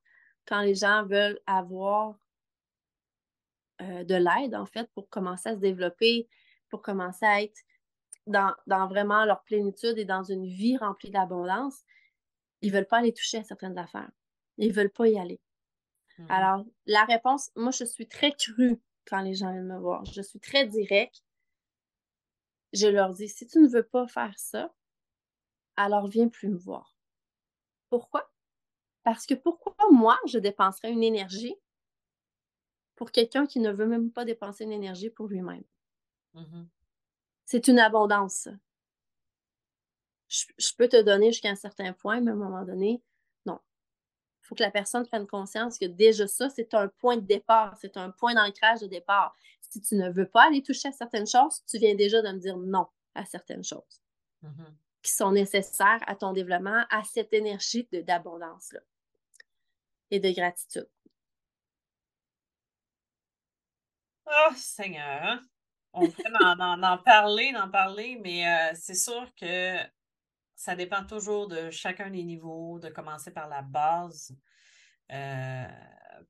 quand 0.47 0.61
les 0.61 0.75
gens 0.75 1.05
veulent 1.05 1.41
avoir 1.47 2.17
euh, 3.81 4.05
de 4.05 4.15
l'aide, 4.15 4.55
en 4.55 4.67
fait, 4.67 4.91
pour 4.95 5.09
commencer 5.09 5.49
à 5.49 5.55
se 5.55 5.61
développer, 5.61 6.29
pour 6.69 6.83
commencer 6.83 7.25
à 7.25 7.43
être 7.43 7.59
dans, 8.27 8.55
vraiment 8.67 9.25
leur 9.25 9.43
plénitude 9.43 9.99
et 9.99 10.05
dans 10.05 10.23
une 10.23 10.47
vie 10.47 10.77
remplie 10.77 11.11
d'abondance, 11.11 11.83
ils 12.61 12.71
ne 12.71 12.77
veulent 12.77 12.87
pas 12.87 12.99
aller 12.99 13.13
toucher 13.13 13.39
à 13.39 13.45
certaines 13.45 13.79
affaires. 13.79 14.11
Ils 14.59 14.69
ne 14.69 14.75
veulent 14.75 14.93
pas 14.93 15.09
y 15.09 15.19
aller. 15.19 15.41
Mm-hmm. 16.19 16.27
Alors, 16.29 16.65
la 16.87 17.05
réponse, 17.05 17.51
moi, 17.57 17.73
je 17.73 17.85
suis 17.85 18.07
très 18.07 18.33
crue 18.33 18.81
quand 19.07 19.23
les 19.23 19.35
gens 19.35 19.51
viennent 19.51 19.67
me 19.67 19.79
voir. 19.79 20.05
Je 20.05 20.23
suis 20.23 20.41
très 20.41 20.67
directe. 20.67 21.25
Je 22.73 22.87
leur 22.87 23.15
dis, 23.15 23.29
si 23.29 23.47
tu 23.47 23.59
ne 23.59 23.69
veux 23.69 23.83
pas 23.83 24.07
faire 24.07 24.39
ça, 24.39 24.73
alors 25.77 26.07
viens 26.07 26.29
plus 26.29 26.49
me 26.49 26.59
voir. 26.59 26.95
Pourquoi? 27.89 28.31
Parce 29.03 29.27
que 29.27 29.35
pourquoi 29.35 29.75
moi, 29.91 30.19
je 30.27 30.39
dépenserais 30.39 30.93
une 30.93 31.03
énergie 31.03 31.57
pour 33.01 33.13
quelqu'un 33.13 33.47
qui 33.47 33.61
ne 33.61 33.73
veut 33.73 33.87
même 33.87 34.13
pas 34.13 34.27
dépenser 34.27 34.65
une 34.65 34.73
énergie 34.73 35.09
pour 35.09 35.27
lui-même. 35.27 35.65
Mm-hmm. 36.35 36.67
C'est 37.47 37.67
une 37.67 37.79
abondance. 37.79 38.47
Je, 40.29 40.75
peux 40.77 40.87
te 40.87 41.01
donner 41.01 41.33
jusqu'à 41.33 41.49
un 41.49 41.55
certain 41.55 41.95
point, 41.95 42.21
mais 42.21 42.31
à 42.31 42.35
un 42.35 42.37
moment 42.37 42.63
donné, 42.63 43.03
non. 43.47 43.59
Il 44.43 44.49
faut 44.49 44.55
que 44.55 44.63
la 44.63 44.71
personne 44.71 45.07
prenne 45.07 45.27
conscience 45.27 45.79
que 45.79 45.87
déjà 45.87 46.27
ça, 46.27 46.51
c'est 46.51 46.75
un 46.75 46.89
point 46.89 47.17
de 47.17 47.25
départ, 47.25 47.75
c'est 47.81 47.97
un 47.97 48.11
point 48.11 48.35
d'ancrage 48.35 48.81
de 48.81 48.87
départ. 48.87 49.35
Si 49.63 49.81
tu 49.81 49.95
ne 49.95 50.11
veux 50.11 50.29
pas 50.29 50.49
aller 50.49 50.63
toucher 50.63 50.89
à 50.89 50.93
certaines 50.93 51.27
choses, 51.27 51.65
tu 51.65 51.79
viens 51.79 51.95
déjà 51.95 52.21
de 52.21 52.29
me 52.29 52.39
dire 52.39 52.59
non 52.59 52.87
à 53.15 53.25
certaines 53.25 53.65
choses 53.65 54.03
mm-hmm. 54.45 54.75
qui 55.03 55.13
sont 55.13 55.33
nécessaires 55.33 56.05
à 56.07 56.17
ton 56.17 56.35
développement, 56.35 56.85
à 56.91 57.03
cette 57.05 57.33
énergie 57.33 57.89
d'abondance-là 57.91 58.81
et 60.11 60.21
de 60.21 60.31
gratitude. 60.33 60.87
Oh, 64.31 64.53
Seigneur, 64.57 65.23
hein? 65.23 65.41
On 65.93 66.09
peut 66.09 66.23
en, 66.41 66.99
parler, 66.99 67.53
d'en 67.53 67.69
parler, 67.69 68.19
mais 68.23 68.47
euh, 68.47 68.73
c'est 68.75 68.95
sûr 68.95 69.29
que 69.35 69.77
ça 70.55 70.77
dépend 70.77 71.05
toujours 71.05 71.49
de 71.49 71.71
chacun 71.71 72.11
des 72.11 72.23
niveaux, 72.23 72.79
de 72.79 72.89
commencer 72.91 73.33
par 73.33 73.49
la 73.49 73.63
base. 73.63 74.33
Euh, 75.11 75.67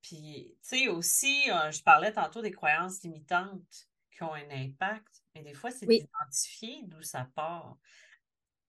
puis, 0.01 0.57
tu 0.63 0.69
sais, 0.69 0.89
aussi, 0.89 1.51
euh, 1.51 1.71
je 1.71 1.83
parlais 1.83 2.13
tantôt 2.13 2.41
des 2.41 2.53
croyances 2.53 3.03
limitantes 3.03 3.89
qui 4.11 4.23
ont 4.23 4.33
un 4.33 4.51
impact, 4.51 5.23
mais 5.35 5.43
des 5.43 5.53
fois, 5.53 5.71
c'est 5.71 5.87
d'identifier 5.87 6.85
d'où 6.85 7.03
ça 7.03 7.29
part. 7.35 7.77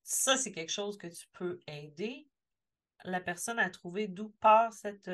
Ça, 0.04 0.36
c'est 0.36 0.52
quelque 0.52 0.72
chose 0.72 0.98
que 0.98 1.08
tu 1.08 1.26
peux 1.32 1.62
aider 1.68 2.28
la 3.06 3.22
personne 3.22 3.60
à 3.60 3.70
trouver 3.70 4.10
d'où 4.10 4.30
part 4.42 4.74
cette, 4.74 5.10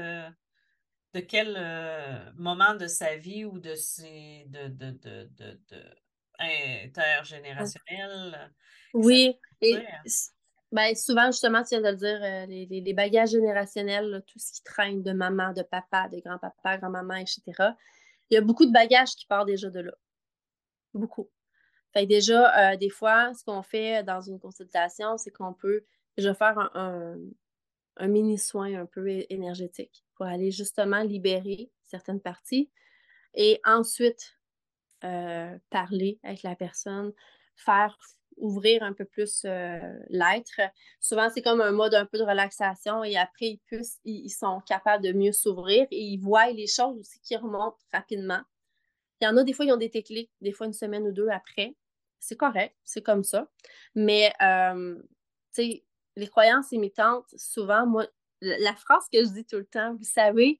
de 1.17 1.25
quel 1.25 1.55
euh, 1.57 2.31
moment 2.35 2.75
de 2.75 2.87
sa 2.87 3.17
vie 3.17 3.43
ou 3.43 3.59
de 3.59 3.75
ses 3.75 4.45
de, 4.47 4.67
de, 4.67 4.91
de, 4.91 5.29
de 5.37 5.59
intergénérationnel. 6.39 8.53
Oui, 8.93 9.35
et 9.61 9.77
ben, 10.71 10.95
souvent, 10.95 11.25
justement, 11.27 11.63
tu 11.63 11.69
viens 11.69 11.81
de 11.81 11.89
le 11.89 11.95
dire, 11.95 12.19
euh, 12.21 12.45
les, 12.45 12.67
les, 12.81 12.93
bagages 12.93 13.31
générationnels, 13.31 14.23
tout 14.27 14.37
ce 14.37 14.53
qui 14.53 14.61
traîne 14.63 15.01
de 15.01 15.13
maman, 15.13 15.53
de 15.53 15.63
papa, 15.63 16.09
de 16.09 16.19
grand-papa, 16.19 16.77
grand-maman, 16.77 17.15
etc. 17.15 17.41
Il 18.29 18.35
y 18.35 18.37
a 18.37 18.41
beaucoup 18.41 18.65
de 18.65 18.71
bagages 18.71 19.15
qui 19.15 19.25
partent 19.25 19.47
déjà 19.47 19.71
de 19.71 19.79
là. 19.79 19.93
Beaucoup. 20.93 21.31
Fait 21.93 22.05
déjà, 22.05 22.73
euh, 22.73 22.77
des 22.77 22.89
fois, 22.89 23.33
ce 23.33 23.43
qu'on 23.43 23.63
fait 23.63 24.03
dans 24.03 24.21
une 24.21 24.39
consultation, 24.39 25.17
c'est 25.17 25.31
qu'on 25.31 25.53
peut 25.53 25.83
déjà 26.17 26.35
faire 26.35 26.59
un, 26.75 27.17
un 27.95 28.07
mini-soin 28.07 28.81
un 28.81 28.85
peu 28.85 29.07
énergétique 29.29 30.03
pour 30.17 30.25
aller 30.25 30.51
justement 30.51 31.03
libérer 31.03 31.71
certaines 31.83 32.19
parties 32.19 32.69
et 33.33 33.61
ensuite 33.63 34.37
euh, 35.03 35.57
parler 35.69 36.19
avec 36.23 36.43
la 36.43 36.55
personne, 36.55 37.13
faire 37.55 37.97
ouvrir 38.37 38.83
un 38.83 38.93
peu 38.93 39.05
plus 39.05 39.43
euh, 39.45 39.79
l'être. 40.09 40.59
Souvent, 40.99 41.29
c'est 41.33 41.41
comme 41.41 41.61
un 41.61 41.71
mode 41.71 41.93
un 41.93 42.05
peu 42.05 42.17
de 42.17 42.23
relaxation 42.23 43.03
et 43.03 43.15
après, 43.15 43.59
ils, 43.71 43.83
ils 44.05 44.29
sont 44.29 44.61
capables 44.61 45.03
de 45.03 45.11
mieux 45.11 45.31
s'ouvrir 45.31 45.87
et 45.91 46.01
ils 46.01 46.19
voient 46.19 46.51
les 46.51 46.67
choses 46.67 46.99
aussi 46.99 47.19
qui 47.21 47.35
remontent 47.35 47.77
rapidement. 47.91 48.41
Il 49.21 49.25
y 49.25 49.27
en 49.27 49.37
a 49.37 49.43
des 49.43 49.53
fois, 49.53 49.65
ils 49.65 49.71
ont 49.71 49.77
des 49.77 49.89
techniques, 49.89 50.31
des 50.41 50.51
fois 50.51 50.67
une 50.67 50.73
semaine 50.73 51.07
ou 51.07 51.11
deux 51.11 51.29
après. 51.29 51.75
C'est 52.19 52.35
correct, 52.35 52.75
c'est 52.83 53.01
comme 53.01 53.23
ça. 53.23 53.47
Mais, 53.95 54.33
euh, 54.41 54.95
tu 55.53 55.63
sais, 55.63 55.83
les 56.15 56.27
croyances 56.27 56.71
imitantes, 56.71 57.27
souvent, 57.35 57.85
moi, 57.85 58.07
la 58.41 58.75
phrase 58.75 59.07
que 59.11 59.23
je 59.23 59.29
dis 59.29 59.45
tout 59.45 59.57
le 59.57 59.65
temps, 59.65 59.95
vous 59.95 60.03
savez, 60.03 60.59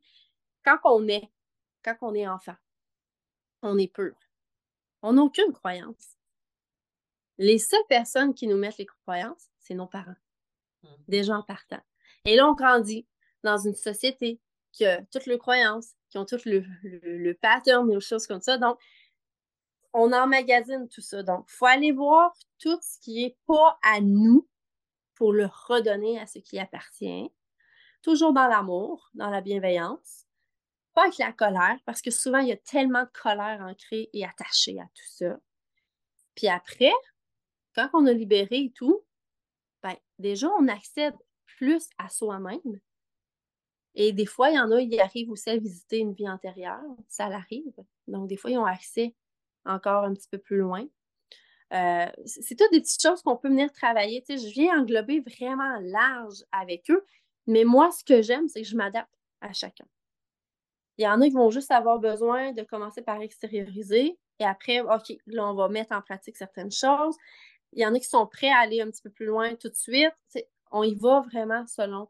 quand 0.63 0.77
on 0.83 1.07
est, 1.07 1.29
quand 1.83 1.95
on 2.01 2.13
est 2.13 2.27
enfant, 2.27 2.55
on 3.61 3.77
est 3.77 3.91
pur. 3.91 4.15
On 5.01 5.13
n'a 5.13 5.21
aucune 5.21 5.53
croyance. 5.53 6.17
Les 7.37 7.59
seules 7.59 7.79
personnes 7.87 8.33
qui 8.33 8.47
nous 8.47 8.57
mettent 8.57 8.77
les 8.77 8.87
croyances, 8.87 9.49
c'est 9.59 9.75
nos 9.75 9.85
parents, 9.85 10.15
mmh. 10.83 10.87
des 11.07 11.23
gens 11.23 11.43
partants. 11.43 11.83
Et 12.25 12.35
là, 12.35 12.47
on 12.47 12.53
grandit 12.53 13.07
dans 13.43 13.57
une 13.57 13.75
société 13.75 14.41
qui 14.71 14.85
a 14.85 15.01
toutes 15.05 15.27
les 15.27 15.37
croyances, 15.37 15.93
qui 16.09 16.17
ont 16.17 16.25
tout 16.25 16.39
le, 16.45 16.63
le, 16.83 17.33
pattern, 17.33 17.87
des 17.87 17.99
choses 17.99 18.27
comme 18.27 18.41
ça. 18.41 18.57
Donc, 18.57 18.79
on 19.93 20.11
emmagasine 20.13 20.87
tout 20.89 21.01
ça. 21.01 21.23
Donc, 21.23 21.45
il 21.47 21.53
faut 21.53 21.65
aller 21.65 21.91
voir 21.91 22.33
tout 22.59 22.77
ce 22.81 22.99
qui 22.99 23.23
n'est 23.23 23.37
pas 23.45 23.79
à 23.83 24.01
nous 24.01 24.47
pour 25.15 25.33
le 25.33 25.45
redonner 25.45 26.19
à 26.19 26.27
ce 26.27 26.39
qui 26.39 26.59
appartient. 26.59 27.31
Toujours 28.01 28.33
dans 28.33 28.47
l'amour, 28.47 29.09
dans 29.13 29.29
la 29.29 29.41
bienveillance, 29.41 30.25
pas 30.93 31.03
avec 31.03 31.17
la 31.17 31.31
colère, 31.31 31.77
parce 31.85 32.01
que 32.01 32.11
souvent, 32.11 32.39
il 32.39 32.47
y 32.47 32.51
a 32.51 32.57
tellement 32.57 33.03
de 33.03 33.09
colère 33.21 33.61
ancrée 33.61 34.09
et 34.13 34.25
attachée 34.25 34.79
à 34.79 34.85
tout 34.85 35.09
ça. 35.09 35.37
Puis 36.35 36.47
après, 36.47 36.91
quand 37.75 37.89
on 37.93 38.05
a 38.05 38.13
libéré 38.13 38.71
tout, 38.75 39.03
ben, 39.83 39.95
déjà, 40.17 40.47
on 40.59 40.67
accède 40.67 41.15
plus 41.57 41.87
à 41.97 42.09
soi-même. 42.09 42.79
Et 43.95 44.13
des 44.13 44.25
fois, 44.25 44.49
il 44.49 44.55
y 44.55 44.59
en 44.59 44.71
a, 44.71 44.79
ils 44.79 44.99
arrivent 44.99 45.31
aussi 45.31 45.49
à 45.49 45.57
visiter 45.57 45.97
une 45.97 46.13
vie 46.13 46.29
antérieure. 46.29 46.83
Ça 47.07 47.29
l'arrive. 47.29 47.73
Donc, 48.07 48.27
des 48.27 48.37
fois, 48.37 48.51
ils 48.51 48.57
ont 48.57 48.65
accès 48.65 49.15
encore 49.65 50.03
un 50.03 50.13
petit 50.13 50.29
peu 50.29 50.37
plus 50.37 50.57
loin. 50.57 50.85
Euh, 51.73 52.05
c'est 52.25 52.55
toutes 52.55 52.71
des 52.71 52.79
petites 52.81 53.01
choses 53.01 53.21
qu'on 53.21 53.37
peut 53.37 53.49
venir 53.49 53.71
travailler. 53.71 54.23
Tu 54.23 54.37
je 54.37 54.47
viens 54.47 54.79
englober 54.79 55.19
vraiment 55.19 55.79
large 55.81 56.43
avec 56.51 56.89
eux, 56.89 57.05
mais 57.47 57.63
moi, 57.63 57.91
ce 57.91 58.03
que 58.03 58.21
j'aime, 58.21 58.47
c'est 58.47 58.61
que 58.61 58.67
je 58.67 58.75
m'adapte 58.75 59.13
à 59.41 59.53
chacun. 59.53 59.85
Il 60.97 61.03
y 61.03 61.07
en 61.07 61.21
a 61.21 61.25
qui 61.25 61.33
vont 61.33 61.51
juste 61.51 61.71
avoir 61.71 61.99
besoin 61.99 62.53
de 62.53 62.63
commencer 62.63 63.01
par 63.01 63.21
extérioriser 63.21 64.17
et 64.39 64.43
après, 64.45 64.81
OK, 64.81 65.13
là, 65.27 65.47
on 65.47 65.53
va 65.53 65.69
mettre 65.69 65.93
en 65.93 66.01
pratique 66.01 66.37
certaines 66.37 66.71
choses. 66.71 67.15
Il 67.73 67.81
y 67.81 67.85
en 67.85 67.93
a 67.93 67.99
qui 67.99 68.07
sont 68.07 68.27
prêts 68.27 68.49
à 68.49 68.59
aller 68.59 68.81
un 68.81 68.89
petit 68.89 69.01
peu 69.01 69.09
plus 69.09 69.25
loin 69.25 69.55
tout 69.55 69.69
de 69.69 69.75
suite. 69.75 70.13
on 70.71 70.83
y 70.83 70.95
va 70.95 71.21
vraiment 71.21 71.65
selon, 71.67 72.09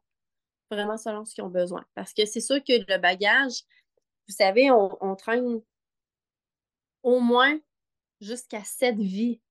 vraiment 0.71 0.97
selon 0.97 1.25
ce 1.25 1.35
qu'ils 1.35 1.43
ont 1.43 1.49
besoin. 1.49 1.85
Parce 1.95 2.13
que 2.13 2.25
c'est 2.25 2.41
sûr 2.41 2.63
que 2.63 2.73
le 2.91 2.97
bagage, 2.99 3.63
vous 4.27 4.35
savez, 4.35 4.71
on, 4.71 5.15
traîne 5.15 5.61
au 7.03 7.19
moins 7.19 7.59
jusqu'à 8.21 8.63
sept 8.63 8.97
vies 8.97 9.41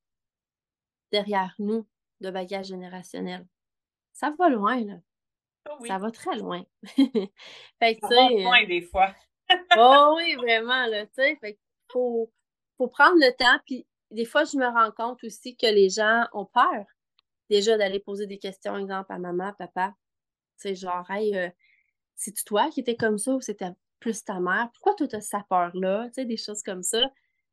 derrière 1.13 1.55
nous 1.59 1.87
de 2.21 2.31
bagages 2.31 2.67
générationnels. 2.67 3.47
Ça 4.13 4.31
va 4.39 4.49
loin, 4.49 4.85
là. 4.85 4.95
Oh 5.71 5.85
ça 5.87 5.99
va 5.99 6.11
très 6.11 6.37
loin. 6.37 6.65
fait 6.83 7.97
que, 7.97 8.09
ça 8.09 8.29
loin 8.31 8.65
des 8.67 8.83
fois. 8.83 9.15
oh 9.77 10.15
oui, 10.17 10.35
vraiment, 10.35 10.87
là, 10.87 11.07
tu 11.07 11.13
sais. 11.15 11.37
Fait 11.37 11.59
faut, 11.91 12.31
faut 12.79 12.89
prendre 12.89 13.17
le 13.17 13.35
temps. 13.37 13.61
Puis 13.65 13.87
des 14.11 14.25
fois, 14.25 14.45
je 14.45 14.57
me 14.57 14.67
rends 14.67 14.93
compte 14.93 15.23
aussi 15.25 15.57
que 15.57 15.67
les 15.67 15.89
gens 15.89 16.27
ont 16.33 16.47
peur 16.47 16.85
déjà 17.49 17.77
d'aller 17.77 18.01
poser 18.01 18.27
des 18.27 18.39
questions, 18.39 18.77
exemple, 18.77 19.13
à 19.13 19.19
maman, 19.19 19.53
papa. 19.53 19.95
Tu 20.61 20.69
sais, 20.69 20.75
genre, 20.75 21.09
hey, 21.11 21.37
euh, 21.37 21.49
c'est-tu 22.15 22.45
toi 22.45 22.71
qui 22.71 22.81
étais 22.81 22.97
comme 22.97 23.19
ça 23.19 23.33
ou 23.33 23.41
c'était 23.41 23.71
plus 24.01 24.25
ta 24.25 24.41
mère? 24.41 24.71
Pourquoi 24.73 24.95
tu 24.95 25.15
as 25.15 25.21
cette 25.21 25.47
peur-là? 25.49 26.07
Tu 26.09 26.15
sais, 26.15 26.25
des 26.25 26.37
choses 26.37 26.63
comme 26.63 26.83
ça. 26.83 27.03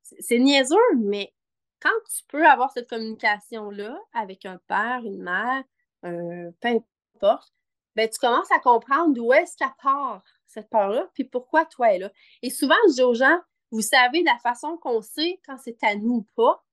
C'est 0.02 0.40
niaiseux, 0.40 0.76
mais 0.98 1.34
quand 1.80 1.90
tu 2.10 2.24
peux 2.28 2.46
avoir 2.46 2.72
cette 2.72 2.90
communication-là 2.90 3.98
avec 4.14 4.46
un 4.46 4.60
père, 4.68 5.02
une 5.04 5.22
mère, 5.22 5.64
euh, 6.06 6.52
peu 6.60 6.80
importe, 7.16 7.54
ben, 7.96 8.10
tu 8.10 8.20
commences 8.20 8.52
à 8.52 8.60
comprendre 8.60 9.14
d'où 9.14 9.34
est-ce 9.34 9.56
qu'elle 9.58 9.74
part, 9.82 10.24
cette 10.48 10.70
peur-là, 10.70 11.10
puis 11.14 11.24
pourquoi 11.24 11.66
toi 11.66 11.90
elle 11.90 11.96
est 11.96 12.06
là. 12.06 12.12
Et 12.42 12.50
souvent, 12.50 12.76
je 12.88 12.94
dis 12.94 13.04
aux 13.04 13.14
gens, 13.14 13.40
vous 13.72 13.82
savez, 13.82 14.24
la 14.24 14.38
façon 14.40 14.78
qu'on 14.78 15.02
sait 15.02 15.40
quand 15.46 15.58
c'est 15.58 15.84
à 15.84 15.96
nous 15.96 16.16
ou 16.16 16.28
pas, 16.36 16.64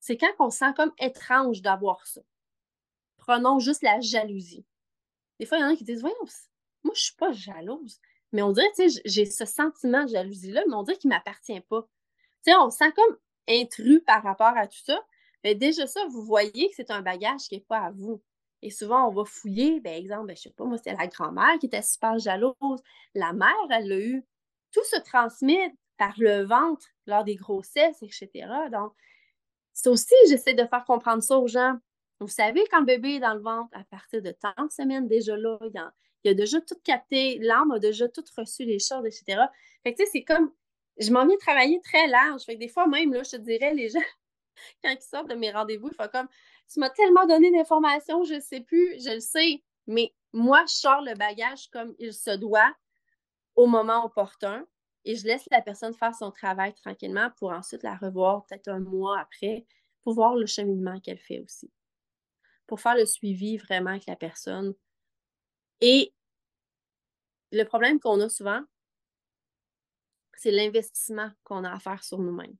c'est 0.00 0.16
quand 0.16 0.32
on 0.38 0.50
sent 0.50 0.72
comme 0.76 0.92
étrange 0.98 1.62
d'avoir 1.62 2.06
ça. 2.06 2.22
Prenons 3.18 3.58
juste 3.58 3.82
la 3.82 4.00
jalousie. 4.00 4.64
Des 5.38 5.46
fois, 5.46 5.58
il 5.58 5.60
y 5.60 5.64
en 5.64 5.68
a 5.68 5.76
qui 5.76 5.84
disent, 5.84 6.00
voyons, 6.00 6.16
moi, 6.82 6.94
je 6.94 7.02
suis 7.02 7.16
pas 7.16 7.32
jalouse. 7.32 8.00
Mais 8.32 8.42
on 8.42 8.52
dirait, 8.52 8.70
tu 8.76 8.88
sais, 8.88 9.02
j'ai 9.04 9.26
ce 9.26 9.44
sentiment 9.44 10.04
de 10.04 10.10
jalousie-là, 10.10 10.62
mais 10.68 10.74
on 10.74 10.82
dirait 10.82 10.96
qu'il 10.96 11.10
m'appartient 11.10 11.60
pas. 11.60 11.82
Tu 12.44 12.50
sais, 12.50 12.56
on 12.56 12.70
se 12.70 12.78
sent 12.78 12.92
comme 12.92 13.16
intrus 13.48 14.02
par 14.06 14.22
rapport 14.22 14.56
à 14.56 14.66
tout 14.66 14.78
ça. 14.84 14.98
Mais 15.44 15.54
déjà 15.54 15.86
ça, 15.86 16.00
vous 16.08 16.22
voyez 16.22 16.68
que 16.68 16.76
c'est 16.76 16.90
un 16.90 17.02
bagage 17.02 17.42
qui 17.48 17.56
n'est 17.56 17.64
pas 17.64 17.80
à 17.80 17.90
vous. 17.90 18.22
Et 18.62 18.70
souvent, 18.70 19.08
on 19.08 19.12
va 19.12 19.24
fouiller, 19.24 19.80
par 19.80 19.92
ben, 19.92 20.02
exemple, 20.02 20.26
ben, 20.26 20.36
je 20.36 20.42
sais 20.42 20.50
pas, 20.50 20.64
moi, 20.64 20.76
c'était 20.76 20.94
la 20.94 21.06
grand-mère 21.06 21.58
qui 21.58 21.66
était 21.66 21.82
super 21.82 22.18
jalouse. 22.18 22.82
La 23.14 23.32
mère, 23.32 23.54
elle 23.70 23.88
l'a 23.88 23.98
eu. 23.98 24.24
Tout 24.72 24.84
se 24.84 25.00
transmet 25.00 25.74
par 25.96 26.14
le 26.18 26.44
ventre 26.44 26.86
lors 27.06 27.24
des 27.24 27.36
grossesses, 27.36 28.02
etc. 28.02 28.48
Donc, 28.70 28.92
c'est 29.72 29.88
aussi, 29.88 30.14
j'essaie 30.28 30.54
de 30.54 30.66
faire 30.66 30.84
comprendre 30.84 31.22
ça 31.22 31.38
aux 31.38 31.46
gens. 31.46 31.76
Vous 32.20 32.28
savez, 32.28 32.64
quand 32.70 32.80
le 32.80 32.86
bébé 32.86 33.14
est 33.14 33.20
dans 33.20 33.34
le 33.34 33.40
ventre, 33.40 33.70
à 33.72 33.84
partir 33.84 34.20
de 34.20 34.30
tant 34.30 34.64
de 34.64 34.70
semaines 34.70 35.08
déjà 35.08 35.36
là, 35.36 35.58
il, 36.24 36.30
a, 36.30 36.34
déjà 36.34 36.60
tout 36.60 36.78
capté, 36.84 37.38
l'âme 37.38 37.70
a 37.70 37.78
déjà 37.78 38.08
tout 38.08 38.24
reçu 38.36 38.64
les 38.64 38.78
choses, 38.78 39.06
etc. 39.06 39.42
Fait 39.82 39.94
que, 39.94 39.98
tu 39.98 40.04
sais, 40.04 40.10
c'est 40.12 40.24
comme, 40.24 40.52
je 40.98 41.10
m'en 41.12 41.26
viens 41.26 41.36
travailler 41.38 41.80
très 41.80 42.06
large. 42.08 42.42
Fait 42.42 42.54
que 42.54 42.60
des 42.60 42.68
fois, 42.68 42.86
même, 42.86 43.12
là, 43.14 43.22
je 43.22 43.30
te 43.30 43.36
dirais, 43.36 43.72
les 43.72 43.88
gens, 43.88 44.00
quand 44.84 44.90
ils 44.90 45.00
sortent 45.00 45.30
de 45.30 45.34
mes 45.34 45.50
rendez-vous, 45.50 45.88
ils 45.88 45.94
font 45.94 46.08
comme, 46.12 46.28
tu 46.72 46.78
m'as 46.78 46.90
tellement 46.90 47.26
donné 47.26 47.50
d'informations, 47.50 48.24
je 48.24 48.34
ne 48.34 48.40
sais 48.40 48.60
plus, 48.60 49.02
je 49.02 49.14
le 49.14 49.20
sais, 49.20 49.62
mais 49.86 50.14
moi, 50.32 50.64
je 50.66 50.74
sors 50.74 51.02
le 51.02 51.14
bagage 51.14 51.68
comme 51.70 51.94
il 51.98 52.14
se 52.14 52.30
doit 52.30 52.72
au 53.56 53.66
moment 53.66 54.04
opportun 54.04 54.64
et 55.04 55.16
je 55.16 55.26
laisse 55.26 55.48
la 55.50 55.62
personne 55.62 55.94
faire 55.94 56.14
son 56.14 56.30
travail 56.30 56.74
tranquillement 56.74 57.30
pour 57.36 57.50
ensuite 57.50 57.82
la 57.82 57.96
revoir 57.96 58.44
peut-être 58.46 58.68
un 58.68 58.78
mois 58.78 59.18
après 59.18 59.66
pour 60.02 60.14
voir 60.14 60.36
le 60.36 60.46
cheminement 60.46 61.00
qu'elle 61.00 61.18
fait 61.18 61.40
aussi. 61.40 61.70
Pour 62.66 62.80
faire 62.80 62.94
le 62.94 63.06
suivi 63.06 63.56
vraiment 63.56 63.90
avec 63.90 64.06
la 64.06 64.16
personne. 64.16 64.74
Et 65.80 66.14
le 67.50 67.64
problème 67.64 67.98
qu'on 67.98 68.20
a 68.20 68.28
souvent, 68.28 68.62
c'est 70.34 70.52
l'investissement 70.52 71.30
qu'on 71.42 71.64
a 71.64 71.72
à 71.72 71.78
faire 71.80 72.04
sur 72.04 72.18
nous-mêmes. 72.18 72.56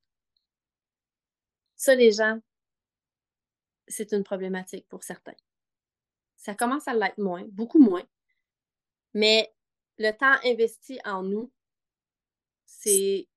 Ça, 1.77 1.95
les 1.95 2.13
gens, 2.13 2.41
c'est 3.91 4.13
une 4.13 4.25
problématique 4.25 4.89
pour 4.89 5.03
certains. 5.03 5.35
Ça 6.37 6.55
commence 6.55 6.89
à 6.89 6.95
l'être 6.95 7.19
moins, 7.19 7.45
beaucoup 7.49 7.79
moins. 7.79 8.05
Mais 9.13 9.53
le 9.99 10.13
temps 10.13 10.39
investi 10.45 10.99
en 11.05 11.23
nous, 11.23 11.53
c'est, 12.65 13.29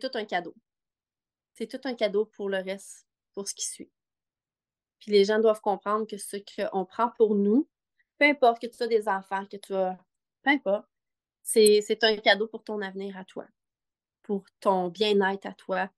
tout 0.00 0.10
un 0.14 0.24
cadeau. 0.24 0.54
C'est 1.52 1.66
tout 1.66 1.86
un 1.86 1.94
cadeau 1.94 2.24
pour 2.24 2.48
le 2.48 2.58
reste, 2.58 3.06
pour 3.34 3.48
ce 3.48 3.54
qui 3.54 3.66
suit. 3.66 3.90
Puis 5.00 5.12
les 5.12 5.24
gens 5.24 5.40
doivent 5.40 5.60
comprendre 5.60 6.06
que 6.06 6.16
ce 6.16 6.38
qu'on 6.38 6.86
prend 6.86 7.10
pour 7.10 7.34
nous, 7.34 7.68
peu 8.18 8.24
importe 8.24 8.62
que 8.62 8.66
tu 8.66 8.82
as 8.82 8.86
des 8.86 9.08
enfants, 9.08 9.44
que 9.46 9.58
tu 9.58 9.74
as. 9.74 9.98
Peu 10.42 10.50
importe. 10.50 10.88
C'est, 11.42 12.02
un 12.02 12.16
cadeau 12.16 12.46
pour 12.46 12.64
ton 12.64 12.80
avenir 12.80 13.18
à 13.18 13.24
toi, 13.24 13.46
pour 14.22 14.46
ton 14.60 14.88
bien-être 14.88 15.44
à 15.44 15.52
toi, 15.52 15.90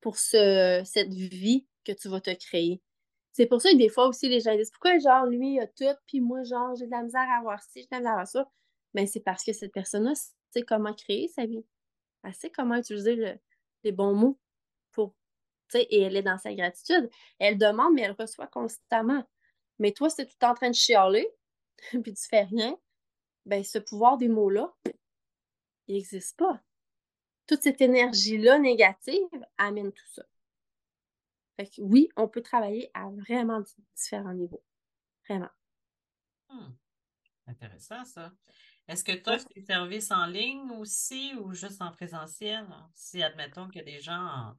pour 0.00 0.16
ce, 0.16 0.80
cette 0.86 1.12
vie 1.12 1.66
que 1.84 1.92
tu 1.92 2.08
vas 2.08 2.22
te 2.22 2.32
créer. 2.32 2.80
C'est 3.36 3.44
pour 3.44 3.60
ça 3.60 3.70
que 3.70 3.76
des 3.76 3.90
fois 3.90 4.08
aussi, 4.08 4.30
les 4.30 4.40
gens 4.40 4.56
disent 4.56 4.70
Pourquoi, 4.70 4.98
genre, 4.98 5.26
lui, 5.26 5.60
a 5.60 5.66
tout, 5.66 5.84
puis 6.06 6.22
moi, 6.22 6.42
genre, 6.42 6.74
j'ai 6.74 6.86
de 6.86 6.90
la 6.90 7.02
misère 7.02 7.28
à 7.28 7.38
avoir 7.38 7.62
ci, 7.62 7.82
j'ai 7.82 7.82
de 7.82 7.88
la 7.90 7.98
misère 7.98 8.12
à 8.12 8.14
avoir 8.14 8.26
ça? 8.26 8.50
Mais 8.94 9.02
ben, 9.02 9.06
c'est 9.08 9.20
parce 9.20 9.44
que 9.44 9.52
cette 9.52 9.74
personne-là 9.74 10.14
sait 10.14 10.62
comment 10.62 10.94
créer 10.94 11.28
sa 11.28 11.44
vie. 11.44 11.62
Elle 12.24 12.34
sait 12.34 12.48
comment 12.48 12.76
utiliser 12.76 13.38
les 13.84 13.92
bons 13.92 14.14
mots 14.14 14.38
pour. 14.90 15.14
Tu 15.68 15.78
sais, 15.78 15.82
et 15.90 16.00
elle 16.00 16.16
est 16.16 16.22
dans 16.22 16.38
sa 16.38 16.54
gratitude. 16.54 17.10
Elle 17.38 17.58
demande, 17.58 17.92
mais 17.92 18.02
elle 18.02 18.16
reçoit 18.18 18.46
constamment. 18.46 19.22
Mais 19.78 19.92
toi, 19.92 20.08
si 20.08 20.26
tu 20.26 20.32
es 20.40 20.46
en 20.46 20.54
train 20.54 20.70
de 20.70 20.74
chialer, 20.74 21.28
puis 22.02 22.14
tu 22.14 22.26
fais 22.30 22.44
rien, 22.44 22.74
ben 23.44 23.62
ce 23.62 23.78
pouvoir 23.78 24.16
des 24.16 24.28
mots-là, 24.28 24.74
il 25.88 25.96
n'existe 25.96 26.38
pas. 26.38 26.62
Toute 27.46 27.62
cette 27.62 27.82
énergie-là 27.82 28.58
négative 28.58 29.28
amène 29.58 29.92
tout 29.92 30.08
ça. 30.14 30.24
Fait 31.56 31.66
que 31.66 31.80
oui, 31.80 32.08
on 32.16 32.28
peut 32.28 32.42
travailler 32.42 32.90
à 32.92 33.08
vraiment 33.10 33.62
différents 33.94 34.34
niveaux. 34.34 34.62
Vraiment. 35.28 35.50
Hmm. 36.50 36.72
Intéressant, 37.46 38.04
ça. 38.04 38.32
Est-ce 38.88 39.02
que 39.02 39.12
tu 39.12 39.30
as 39.30 39.42
des 39.54 39.62
services 39.62 40.10
en 40.12 40.26
ligne 40.26 40.70
aussi 40.72 41.32
ou 41.40 41.52
juste 41.54 41.82
en 41.82 41.90
présentiel? 41.90 42.66
Si, 42.94 43.22
admettons 43.22 43.68
qu'il 43.68 43.78
y 43.78 43.80
a 43.80 43.96
des 43.96 44.00
gens 44.00 44.14
en, 44.14 44.56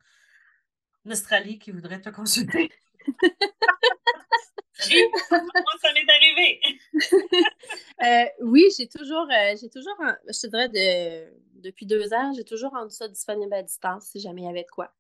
Australie 1.10 1.58
qui 1.58 1.72
voudraient 1.72 2.02
te 2.02 2.10
consulter. 2.10 2.70
Ça 4.78 5.94
m'est 5.94 6.10
arrivé. 6.10 6.60
Euh, 8.04 8.26
oui, 8.42 8.64
j'ai 8.78 8.88
toujours, 8.88 9.26
euh, 9.32 9.56
j'ai 9.60 9.70
toujours, 9.70 9.98
je 10.28 10.40
te 10.40 10.48
dirais, 10.48 10.70
de, 10.70 11.34
depuis 11.56 11.88
deux 11.88 12.14
ans, 12.14 12.32
j'ai 12.36 12.44
toujours 12.44 12.70
rendu 12.70 12.94
ça 12.94 13.08
disponible 13.08 13.52
à 13.56 13.64
distance 13.64 14.06
si 14.06 14.20
jamais 14.20 14.44
il 14.44 14.46
y 14.46 14.50
avait 14.50 14.66
de 14.66 14.70
quoi. 14.70 14.94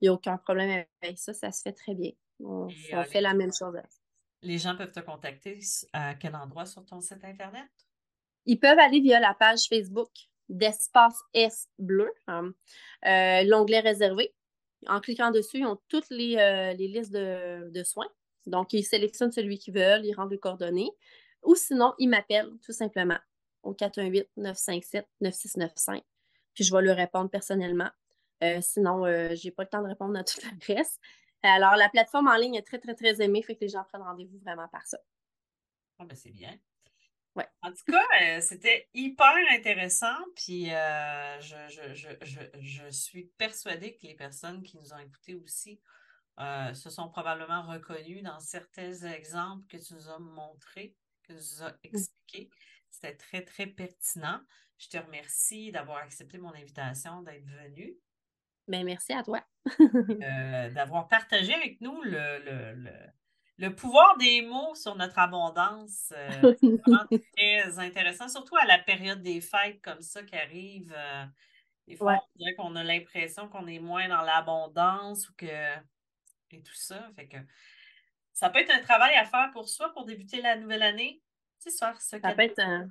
Il 0.00 0.04
n'y 0.04 0.08
a 0.08 0.12
aucun 0.12 0.36
problème 0.36 0.84
avec 1.02 1.18
ça, 1.18 1.32
ça 1.32 1.52
se 1.52 1.62
fait 1.62 1.72
très 1.72 1.94
bien. 1.94 2.10
On, 2.40 2.68
euh, 2.68 3.04
fait 3.04 3.20
la 3.20 3.34
même 3.34 3.52
chose. 3.52 3.76
Les 4.42 4.58
gens 4.58 4.76
peuvent 4.76 4.92
te 4.92 5.00
contacter 5.00 5.58
à 5.92 6.14
quel 6.14 6.34
endroit 6.34 6.66
sur 6.66 6.84
ton 6.84 7.00
site 7.00 7.24
Internet? 7.24 7.68
Ils 8.46 8.58
peuvent 8.58 8.78
aller 8.78 9.00
via 9.00 9.20
la 9.20 9.34
page 9.34 9.66
Facebook 9.68 10.10
d'Espace 10.48 11.18
S 11.32 11.68
bleu, 11.78 12.12
hein. 12.26 12.52
euh, 13.06 13.42
l'onglet 13.44 13.80
réservé. 13.80 14.34
En 14.86 15.00
cliquant 15.00 15.30
dessus, 15.30 15.60
ils 15.60 15.66
ont 15.66 15.80
toutes 15.88 16.10
les, 16.10 16.36
euh, 16.36 16.74
listes 16.74 17.12
de, 17.12 17.82
soins. 17.84 18.10
Donc, 18.44 18.74
ils 18.74 18.84
sélectionnent 18.84 19.32
celui 19.32 19.58
qu'ils 19.58 19.72
veulent, 19.72 20.04
ils 20.04 20.12
rendent 20.12 20.32
les 20.32 20.38
coordonnées. 20.38 20.90
Ou 21.42 21.54
sinon, 21.54 21.94
ils 21.98 22.08
m'appellent 22.08 22.52
tout 22.62 22.72
simplement 22.72 23.16
au 23.62 23.72
418-957-9695. 23.72 26.02
Puis 26.52 26.64
je 26.64 26.74
vais 26.74 26.82
leur 26.82 26.96
répondre 26.96 27.30
personnellement. 27.30 27.88
Euh, 28.44 28.60
sinon, 28.60 29.06
je 29.06 29.44
n'ai 29.44 29.50
pas 29.50 29.64
le 29.64 29.68
temps 29.68 29.82
de 29.82 29.88
répondre 29.88 30.18
à 30.18 30.24
tout 30.24 30.38
le 30.42 30.74
reste. 30.74 31.00
Alors, 31.42 31.76
la 31.76 31.88
plateforme 31.88 32.28
en 32.28 32.36
ligne 32.36 32.54
est 32.54 32.66
très, 32.66 32.78
très, 32.78 32.94
très 32.94 33.20
aimée, 33.20 33.42
fait 33.42 33.56
que 33.56 33.60
les 33.62 33.68
gens 33.68 33.84
prennent 33.84 34.02
rendez-vous 34.02 34.38
vraiment 34.38 34.68
par 34.68 34.86
ça. 34.86 34.98
Ah, 35.98 36.04
ben, 36.04 36.16
c'est 36.16 36.30
bien. 36.30 36.58
En 37.62 37.72
tout 37.72 37.84
cas, 37.90 38.06
euh, 38.22 38.40
c'était 38.40 38.88
hyper 38.94 39.34
intéressant. 39.52 40.16
Puis 40.36 40.72
euh, 40.72 41.40
je, 41.40 42.90
suis 42.90 43.24
persuadée 43.38 43.96
que 43.96 44.06
les 44.06 44.14
personnes 44.14 44.62
qui 44.62 44.76
nous 44.76 44.92
ont 44.92 44.98
écoutés 44.98 45.34
aussi 45.34 45.80
euh, 46.38 46.72
se 46.74 46.90
sont 46.90 47.08
probablement 47.08 47.62
reconnues 47.62 48.22
dans 48.22 48.38
certains 48.38 48.92
exemples 48.92 49.66
que 49.66 49.76
tu 49.76 49.94
nous 49.94 50.08
as 50.08 50.18
montrés, 50.18 50.96
que 51.22 51.32
tu 51.32 51.34
nous 51.34 51.62
as 51.62 51.70
mmh. 51.70 51.78
expliqués. 51.84 52.50
C'était 52.90 53.16
très, 53.16 53.42
très 53.42 53.66
pertinent. 53.66 54.40
Je 54.78 54.88
te 54.88 54.96
remercie 54.96 55.72
d'avoir 55.72 55.98
accepté 55.98 56.38
mon 56.38 56.54
invitation, 56.54 57.22
d'être 57.22 57.46
venu. 57.46 57.96
Bien, 58.66 58.84
merci 58.84 59.12
à 59.12 59.22
toi. 59.22 59.40
d'avoir 60.74 61.08
partagé 61.08 61.54
avec 61.54 61.80
nous 61.80 62.02
le 62.02 62.74
le 63.58 63.74
pouvoir 63.74 64.16
des 64.18 64.42
mots 64.42 64.74
sur 64.74 64.96
notre 64.96 65.18
abondance, 65.18 66.12
euh, 66.12 66.54
c'est 66.60 66.76
vraiment 66.76 67.06
très 67.36 67.78
intéressant, 67.78 68.28
surtout 68.28 68.56
à 68.56 68.66
la 68.66 68.78
période 68.78 69.22
des 69.22 69.40
fêtes 69.40 69.80
comme 69.80 70.00
ça 70.00 70.22
qui 70.22 70.36
arrive. 70.36 70.92
Euh, 70.96 71.24
des 71.86 71.96
fois, 71.96 72.14
on 72.14 72.38
dirait 72.38 72.54
qu'on 72.54 72.74
a 72.76 72.82
l'impression 72.82 73.48
qu'on 73.48 73.66
est 73.66 73.78
moins 73.78 74.08
dans 74.08 74.22
l'abondance 74.22 75.28
ou 75.28 75.34
que. 75.36 75.46
et 75.46 76.62
tout 76.62 76.74
ça. 76.74 77.10
Fait 77.14 77.28
que 77.28 77.36
ça 78.32 78.50
peut 78.50 78.58
être 78.58 78.74
un 78.74 78.80
travail 78.80 79.14
à 79.14 79.24
faire 79.24 79.50
pour 79.52 79.68
soi 79.68 79.92
pour 79.92 80.04
débuter 80.04 80.40
la 80.40 80.56
nouvelle 80.56 80.82
année. 80.82 81.22
Tu 81.62 81.70
sais, 81.70 81.78
faire 81.78 82.00
ce 82.00 82.18
ça 82.18 82.34
peut 82.34 82.42
être 82.42 82.58
un... 82.58 82.88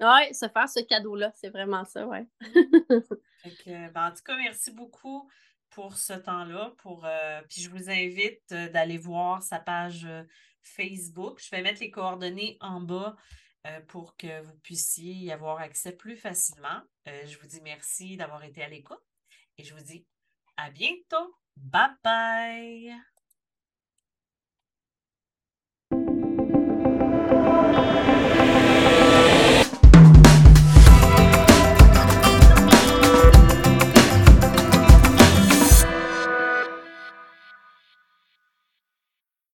Oui, 0.00 0.34
se 0.34 0.48
faire 0.48 0.68
ce 0.68 0.80
cadeau-là, 0.80 1.32
c'est 1.34 1.50
vraiment 1.50 1.84
ça, 1.84 2.06
oui. 2.06 2.18
Ben, 3.66 4.08
en 4.08 4.10
tout 4.10 4.22
cas, 4.24 4.36
merci 4.36 4.72
beaucoup 4.72 5.30
pour 5.70 5.96
ce 5.96 6.12
temps-là. 6.12 6.74
Euh, 6.86 7.42
puis 7.48 7.62
je 7.62 7.70
vous 7.70 7.90
invite 7.90 8.42
euh, 8.52 8.68
d'aller 8.68 8.98
voir 8.98 9.42
sa 9.42 9.58
page 9.58 10.04
euh, 10.06 10.24
Facebook. 10.62 11.40
Je 11.42 11.50
vais 11.50 11.62
mettre 11.62 11.80
les 11.80 11.90
coordonnées 11.90 12.56
en 12.60 12.80
bas 12.80 13.16
pour 13.88 14.16
que 14.16 14.40
vous 14.40 14.56
puissiez 14.62 15.12
y 15.12 15.30
avoir 15.30 15.58
accès 15.58 15.92
plus 15.92 16.16
facilement. 16.16 16.80
je 17.04 17.36
vous 17.38 17.46
dis 17.46 17.60
merci 17.60 18.16
d'avoir 18.16 18.42
été 18.42 18.62
à 18.62 18.68
l'écoute 18.68 19.02
et 19.58 19.64
je 19.64 19.74
vous 19.74 19.82
dis 19.82 20.06
à 20.56 20.70
bientôt. 20.70 21.36
Bye 21.54 21.90
bye! 22.02 23.17